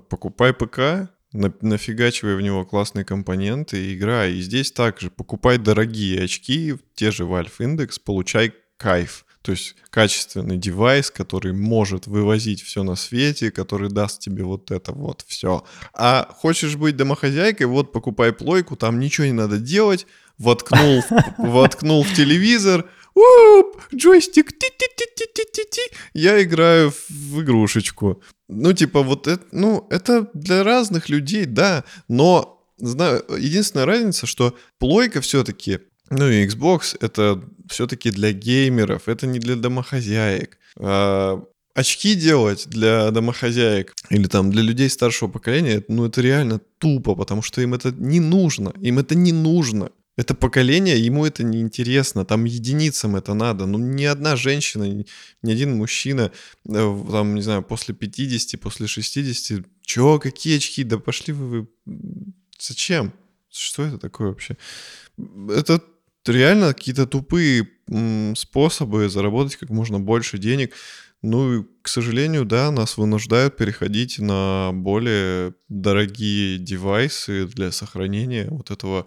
покупай 0.09 0.53
ПК, 0.53 1.09
нафигачивай 1.31 2.35
в 2.35 2.41
него 2.41 2.65
классные 2.65 3.05
компоненты 3.05 3.77
и 3.77 3.95
играй. 3.95 4.33
И 4.33 4.41
здесь 4.41 4.73
также 4.73 5.09
покупай 5.09 5.57
дорогие 5.57 6.21
очки, 6.21 6.75
те 6.95 7.11
же 7.11 7.23
Valve 7.23 7.59
Index, 7.59 8.01
получай 8.03 8.53
кайф. 8.75 9.25
То 9.41 9.51
есть 9.51 9.75
качественный 9.89 10.57
девайс, 10.57 11.11
который 11.11 11.53
может 11.53 12.07
вывозить 12.07 12.61
все 12.61 12.83
на 12.83 12.95
свете, 12.95 13.51
который 13.51 13.89
даст 13.89 14.19
тебе 14.19 14.43
вот 14.43 14.69
это 14.71 14.91
вот 14.91 15.23
все. 15.27 15.63
А 15.93 16.27
хочешь 16.37 16.75
быть 16.75 16.97
домохозяйкой, 16.97 17.67
вот 17.67 17.93
покупай 17.93 18.33
плойку, 18.33 18.75
там 18.75 18.99
ничего 18.99 19.27
не 19.27 19.33
надо 19.33 19.57
делать, 19.57 20.07
воткнул, 20.37 21.03
воткнул 21.37 22.03
в 22.03 22.13
телевизор, 22.13 22.85
Уп, 23.15 23.81
джойстик, 23.93 24.51
ти 24.51 24.69
ти 24.77 24.87
ти 24.95 25.05
ти 25.15 25.25
ти 25.33 25.43
ти 25.53 25.63
ти 25.63 25.81
я 26.13 26.41
играю 26.41 26.93
в 27.09 27.41
игрушечку. 27.41 28.21
Ну, 28.47 28.73
типа, 28.73 29.01
вот 29.01 29.27
это, 29.27 29.43
ну, 29.51 29.87
это 29.89 30.29
для 30.33 30.63
разных 30.63 31.09
людей, 31.09 31.45
да, 31.45 31.83
но 32.07 32.59
знаю, 32.77 33.23
единственная 33.37 33.85
разница, 33.85 34.25
что 34.25 34.55
плойка 34.77 35.21
все-таки 35.21 35.79
ну 36.09 36.29
и 36.29 36.45
Xbox 36.45 36.97
это 36.99 37.41
все-таки 37.67 38.11
для 38.11 38.31
геймеров, 38.31 39.07
это 39.07 39.27
не 39.27 39.39
для 39.39 39.55
домохозяек. 39.55 40.57
А, 40.77 41.43
очки 41.75 42.15
делать 42.15 42.67
для 42.67 43.11
домохозяек 43.11 43.93
или 44.09 44.27
там 44.27 44.51
для 44.51 44.61
людей 44.61 44.89
старшего 44.89 45.29
поколения, 45.29 45.83
ну 45.87 46.05
это 46.05 46.21
реально 46.21 46.59
тупо, 46.77 47.15
потому 47.15 47.41
что 47.41 47.61
им 47.61 47.73
это 47.73 47.91
не 47.91 48.19
нужно, 48.19 48.73
им 48.81 48.99
это 48.99 49.15
не 49.15 49.31
нужно. 49.31 49.91
Это 50.17 50.35
поколение, 50.35 50.99
ему 50.99 51.25
это 51.25 51.43
не 51.43 51.61
интересно, 51.61 52.25
там 52.25 52.43
единицам 52.43 53.15
это 53.15 53.33
надо. 53.33 53.65
Ну, 53.65 53.77
ни 53.77 54.03
одна 54.03 54.35
женщина, 54.35 54.83
ни 55.43 55.51
один 55.51 55.77
мужчина, 55.77 56.33
э, 56.67 57.03
там, 57.11 57.35
не 57.35 57.41
знаю, 57.41 57.63
после 57.63 57.95
50, 57.95 58.59
после 58.59 58.87
60, 58.87 59.65
чё, 59.81 60.19
какие 60.19 60.57
очки, 60.57 60.83
да 60.83 60.97
пошли 60.97 61.33
вы, 61.33 61.61
вы... 61.61 61.67
зачем? 62.59 63.13
Что 63.49 63.83
это 63.85 63.97
такое 63.97 64.27
вообще? 64.27 64.57
Это 65.49 65.81
реально 66.27 66.73
какие-то 66.73 67.07
тупые 67.07 67.69
способы 68.35 69.09
заработать 69.09 69.55
как 69.55 69.69
можно 69.69 69.99
больше 69.99 70.37
денег. 70.37 70.73
Ну 71.21 71.59
и, 71.59 71.63
к 71.81 71.87
сожалению, 71.89 72.45
да, 72.45 72.71
нас 72.71 72.97
вынуждают 72.97 73.57
переходить 73.57 74.19
на 74.19 74.71
более 74.73 75.53
дорогие 75.67 76.57
девайсы 76.57 77.45
для 77.45 77.71
сохранения 77.71 78.47
вот 78.49 78.71
этого 78.71 79.05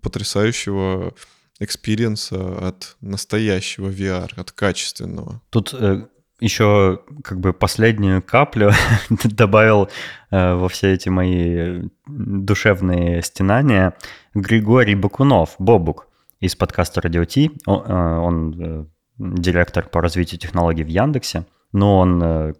потрясающего 0.00 1.14
experience 1.60 2.58
а 2.58 2.68
от 2.68 2.96
настоящего 3.00 3.88
VR, 3.88 4.30
от 4.36 4.50
качественного. 4.52 5.42
Тут 5.50 5.74
э, 5.74 6.06
еще 6.40 7.02
как 7.22 7.38
бы 7.38 7.52
последнюю 7.52 8.22
каплю 8.22 8.72
добавил 9.24 9.90
э, 10.30 10.54
во 10.54 10.68
все 10.68 10.92
эти 10.92 11.08
мои 11.08 11.82
душевные 12.06 13.22
стенания 13.22 13.94
Григорий 14.34 14.94
Бакунов, 14.94 15.54
Бобук 15.58 16.08
из 16.42 16.56
подкаста 16.56 17.00
T. 17.00 17.50
Он, 17.66 17.84
э, 17.86 18.18
он 18.18 18.54
э, 18.60 18.84
директор 19.18 19.88
по 19.88 20.00
развитию 20.00 20.40
технологий 20.40 20.82
в 20.82 20.88
Яндексе, 20.88 21.46
но 21.72 21.98
он 21.98 22.22
э, 22.22 22.52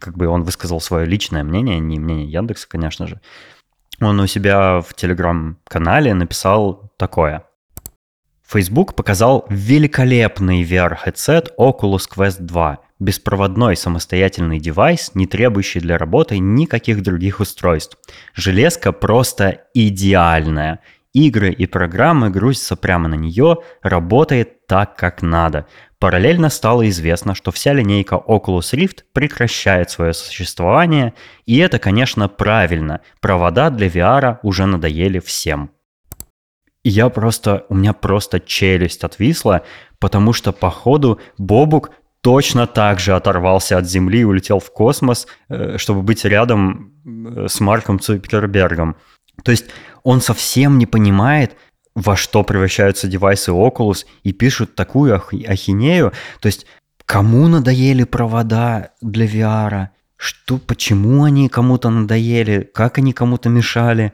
как 0.00 0.16
бы 0.16 0.26
он 0.26 0.42
высказал 0.42 0.80
свое 0.80 1.06
личное 1.06 1.44
мнение, 1.44 1.78
не 1.78 2.00
мнение 2.00 2.26
Яндекса, 2.26 2.68
конечно 2.68 3.06
же. 3.06 3.20
Он 4.00 4.18
у 4.18 4.26
себя 4.26 4.80
в 4.80 4.92
телеграм-канале 4.94 6.14
написал 6.14 6.92
такое. 6.96 7.44
Facebook 8.44 8.94
показал 8.94 9.46
великолепный 9.50 10.64
VR-headset 10.64 11.50
Oculus 11.58 12.08
Quest 12.12 12.40
2, 12.40 12.78
беспроводной 12.98 13.76
самостоятельный 13.76 14.58
девайс, 14.58 15.14
не 15.14 15.26
требующий 15.26 15.80
для 15.80 15.96
работы 15.96 16.38
никаких 16.38 17.02
других 17.02 17.38
устройств. 17.40 17.98
Железка 18.34 18.92
просто 18.92 19.64
идеальная, 19.74 20.80
игры 21.12 21.50
и 21.50 21.66
программы 21.66 22.30
грузятся 22.30 22.76
прямо 22.76 23.08
на 23.08 23.14
нее, 23.14 23.58
работает 23.82 24.66
так, 24.66 24.96
как 24.96 25.22
надо. 25.22 25.66
Параллельно 25.98 26.48
стало 26.48 26.88
известно, 26.88 27.34
что 27.34 27.50
вся 27.50 27.72
линейка 27.72 28.14
Oculus 28.14 28.72
Rift 28.74 28.98
прекращает 29.12 29.90
свое 29.90 30.12
существование, 30.12 31.14
и 31.46 31.58
это, 31.58 31.78
конечно, 31.78 32.28
правильно. 32.28 33.00
Провода 33.20 33.70
для 33.70 33.88
VR 33.88 34.38
уже 34.42 34.66
надоели 34.66 35.18
всем. 35.18 35.70
Я 36.84 37.08
просто, 37.08 37.66
у 37.68 37.74
меня 37.74 37.92
просто 37.92 38.38
челюсть 38.38 39.02
отвисла, 39.02 39.62
потому 39.98 40.32
что, 40.32 40.52
походу, 40.52 41.20
Бобук 41.36 41.90
точно 42.20 42.66
так 42.66 43.00
же 43.00 43.14
оторвался 43.14 43.78
от 43.78 43.86
Земли 43.86 44.20
и 44.20 44.24
улетел 44.24 44.60
в 44.60 44.72
космос, 44.72 45.26
э, 45.48 45.78
чтобы 45.78 46.02
быть 46.02 46.24
рядом 46.24 46.92
э, 47.04 47.46
с 47.48 47.60
Марком 47.60 47.98
Цукербергом. 47.98 48.96
То 49.42 49.50
есть 49.50 49.66
он 50.02 50.20
совсем 50.20 50.78
не 50.78 50.86
понимает, 50.86 51.56
во 51.94 52.16
что 52.16 52.44
превращаются 52.44 53.08
девайсы 53.08 53.50
Oculus 53.50 54.04
и 54.22 54.32
пишут 54.32 54.74
такую 54.74 55.16
ах- 55.16 55.32
ахинею. 55.32 56.12
То 56.40 56.46
есть 56.46 56.66
кому 57.04 57.48
надоели 57.48 58.04
провода 58.04 58.90
для 59.00 59.26
VR? 59.26 59.88
Что, 60.16 60.58
почему 60.58 61.24
они 61.24 61.48
кому-то 61.48 61.90
надоели? 61.90 62.68
Как 62.74 62.98
они 62.98 63.12
кому-то 63.12 63.48
мешали? 63.48 64.12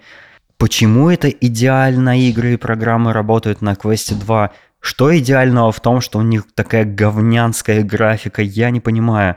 Почему 0.57 1.11
это 1.11 1.29
идеально 1.29 2.21
игры 2.29 2.55
и 2.55 2.59
программы 2.59 3.13
работают 3.13 3.61
на 3.61 3.73
Quest 3.73 4.15
2? 4.15 4.51
Что 4.81 5.19
идеального 5.19 5.73
в 5.73 5.81
том, 5.81 6.01
что 6.01 6.19
у 6.19 6.23
них 6.23 6.45
такая 6.55 6.85
говнянская 6.85 7.83
графика? 7.83 8.43
Я 8.43 8.71
не 8.71 8.81
понимаю. 8.81 9.37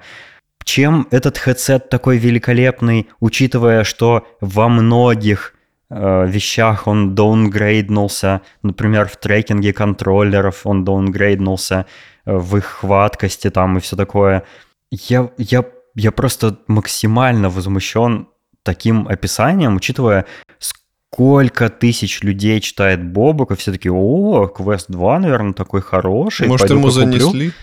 Чем 0.64 1.08
этот 1.12 1.38
headset 1.38 1.88
такой 1.90 2.18
великолепный, 2.18 3.08
учитывая, 3.22 3.86
что 3.86 4.28
во 4.42 4.68
многих 4.68 5.54
вещах 5.90 6.88
он 6.88 7.16
даунгрейднулся, 7.16 8.42
например, 8.62 9.08
в 9.08 9.18
трекинге 9.18 9.72
контроллеров 9.72 10.66
он 10.66 10.84
даунгрейднулся, 10.84 11.86
э, 12.26 12.36
в 12.36 12.58
их 12.58 12.66
хваткости 12.66 13.50
там 13.50 13.78
и 13.78 13.80
все 13.80 13.96
такое. 13.96 14.44
Я, 14.92 15.30
я, 15.38 15.64
я 15.96 16.12
просто 16.12 16.58
максимально 16.68 17.50
возмущен 17.50 18.28
таким 18.64 19.08
описанием, 19.08 19.78
учитывая, 19.78 20.26
сколько 20.60 21.70
тысяч 21.70 22.22
людей 22.22 22.60
читает 22.60 23.04
Бобок, 23.04 23.52
и 23.52 23.56
все 23.56 23.72
таки 23.72 23.90
о, 23.90 24.48
Квест 24.48 24.88
2, 24.90 25.20
наверное, 25.20 25.54
такой 25.54 25.82
хороший. 25.82 26.50
Может, 26.50 26.70
ему 26.70 26.90
занесли? 26.90 27.54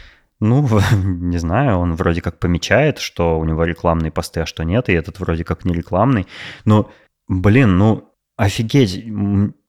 Ну, 0.40 0.66
не 0.92 1.36
знаю, 1.36 1.78
он 1.78 1.94
вроде 1.94 2.22
как 2.22 2.38
помечает, 2.38 2.98
что 2.98 3.38
у 3.38 3.44
него 3.44 3.64
рекламные 3.64 4.10
посты, 4.10 4.40
а 4.40 4.46
что 4.46 4.62
нет, 4.62 4.88
и 4.88 4.94
этот 4.94 5.20
вроде 5.20 5.44
как 5.44 5.66
не 5.66 5.74
рекламный. 5.74 6.26
Но, 6.64 6.90
блин, 7.28 7.76
ну, 7.76 8.13
Офигеть, 8.36 9.04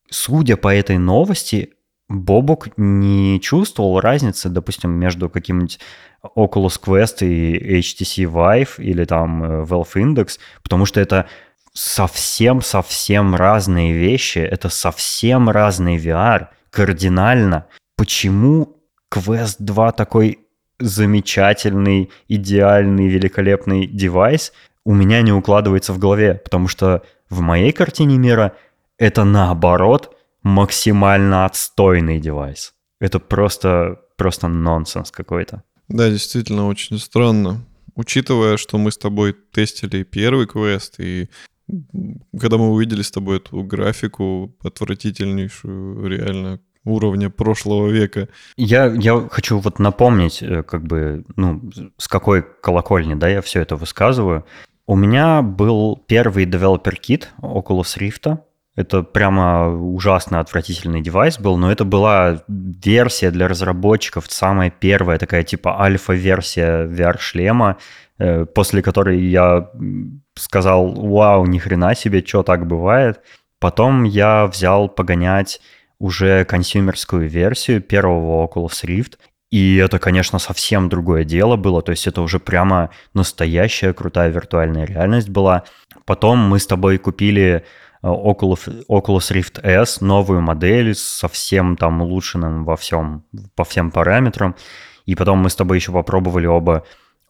судя 0.09 0.57
по 0.57 0.74
этой 0.74 0.97
новости, 0.97 1.72
Бобок 2.07 2.70
не 2.78 3.39
чувствовал 3.41 3.99
разницы, 3.99 4.49
допустим, 4.49 4.91
между 4.91 5.30
каким-нибудь 5.30 5.80
Oculus 6.36 6.80
Quest 6.80 7.26
и 7.26 7.80
HTC 7.80 8.32
Vive 8.32 8.70
или 8.78 9.05
там 9.05 9.43
э, 9.43 9.63
Valve 9.63 9.93
Index, 9.95 10.39
потому 10.61 10.86
что 10.86 10.99
это 10.99 11.28
совсем-совсем 11.74 13.36
разные 13.36 13.91
вещи, 13.91 14.39
это 14.39 14.70
совсем 14.70 15.49
разный 15.49 15.97
VR, 15.97 16.47
кардинально. 16.70 17.66
Почему 17.97 18.78
Quest 19.11 19.57
2 19.59 19.91
такой 19.91 20.39
замечательный, 20.80 22.11
идеальный, 22.28 23.07
великолепный 23.07 23.88
девайс 23.88 24.51
у 24.86 24.93
меня 24.93 25.22
не 25.22 25.32
укладывается 25.32 25.93
в 25.93 25.99
голове, 25.99 26.36
потому 26.36 26.68
что 26.68 27.03
в 27.30 27.41
моей 27.41 27.71
картине 27.71 28.17
мира 28.17 28.55
это 28.97 29.23
наоборот 29.23 30.15
максимально 30.43 31.45
отстойный 31.45 32.19
девайс. 32.19 32.73
Это 32.99 33.19
просто, 33.19 33.99
просто 34.17 34.47
нонсенс 34.47 35.11
какой-то. 35.11 35.63
Да, 35.88 36.09
действительно, 36.09 36.67
очень 36.67 36.99
странно. 36.99 37.65
Учитывая, 37.95 38.57
что 38.57 38.78
мы 38.78 38.91
с 38.91 38.97
тобой 38.97 39.34
тестили 39.34 40.03
первый 40.03 40.47
квест, 40.47 40.99
и 40.99 41.30
когда 42.39 42.57
мы 42.57 42.71
увидели 42.71 43.01
с 43.01 43.11
тобой 43.11 43.38
эту 43.38 43.63
графику 43.63 44.55
отвратительнейшую, 44.63 46.07
реально 46.07 46.59
уровня 46.86 47.30
прошлого 47.30 47.89
века. 47.89 48.30
Я, 48.57 48.86
я 48.86 49.28
хочу 49.30 49.57
вот 49.57 49.80
напомнить, 49.80 50.43
э, 50.43 50.63
как 50.63 50.84
бы, 50.84 51.26
ну, 51.36 51.61
с 51.97 52.07
какой 52.07 52.45
колокольни, 52.61 53.15
да, 53.15 53.28
я 53.28 53.41
все 53.41 53.61
это 53.61 53.76
высказываю. 53.76 54.45
У 54.88 54.95
меня 54.95 55.41
был 55.41 56.03
первый 56.07 56.45
developer 56.45 56.95
kit 56.99 57.25
Oculus 57.41 57.97
Rift. 57.97 58.38
Это 58.75 59.01
прямо 59.03 59.69
ужасно 59.69 60.39
отвратительный 60.39 61.01
девайс 61.01 61.39
был, 61.39 61.57
но 61.57 61.71
это 61.71 61.86
была 61.86 62.43
версия 62.47 63.31
для 63.31 63.47
разработчиков, 63.47 64.25
самая 64.27 64.69
первая 64.69 65.17
такая 65.17 65.43
типа 65.43 65.81
альфа-версия 65.81 66.86
VR-шлема, 66.86 67.77
э, 68.19 68.45
после 68.45 68.81
которой 68.81 69.21
я 69.21 69.71
сказал, 70.36 70.93
вау, 70.93 71.45
ни 71.45 71.57
хрена 71.57 71.95
себе, 71.95 72.23
что 72.23 72.43
так 72.43 72.67
бывает. 72.67 73.21
Потом 73.59 74.03
я 74.03 74.45
взял 74.45 74.89
погонять 74.89 75.61
уже 75.97 76.43
консюмерскую 76.45 77.29
версию 77.29 77.81
первого 77.81 78.45
Oculus 78.45 78.83
Rift, 78.83 79.13
и 79.51 79.77
это, 79.77 79.99
конечно, 79.99 80.39
совсем 80.39 80.89
другое 80.89 81.23
дело 81.23 81.55
было, 81.55 81.81
то 81.81 81.91
есть 81.91 82.07
это 82.07 82.21
уже 82.21 82.39
прямо 82.39 82.89
настоящая 83.13 83.93
крутая 83.93 84.29
виртуальная 84.29 84.85
реальность 84.85 85.29
была. 85.29 85.63
Потом 86.05 86.39
мы 86.39 86.59
с 86.59 86.67
тобой 86.67 86.97
купили 86.97 87.63
э, 88.01 88.07
Oculus, 88.07 88.85
Oculus 88.89 89.31
Rift 89.31 89.61
S, 89.61 90.01
новую 90.01 90.41
модель, 90.41 90.95
совсем 90.95 91.77
там 91.77 92.01
улучшенным 92.01 92.65
во 92.65 92.75
всем, 92.75 93.23
по 93.55 93.63
всем 93.63 93.91
параметрам. 93.91 94.55
И 95.05 95.15
потом 95.15 95.39
мы 95.39 95.49
с 95.49 95.55
тобой 95.55 95.77
еще 95.77 95.91
попробовали 95.91 96.47
оба 96.47 96.83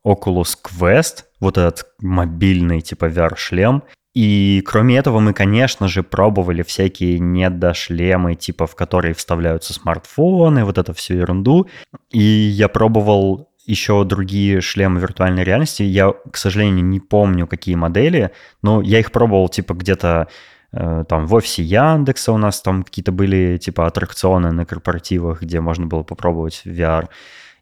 Oculus 0.05 0.55
Quest, 0.63 1.26
вот 1.39 1.57
этот 1.57 1.86
мобильный 1.99 2.80
типа 2.82 3.05
VR-шлем, 3.05 3.84
и 4.16 4.63
кроме 4.66 4.97
этого 4.97 5.20
мы, 5.20 5.34
конечно 5.34 5.89
же, 5.89 6.01
пробовали 6.01 6.63
всякие 6.63 7.20
недошлемы, 7.20 8.36
типа 8.36 8.66
в 8.66 8.74
которые 8.74 9.13
вставляются 9.13 9.74
смартфоны, 9.74 10.63
вот 10.63 10.78
эту 10.78 10.93
всю 10.93 11.16
ерунду. 11.16 11.68
И 12.11 12.22
я 12.22 12.70
пробовал 12.70 13.49
еще 13.66 14.05
другие 14.05 14.61
шлемы 14.61 15.01
виртуальной 15.01 15.43
реальности. 15.43 15.84
Я, 15.84 16.13
к 16.32 16.38
сожалению, 16.38 16.86
не 16.86 17.01
помню, 17.01 17.45
какие 17.45 17.76
модели, 17.76 18.32
но 18.61 18.82
я 18.82 18.99
их 18.99 19.11
пробовал 19.11 19.49
типа 19.49 19.74
где-то 19.74 20.30
э, 20.72 21.03
там 21.09 21.28
в 21.28 21.34
офисе 21.34 21.63
Яндекса 21.63 22.32
у 22.32 22.38
нас 22.38 22.61
там 22.61 22.84
какие-то 22.84 23.11
были 23.11 23.57
типа 23.57 23.86
аттракционы 23.86 24.53
на 24.53 24.66
корпоративах, 24.66 25.41
где 25.41 25.59
можно 25.59 25.88
было 25.88 26.03
попробовать 26.03 26.61
VR. 26.63 27.09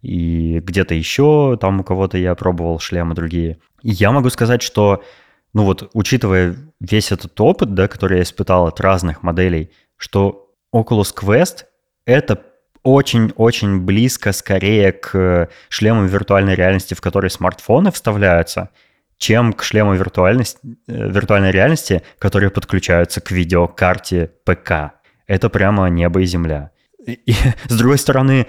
И 0.04 0.60
где-то 0.60 0.94
еще 0.94 1.58
там 1.60 1.80
у 1.80 1.84
кого-то 1.84 2.20
я 2.20 2.36
пробовал 2.36 2.78
шлемы 2.78 3.16
другие. 3.16 3.58
И 3.82 3.90
я 3.90 4.12
могу 4.12 4.30
сказать, 4.30 4.62
что 4.62 5.02
ну 5.54 5.64
вот, 5.66 5.90
учитывая 5.94 6.56
весь 6.80 7.12
этот 7.12 7.40
опыт, 7.40 7.74
да, 7.74 7.88
который 7.88 8.18
я 8.18 8.24
испытал 8.24 8.68
от 8.68 8.80
разных 8.80 9.24
моделей, 9.24 9.72
что 9.98 10.52
Oculus 10.74 11.14
Quest— 11.16 11.66
это 12.06 12.42
очень-очень 12.84 13.82
близко 13.82 14.34
скорее 14.34 14.92
к 14.92 15.50
шлему 15.70 16.06
виртуальной 16.06 16.56
реальности, 16.56 16.94
в 16.94 17.02
который 17.02 17.30
смартфоны 17.30 17.92
вставляются, 17.92 18.70
чем 19.18 19.54
к 19.54 19.64
шлему 19.64 19.94
виртуальности, 19.94 20.60
э, 20.88 21.10
виртуальной 21.10 21.52
реальности, 21.52 22.04
которые 22.20 22.50
подключаются 22.50 23.22
к 23.22 23.32
видеокарте 23.32 24.32
ПК. 24.44 25.00
Это 25.28 25.50
прямо 25.50 25.88
небо 25.88 26.22
и 26.22 26.26
земля. 26.26 26.72
И, 27.06 27.14
и, 27.14 27.34
с 27.70 27.78
другой 27.78 27.98
стороны, 27.98 28.48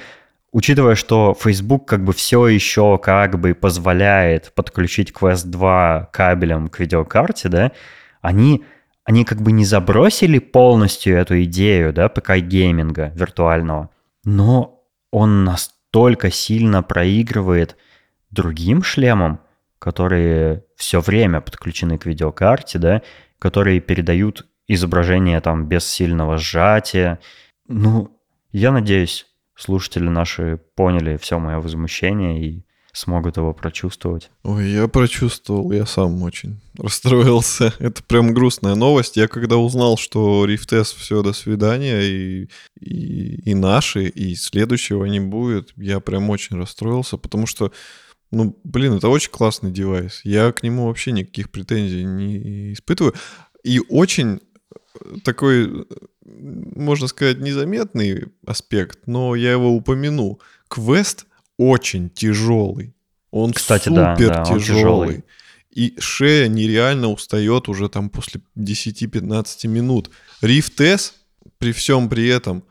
Учитывая, 0.55 0.95
что 0.95 1.35
Facebook 1.35 1.89
как 1.89 2.05
бы 2.05 2.13
все 2.13 2.47
еще 2.47 2.97
как 2.99 3.41
бы 3.41 3.55
позволяет 3.55 4.53
подключить 4.55 5.11
Quest 5.11 5.49
2 5.49 6.11
кабелем 6.13 6.69
к 6.69 6.79
видеокарте, 6.79 7.49
да, 7.49 7.73
они, 8.23 8.63
они 9.03 9.25
как 9.25 9.43
бы 9.43 9.51
не 9.51 9.65
забросили 9.65 10.39
полностью 10.39 11.17
эту 11.17 11.43
идею, 11.43 11.93
да, 11.93 12.09
ПК-гейминга 12.09 13.11
виртуального, 13.17 13.91
но 14.25 14.81
он 15.11 15.43
настолько 15.43 16.31
сильно 16.31 16.85
проигрывает 16.85 17.77
другим 18.31 18.85
шлемам, 18.85 19.41
которые 19.81 20.63
все 20.77 21.01
время 21.01 21.41
подключены 21.41 21.99
к 21.99 22.07
видеокарте, 22.07 22.79
да, 22.79 23.03
которые 23.41 23.81
передают 23.81 24.47
изображение 24.69 25.41
там 25.41 25.67
без 25.67 25.85
сильного 25.85 26.39
сжатия. 26.39 27.19
Ну, 27.67 28.17
я 28.53 28.71
надеюсь, 28.71 29.27
слушатели 29.57 30.09
наши 30.09 30.61
поняли 30.75 31.17
все 31.17 31.39
мое 31.39 31.59
возмущение 31.59 32.45
и 32.45 32.65
смогут 32.95 33.37
его 33.37 33.53
прочувствовать. 33.53 34.31
Ой, 34.45 34.71
я 34.71 34.87
прочувствовал, 34.87 35.73
я 35.73 35.85
сам 35.85 36.23
очень 36.23 36.61
расстроился. 36.79 37.75
Это 37.81 38.03
прям 38.05 38.33
грустная 38.33 38.77
новость. 38.77 39.17
Я 39.17 39.27
когда 39.27 39.57
узнал, 39.57 39.97
что 39.97 40.47
S 40.47 40.93
все, 40.93 41.23
до 41.23 41.33
свидания, 41.33 42.03
и, 42.03 42.49
и, 42.81 43.51
и 43.51 43.55
наши, 43.55 44.05
и 44.05 44.37
следующего 44.37 45.05
не 45.07 45.21
будет, 45.21 45.73
я 45.77 46.01
прям 46.01 46.31
очень 46.31 46.57
расстроился, 46.57 47.17
потому 47.17 47.47
что 47.47 47.73
ну, 48.31 48.59
блин, 48.65 48.95
это 48.95 49.09
очень 49.09 49.31
классный 49.31 49.71
девайс. 49.71 50.21
Я 50.25 50.51
к 50.53 50.63
нему 50.63 50.87
вообще 50.87 51.13
никаких 51.13 51.51
претензий 51.51 52.05
не 52.05 52.73
испытываю. 52.73 53.15
И 53.63 53.81
очень 53.89 54.41
такой 55.23 55.87
можно 56.25 57.07
сказать, 57.07 57.39
незаметный 57.39 58.29
аспект, 58.47 59.07
но 59.07 59.35
я 59.35 59.53
его 59.53 59.71
упомяну. 59.75 60.41
Квест 60.69 61.27
очень 61.57 62.11
тяжелый. 62.11 62.95
Он 63.31 63.53
Кстати, 63.53 63.89
супер 63.89 63.95
да, 63.95 64.17
да, 64.17 64.45
тяжелый. 64.45 64.61
тяжелый. 64.61 65.25
И 65.71 65.95
шея 65.99 66.49
нереально 66.49 67.09
устает 67.09 67.69
уже 67.69 67.89
там 67.89 68.09
после 68.09 68.41
10-15 68.57 69.67
минут. 69.67 70.11
Rift 70.41 70.83
S 70.83 71.15
при 71.59 71.73
всем 71.73 72.09
при 72.09 72.29
этом 72.29 72.65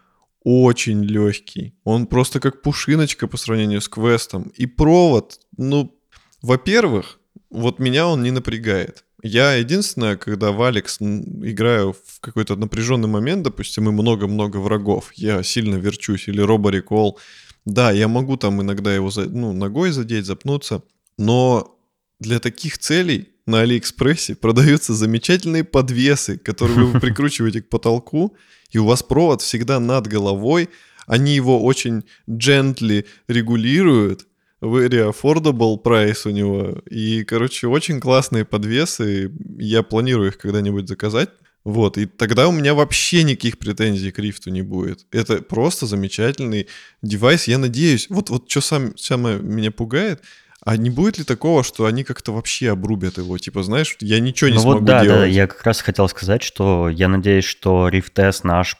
очень 0.43 1.03
легкий. 1.03 1.75
Он 1.83 2.07
просто 2.07 2.39
как 2.39 2.61
пушиночка 2.61 3.27
по 3.27 3.37
сравнению 3.37 3.81
с 3.81 3.89
квестом. 3.89 4.51
И 4.55 4.65
провод, 4.65 5.39
ну, 5.57 5.97
во-первых, 6.41 7.19
вот 7.49 7.79
меня 7.79 8.07
он 8.07 8.23
не 8.23 8.31
напрягает. 8.31 9.05
Я 9.23 9.53
единственное, 9.53 10.17
когда 10.17 10.51
в 10.51 10.61
Алекс 10.61 10.99
играю 10.99 11.93
в 11.93 12.19
какой-то 12.19 12.57
напряженный 12.57 13.07
момент, 13.07 13.43
допустим, 13.43 13.87
и 13.87 13.91
много-много 13.93 14.57
врагов, 14.57 15.13
я 15.15 15.41
сильно 15.43 15.75
верчусь, 15.75 16.27
или 16.27 16.41
роборекол, 16.41 17.17
да, 17.63 17.91
я 17.91 18.09
могу 18.09 18.35
там 18.35 18.61
иногда 18.61 18.93
его 18.93 19.09
ну, 19.15 19.53
ногой 19.53 19.91
задеть, 19.91 20.25
запнуться, 20.25 20.83
но 21.17 21.79
для 22.19 22.39
таких 22.39 22.77
целей 22.77 23.29
на 23.45 23.61
Алиэкспрессе 23.61 24.35
продаются 24.41 24.93
замечательные 24.93 25.63
подвесы, 25.63 26.37
которые 26.37 26.87
вы 26.87 26.99
прикручиваете 27.01 27.61
к 27.61 27.69
потолку, 27.69 28.35
и 28.71 28.77
у 28.77 28.85
вас 28.85 29.03
провод 29.03 29.41
всегда 29.41 29.79
над 29.79 30.07
головой, 30.07 30.69
они 31.07 31.33
его 31.33 31.63
очень 31.63 32.03
gently 32.27 33.05
регулируют, 33.29 34.27
very 34.63 35.11
affordable 35.11 35.77
price 35.77 36.25
у 36.25 36.29
него. 36.29 36.81
И, 36.89 37.23
короче, 37.23 37.67
очень 37.67 37.99
классные 37.99 38.45
подвесы. 38.45 39.31
Я 39.57 39.83
планирую 39.83 40.29
их 40.29 40.37
когда-нибудь 40.37 40.87
заказать. 40.87 41.29
Вот, 41.63 41.97
и 41.97 42.05
тогда 42.05 42.49
у 42.49 42.51
меня 42.51 42.73
вообще 42.73 43.23
никаких 43.23 43.57
претензий 43.57 44.11
к 44.11 44.19
рифту 44.19 44.49
не 44.49 44.61
будет. 44.61 45.05
Это 45.11 45.41
просто 45.41 45.85
замечательный 45.85 46.67
девайс. 47.01 47.47
Я 47.47 47.57
надеюсь, 47.57 48.07
вот, 48.09 48.29
вот 48.29 48.51
что 48.51 48.59
сам, 48.59 48.97
самое 48.97 49.39
меня 49.39 49.71
пугает, 49.71 50.21
а 50.65 50.75
не 50.75 50.89
будет 50.89 51.17
ли 51.17 51.23
такого, 51.23 51.63
что 51.63 51.85
они 51.85 52.03
как-то 52.03 52.33
вообще 52.33 52.71
обрубят 52.71 53.17
его? 53.17 53.37
Типа, 53.37 53.63
знаешь, 53.63 53.95
я 54.01 54.19
ничего 54.19 54.49
не 54.49 54.55
ну 54.55 54.61
смогу 54.61 54.79
вот 54.79 54.85
да, 54.85 55.03
делать. 55.03 55.19
Да, 55.19 55.25
я 55.25 55.47
как 55.47 55.63
раз 55.63 55.81
хотел 55.81 56.07
сказать, 56.09 56.43
что 56.43 56.89
я 56.89 57.07
надеюсь, 57.07 57.45
что 57.45 57.89
Rift 57.89 58.11
S 58.15 58.43
наш 58.43 58.77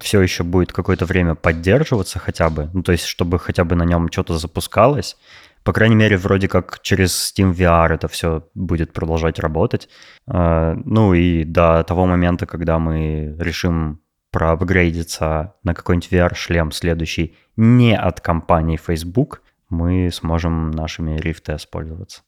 все 0.00 0.20
еще 0.20 0.42
будет 0.42 0.72
какое-то 0.72 1.06
время 1.06 1.34
поддерживаться 1.34 2.18
хотя 2.18 2.50
бы, 2.50 2.70
ну, 2.74 2.82
то 2.82 2.92
есть 2.92 3.04
чтобы 3.04 3.38
хотя 3.38 3.64
бы 3.64 3.74
на 3.76 3.84
нем 3.84 4.10
что-то 4.10 4.38
запускалось. 4.38 5.16
По 5.64 5.72
крайней 5.72 5.96
мере, 5.96 6.16
вроде 6.16 6.46
как 6.46 6.80
через 6.82 7.32
Steam 7.32 7.52
VR 7.52 7.94
это 7.94 8.06
все 8.06 8.48
будет 8.54 8.92
продолжать 8.92 9.40
работать. 9.40 9.88
А, 10.26 10.74
ну 10.84 11.12
и 11.14 11.44
до 11.44 11.82
того 11.82 12.06
момента, 12.06 12.46
когда 12.46 12.78
мы 12.78 13.34
решим 13.38 14.00
проапгрейдиться 14.30 15.54
на 15.64 15.74
какой-нибудь 15.74 16.12
VR-шлем 16.12 16.70
следующий 16.70 17.34
не 17.56 17.96
от 17.96 18.20
компании 18.20 18.76
Facebook, 18.76 19.42
мы 19.68 20.10
сможем 20.12 20.70
нашими 20.70 21.18
S 21.48 21.66
пользоваться. 21.66 22.22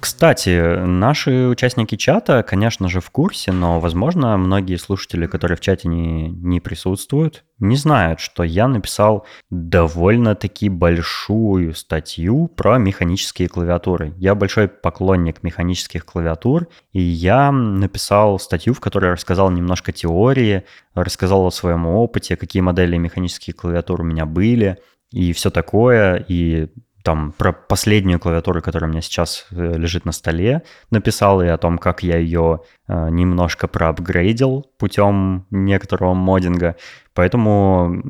Кстати, 0.00 0.84
наши 0.84 1.46
участники 1.46 1.96
чата, 1.96 2.42
конечно 2.42 2.88
же, 2.88 3.00
в 3.00 3.10
курсе, 3.10 3.52
но, 3.52 3.80
возможно, 3.80 4.36
многие 4.36 4.76
слушатели, 4.76 5.26
которые 5.26 5.56
в 5.56 5.60
чате 5.60 5.88
не, 5.88 6.28
не 6.28 6.60
присутствуют, 6.60 7.44
не 7.58 7.76
знают, 7.76 8.20
что 8.20 8.42
я 8.42 8.68
написал 8.68 9.26
довольно-таки 9.50 10.68
большую 10.68 11.74
статью 11.74 12.48
про 12.48 12.76
механические 12.78 13.48
клавиатуры. 13.48 14.12
Я 14.18 14.34
большой 14.34 14.68
поклонник 14.68 15.42
механических 15.42 16.04
клавиатур, 16.04 16.68
и 16.92 17.00
я 17.00 17.50
написал 17.50 18.38
статью, 18.38 18.74
в 18.74 18.80
которой 18.80 19.12
рассказал 19.12 19.50
немножко 19.50 19.92
теории, 19.92 20.64
рассказал 20.94 21.46
о 21.46 21.50
своем 21.50 21.86
опыте, 21.86 22.36
какие 22.36 22.60
модели 22.60 22.96
механических 22.98 23.56
клавиатур 23.56 24.02
у 24.02 24.04
меня 24.04 24.26
были, 24.26 24.78
и 25.10 25.32
все 25.32 25.50
такое, 25.50 26.24
и 26.28 26.68
там 27.08 27.32
про 27.32 27.54
последнюю 27.54 28.20
клавиатуру, 28.20 28.60
которая 28.60 28.86
у 28.86 28.92
меня 28.92 29.00
сейчас 29.00 29.46
э, 29.50 29.78
лежит 29.78 30.04
на 30.04 30.12
столе, 30.12 30.62
написал, 30.90 31.40
и 31.40 31.46
о 31.46 31.56
том, 31.56 31.78
как 31.78 32.02
я 32.02 32.18
ее 32.18 32.60
э, 32.86 33.08
немножко 33.08 33.66
проапгрейдил 33.66 34.66
путем 34.76 35.46
некоторого 35.50 36.12
моддинга. 36.12 36.76
Поэтому 37.14 38.02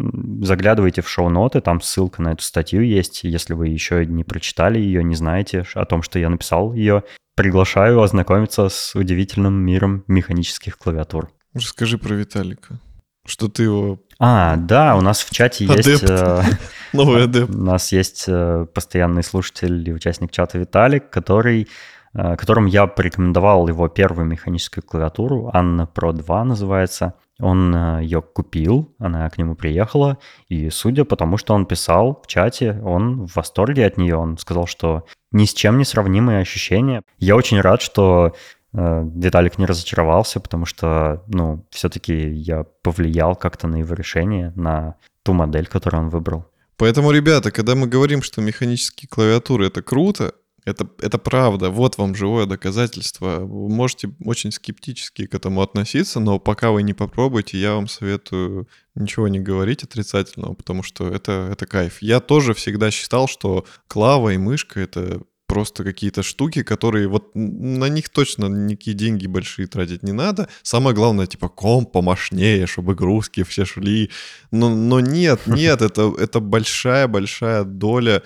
заглядывайте 0.43 1.03
в 1.03 1.09
шоу-ноты, 1.09 1.61
там 1.61 1.81
ссылка 1.81 2.23
на 2.23 2.33
эту 2.33 2.43
статью 2.43 2.83
есть. 2.83 3.23
Если 3.23 3.55
вы 3.55 3.69
еще 3.69 4.05
не 4.05 4.25
прочитали 4.25 4.81
ее, 4.81 5.05
не 5.05 5.15
знаете 5.15 5.65
о 5.75 5.85
том, 5.85 6.03
что 6.03 6.19
я 6.19 6.29
написал 6.29 6.73
ее, 6.73 7.05
приглашаю 7.37 8.03
ознакомиться 8.03 8.69
с 8.69 8.97
удивительным 8.97 9.55
миром 9.55 10.03
механических 10.09 10.77
клавиатур. 10.77 11.31
Расскажи 11.55 11.99
про 11.99 12.15
Виталика. 12.15 12.81
Что 13.25 13.47
ты 13.47 13.63
его... 13.63 14.01
А, 14.21 14.57
да, 14.57 14.97
у 14.97 15.01
нас 15.01 15.21
в 15.21 15.31
чате 15.31 15.65
есть... 15.65 16.03
Э, 16.03 16.43
Новый 16.93 17.25
адепт. 17.25 17.55
У 17.55 17.63
нас 17.63 17.93
есть 17.93 18.25
э, 18.27 18.67
постоянный 18.75 19.23
слушатель 19.23 19.89
и 19.89 19.93
участник 19.93 20.33
чата 20.33 20.59
Виталик, 20.59 21.09
который 21.09 21.69
э, 22.15 22.37
которым 22.37 22.67
я 22.67 22.89
порекомендовал 22.89 23.69
его 23.69 23.89
первую 23.89 24.27
механическую 24.27 24.83
клавиатуру, 24.83 25.51
Анна 25.53 25.89
Pro 25.93 26.13
2 26.13 26.45
называется. 26.45 27.15
Он 27.41 28.01
ее 28.01 28.21
купил, 28.21 28.93
она 28.99 29.31
к 29.31 29.39
нему 29.39 29.55
приехала, 29.55 30.19
и 30.49 30.71
судя 30.71 31.05
по 31.05 31.15
тому, 31.15 31.37
что 31.37 31.55
он 31.55 31.67
писал 31.67 32.21
в 32.21 32.27
чате, 32.27 32.81
он 32.85 33.27
в 33.27 33.37
восторге 33.37 33.87
от 33.87 33.97
нее. 33.97 34.17
Он 34.17 34.37
сказал, 34.39 34.67
что 34.67 35.05
ни 35.31 35.45
с 35.45 35.55
чем 35.55 35.79
не 35.79 35.85
сравнимые 35.85 36.41
ощущения. 36.41 37.03
Я 37.19 37.37
очень 37.37 37.61
рад, 37.61 37.81
что 37.81 38.35
Э, 38.79 39.05
Виталик 39.17 39.59
не 39.59 39.67
разочаровался, 39.67 40.39
потому 40.39 40.65
что, 40.65 41.25
ну, 41.27 41.67
все-таки 41.71 42.31
я 42.31 42.65
повлиял 42.83 43.35
как-то 43.35 43.67
на 43.67 43.77
его 43.77 43.93
решение, 43.95 44.53
на 44.55 44.95
ту 45.25 45.33
модель, 45.33 45.67
которую 45.67 46.05
он 46.05 46.09
выбрал. 46.11 46.47
Поэтому, 46.77 47.11
ребята, 47.11 47.51
когда 47.51 47.75
мы 47.75 47.89
говорим, 47.89 48.23
что 48.23 48.41
механические 48.41 49.09
клавиатуры 49.09 49.67
это 49.67 49.83
круто, 49.83 50.33
это, 50.65 50.89
это 51.01 51.19
правда. 51.19 51.71
Вот 51.71 51.99
вам 51.99 52.15
живое 52.15 52.47
доказательство. 52.47 53.41
Вы 53.41 53.69
можете 53.69 54.11
очень 54.25 54.53
скептически 54.53 55.27
к 55.27 55.35
этому 55.35 55.63
относиться, 55.63 56.21
но 56.21 56.39
пока 56.39 56.71
вы 56.71 56.85
не 56.85 56.95
попробуете, 56.95 57.59
я 57.59 57.75
вам 57.75 57.89
советую 57.89 58.69
ничего 58.95 59.27
не 59.27 59.41
говорить 59.41 59.83
отрицательного, 59.83 60.55
потому 60.55 60.85
что 60.85 61.09
это, 61.09 61.49
это 61.51 61.67
кайф. 61.67 62.01
Я 62.01 62.21
тоже 62.21 62.55
всегда 62.55 62.93
считал, 62.93 63.27
что 63.27 63.65
клава 63.89 64.35
и 64.35 64.37
мышка— 64.37 64.79
это 64.83 65.23
просто 65.49 65.83
какие-то 65.83 66.23
штуки, 66.23 66.63
которые 66.63 67.09
вот 67.09 67.31
на 67.35 67.89
них 67.89 68.11
точно 68.11 68.47
никакие 68.47 68.95
деньги 68.95 69.27
большие 69.27 69.67
тратить 69.67 70.03
не 70.03 70.13
надо. 70.13 70.49
Самое 70.63 70.95
главное, 70.95 71.27
типа 71.27 71.49
комп 71.49 71.91
помощнее, 71.91 72.67
чтобы 72.67 72.95
грузки 72.95 73.43
все 73.43 73.65
шли. 73.65 74.11
Но, 74.53 74.69
но 74.69 75.01
нет, 75.01 75.41
нет, 75.47 75.83
это, 75.83 76.15
это 76.19 76.41
большая-большая 76.41 77.65
доля 77.65 78.23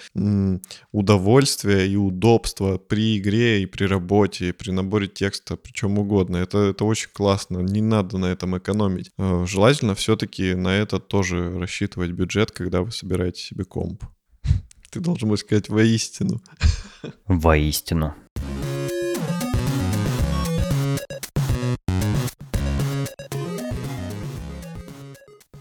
удовольствия 0.91 1.87
и 1.87 1.97
удобства 1.97 2.79
при 2.79 3.19
игре 3.19 3.63
и 3.63 3.67
при 3.67 3.85
работе, 3.85 4.49
и 4.49 4.53
при 4.53 4.73
наборе 4.73 5.07
текста, 5.07 5.57
при 5.57 5.73
чем 5.73 5.99
угодно. 5.99 6.39
Это, 6.39 6.59
это 6.59 6.85
очень 6.85 7.11
классно, 7.13 7.59
не 7.59 7.81
надо 7.81 8.19
на 8.19 8.27
этом 8.27 8.59
экономить. 8.59 9.11
Э, 9.19 9.47
желательно 9.47 9.95
все-таки 9.95 10.55
на 10.55 10.77
это 10.77 10.99
тоже 10.99 11.57
рассчитывать 11.59 12.11
бюджет, 12.11 12.51
когда 12.51 12.83
вы 12.83 12.91
собираете 12.91 13.43
себе 13.43 13.65
комп. 13.65 14.03
Ты 14.93 15.01
должен 15.01 15.31
был 15.31 15.39
сказать 15.39 15.71
воистину. 15.71 16.43
Воистину. 17.27 18.15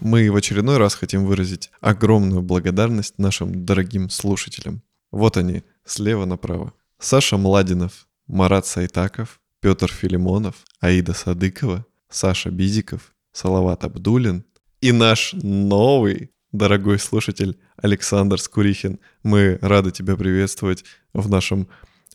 Мы 0.00 0.30
в 0.30 0.36
очередной 0.36 0.76
раз 0.76 0.94
хотим 0.94 1.24
выразить 1.24 1.70
огромную 1.80 2.42
благодарность 2.42 3.16
нашим 3.16 3.64
дорогим 3.64 4.10
слушателям. 4.10 4.82
Вот 5.10 5.38
они, 5.38 5.62
слева 5.86 6.26
направо. 6.26 6.74
Саша 6.98 7.38
Младинов, 7.38 8.06
Марат 8.26 8.66
Сайтаков, 8.66 9.40
Петр 9.60 9.90
Филимонов, 9.90 10.56
Аида 10.80 11.14
Садыкова, 11.14 11.86
Саша 12.10 12.50
Бизиков, 12.50 13.14
Салават 13.32 13.84
Абдулин 13.84 14.44
и 14.82 14.92
наш 14.92 15.32
новый 15.32 16.32
дорогой 16.52 16.98
слушатель 16.98 17.58
Александр 17.76 18.38
Скурихин. 18.38 19.00
Мы 19.22 19.58
рады 19.60 19.90
тебя 19.90 20.16
приветствовать 20.16 20.84
в 21.12 21.28
нашем 21.28 21.68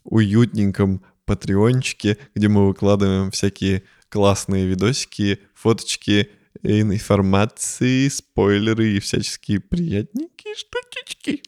уютненьком 0.03 1.03
патреончике, 1.25 2.17
где 2.35 2.47
мы 2.47 2.67
выкладываем 2.67 3.31
всякие 3.31 3.83
классные 4.09 4.67
видосики, 4.67 5.39
фоточки, 5.53 6.29
информации, 6.63 8.07
спойлеры 8.07 8.89
и 8.93 8.99
всяческие 8.99 9.59
приятненькие 9.59 10.55
штучечки. 10.55 11.41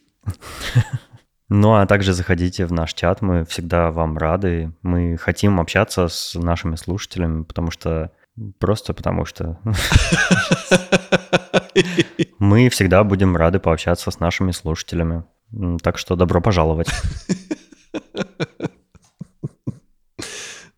Ну, 1.47 1.73
а 1.73 1.87
также 1.87 2.13
заходите 2.13 2.65
в 2.65 2.71
наш 2.71 2.93
чат, 2.93 3.21
мы 3.21 3.43
всегда 3.45 3.89
вам 3.89 4.17
рады. 4.17 4.71
Мы 4.83 5.17
хотим 5.17 5.59
общаться 5.59 6.07
с 6.07 6.35
нашими 6.35 6.75
слушателями, 6.75 7.43
потому 7.43 7.71
что 7.71 8.11
Просто 8.57 8.93
потому 8.93 9.25
что 9.25 9.59
мы 12.39 12.69
всегда 12.69 13.03
будем 13.03 13.36
рады 13.36 13.59
пообщаться 13.59 14.11
с 14.11 14.19
нашими 14.19 14.51
слушателями. 14.51 15.23
Так 15.82 15.97
что 15.97 16.15
добро 16.15 16.41
пожаловать. 16.41 16.89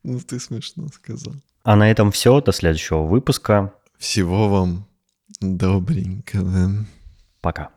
Ну, 0.03 0.19
ты 0.19 0.39
смешно 0.39 0.87
сказал. 0.87 1.35
А 1.63 1.75
на 1.75 1.91
этом 1.91 2.11
все. 2.11 2.41
До 2.41 2.51
следующего 2.51 3.03
выпуска. 3.03 3.71
Всего 3.99 4.49
вам 4.49 4.87
добренького. 5.41 6.87
Пока. 7.39 7.69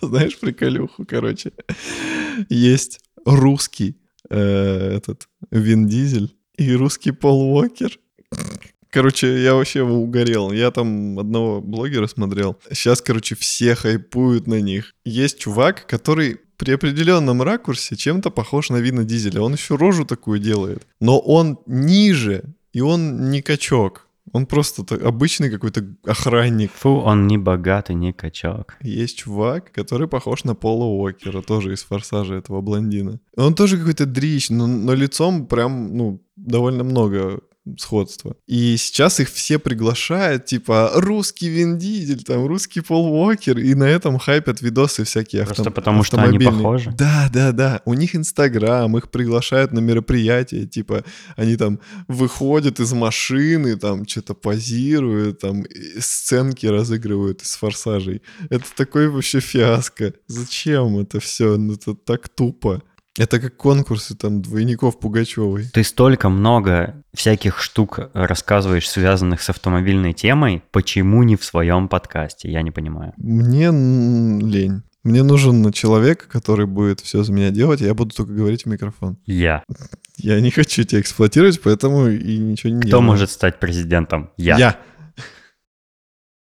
Знаешь 0.00 0.38
приколюху, 0.40 1.04
короче? 1.06 1.52
Есть 2.48 3.00
русский 3.26 4.00
э, 4.30 4.96
этот 4.96 5.28
Вин 5.50 5.86
Дизель 5.86 6.34
и 6.56 6.74
русский 6.74 7.12
Пол 7.12 7.54
Уокер. 7.54 7.98
Короче, 8.90 9.42
я 9.42 9.54
вообще 9.54 9.82
угорел. 9.82 10.52
Я 10.52 10.70
там 10.70 11.18
одного 11.18 11.62
блогера 11.62 12.06
смотрел. 12.06 12.58
Сейчас, 12.70 13.00
короче, 13.00 13.34
все 13.34 13.74
хайпуют 13.74 14.46
на 14.46 14.60
них. 14.60 14.94
Есть 15.04 15.38
чувак, 15.38 15.86
который 15.86 16.40
при 16.58 16.72
определенном 16.72 17.42
ракурсе 17.42 17.96
чем-то 17.96 18.30
похож 18.30 18.68
на 18.68 18.76
Вина 18.76 19.04
Дизеля. 19.04 19.40
Он 19.40 19.54
еще 19.54 19.76
рожу 19.76 20.04
такую 20.04 20.40
делает. 20.40 20.86
Но 21.00 21.18
он 21.18 21.58
ниже, 21.66 22.44
и 22.72 22.82
он 22.82 23.30
не 23.30 23.40
качок. 23.40 24.06
Он 24.32 24.46
просто 24.46 24.82
обычный 25.06 25.50
какой-то 25.50 25.84
охранник. 26.04 26.72
Фу, 26.72 27.00
он 27.00 27.26
не 27.26 27.38
богатый, 27.38 27.94
не 27.94 28.12
качок. 28.12 28.76
Есть 28.80 29.18
чувак, 29.18 29.72
который 29.72 30.08
похож 30.08 30.44
на 30.44 30.54
Пола 30.54 30.84
Уокера, 30.84 31.42
тоже 31.42 31.72
из 31.72 31.82
«Форсажа» 31.82 32.34
этого 32.34 32.60
блондина. 32.62 33.20
Он 33.36 33.54
тоже 33.54 33.78
какой-то 33.78 34.06
дрищ, 34.06 34.50
но, 34.50 34.66
но 34.66 34.94
лицом 34.94 35.46
прям, 35.46 35.96
ну, 35.96 36.24
довольно 36.36 36.82
много 36.82 37.40
сходство. 37.78 38.36
И 38.46 38.76
сейчас 38.76 39.20
их 39.20 39.30
все 39.30 39.58
приглашают, 39.58 40.46
типа, 40.46 40.92
русский 40.94 41.48
Вин 41.48 41.78
Дизель, 41.78 42.24
там, 42.24 42.46
русский 42.46 42.80
Пол 42.80 43.06
Уокер, 43.06 43.58
и 43.58 43.74
на 43.74 43.84
этом 43.84 44.18
хайпят 44.18 44.60
видосы 44.60 45.04
всякие 45.04 45.44
Просто 45.44 45.62
авто... 45.62 45.72
потому 45.72 46.02
что 46.02 46.20
они 46.20 46.38
похожи? 46.38 46.92
Да, 46.96 47.30
да, 47.32 47.52
да. 47.52 47.82
У 47.84 47.94
них 47.94 48.16
Инстаграм, 48.16 48.96
их 48.96 49.10
приглашают 49.10 49.72
на 49.72 49.78
мероприятия, 49.78 50.66
типа, 50.66 51.04
они 51.36 51.56
там 51.56 51.78
выходят 52.08 52.80
из 52.80 52.92
машины, 52.92 53.76
там, 53.76 54.06
что-то 54.06 54.34
позируют, 54.34 55.40
там, 55.40 55.64
сценки 56.00 56.66
разыгрывают 56.66 57.42
из 57.42 57.54
форсажей. 57.54 58.22
Это 58.50 58.64
такой 58.76 59.08
вообще 59.08 59.40
фиаско. 59.40 60.14
Зачем 60.26 60.98
это 60.98 61.20
все? 61.20 61.56
Ну, 61.56 61.74
это 61.74 61.94
так 61.94 62.28
тупо. 62.28 62.82
Это 63.18 63.38
как 63.40 63.56
конкурсы 63.56 64.16
там 64.16 64.40
двойников 64.40 64.98
Пугачевой. 64.98 65.68
Ты 65.72 65.84
столько 65.84 66.30
много 66.30 67.02
всяких 67.12 67.60
штук 67.60 68.00
рассказываешь, 68.14 68.88
связанных 68.88 69.42
с 69.42 69.50
автомобильной 69.50 70.14
темой. 70.14 70.62
Почему 70.70 71.22
не 71.22 71.36
в 71.36 71.44
своем 71.44 71.88
подкасте? 71.88 72.50
Я 72.50 72.62
не 72.62 72.70
понимаю. 72.70 73.12
Мне 73.18 73.66
лень. 73.66 74.82
Мне 75.04 75.24
нужен 75.24 75.72
человек, 75.72 76.28
который 76.28 76.66
будет 76.66 77.00
все 77.00 77.22
за 77.24 77.32
меня 77.32 77.50
делать, 77.50 77.80
и 77.82 77.84
я 77.84 77.92
буду 77.92 78.14
только 78.14 78.32
говорить 78.32 78.62
в 78.62 78.66
микрофон. 78.66 79.18
Я. 79.26 79.64
Я 80.16 80.40
не 80.40 80.50
хочу 80.50 80.84
тебя 80.84 81.00
эксплуатировать, 81.00 81.60
поэтому 81.60 82.08
и 82.08 82.38
ничего 82.38 82.72
не 82.72 82.80
Кто 82.80 82.88
делаю. 82.88 83.04
может 83.04 83.30
стать 83.30 83.58
президентом? 83.58 84.30
Я. 84.36 84.56
Я. 84.56 84.78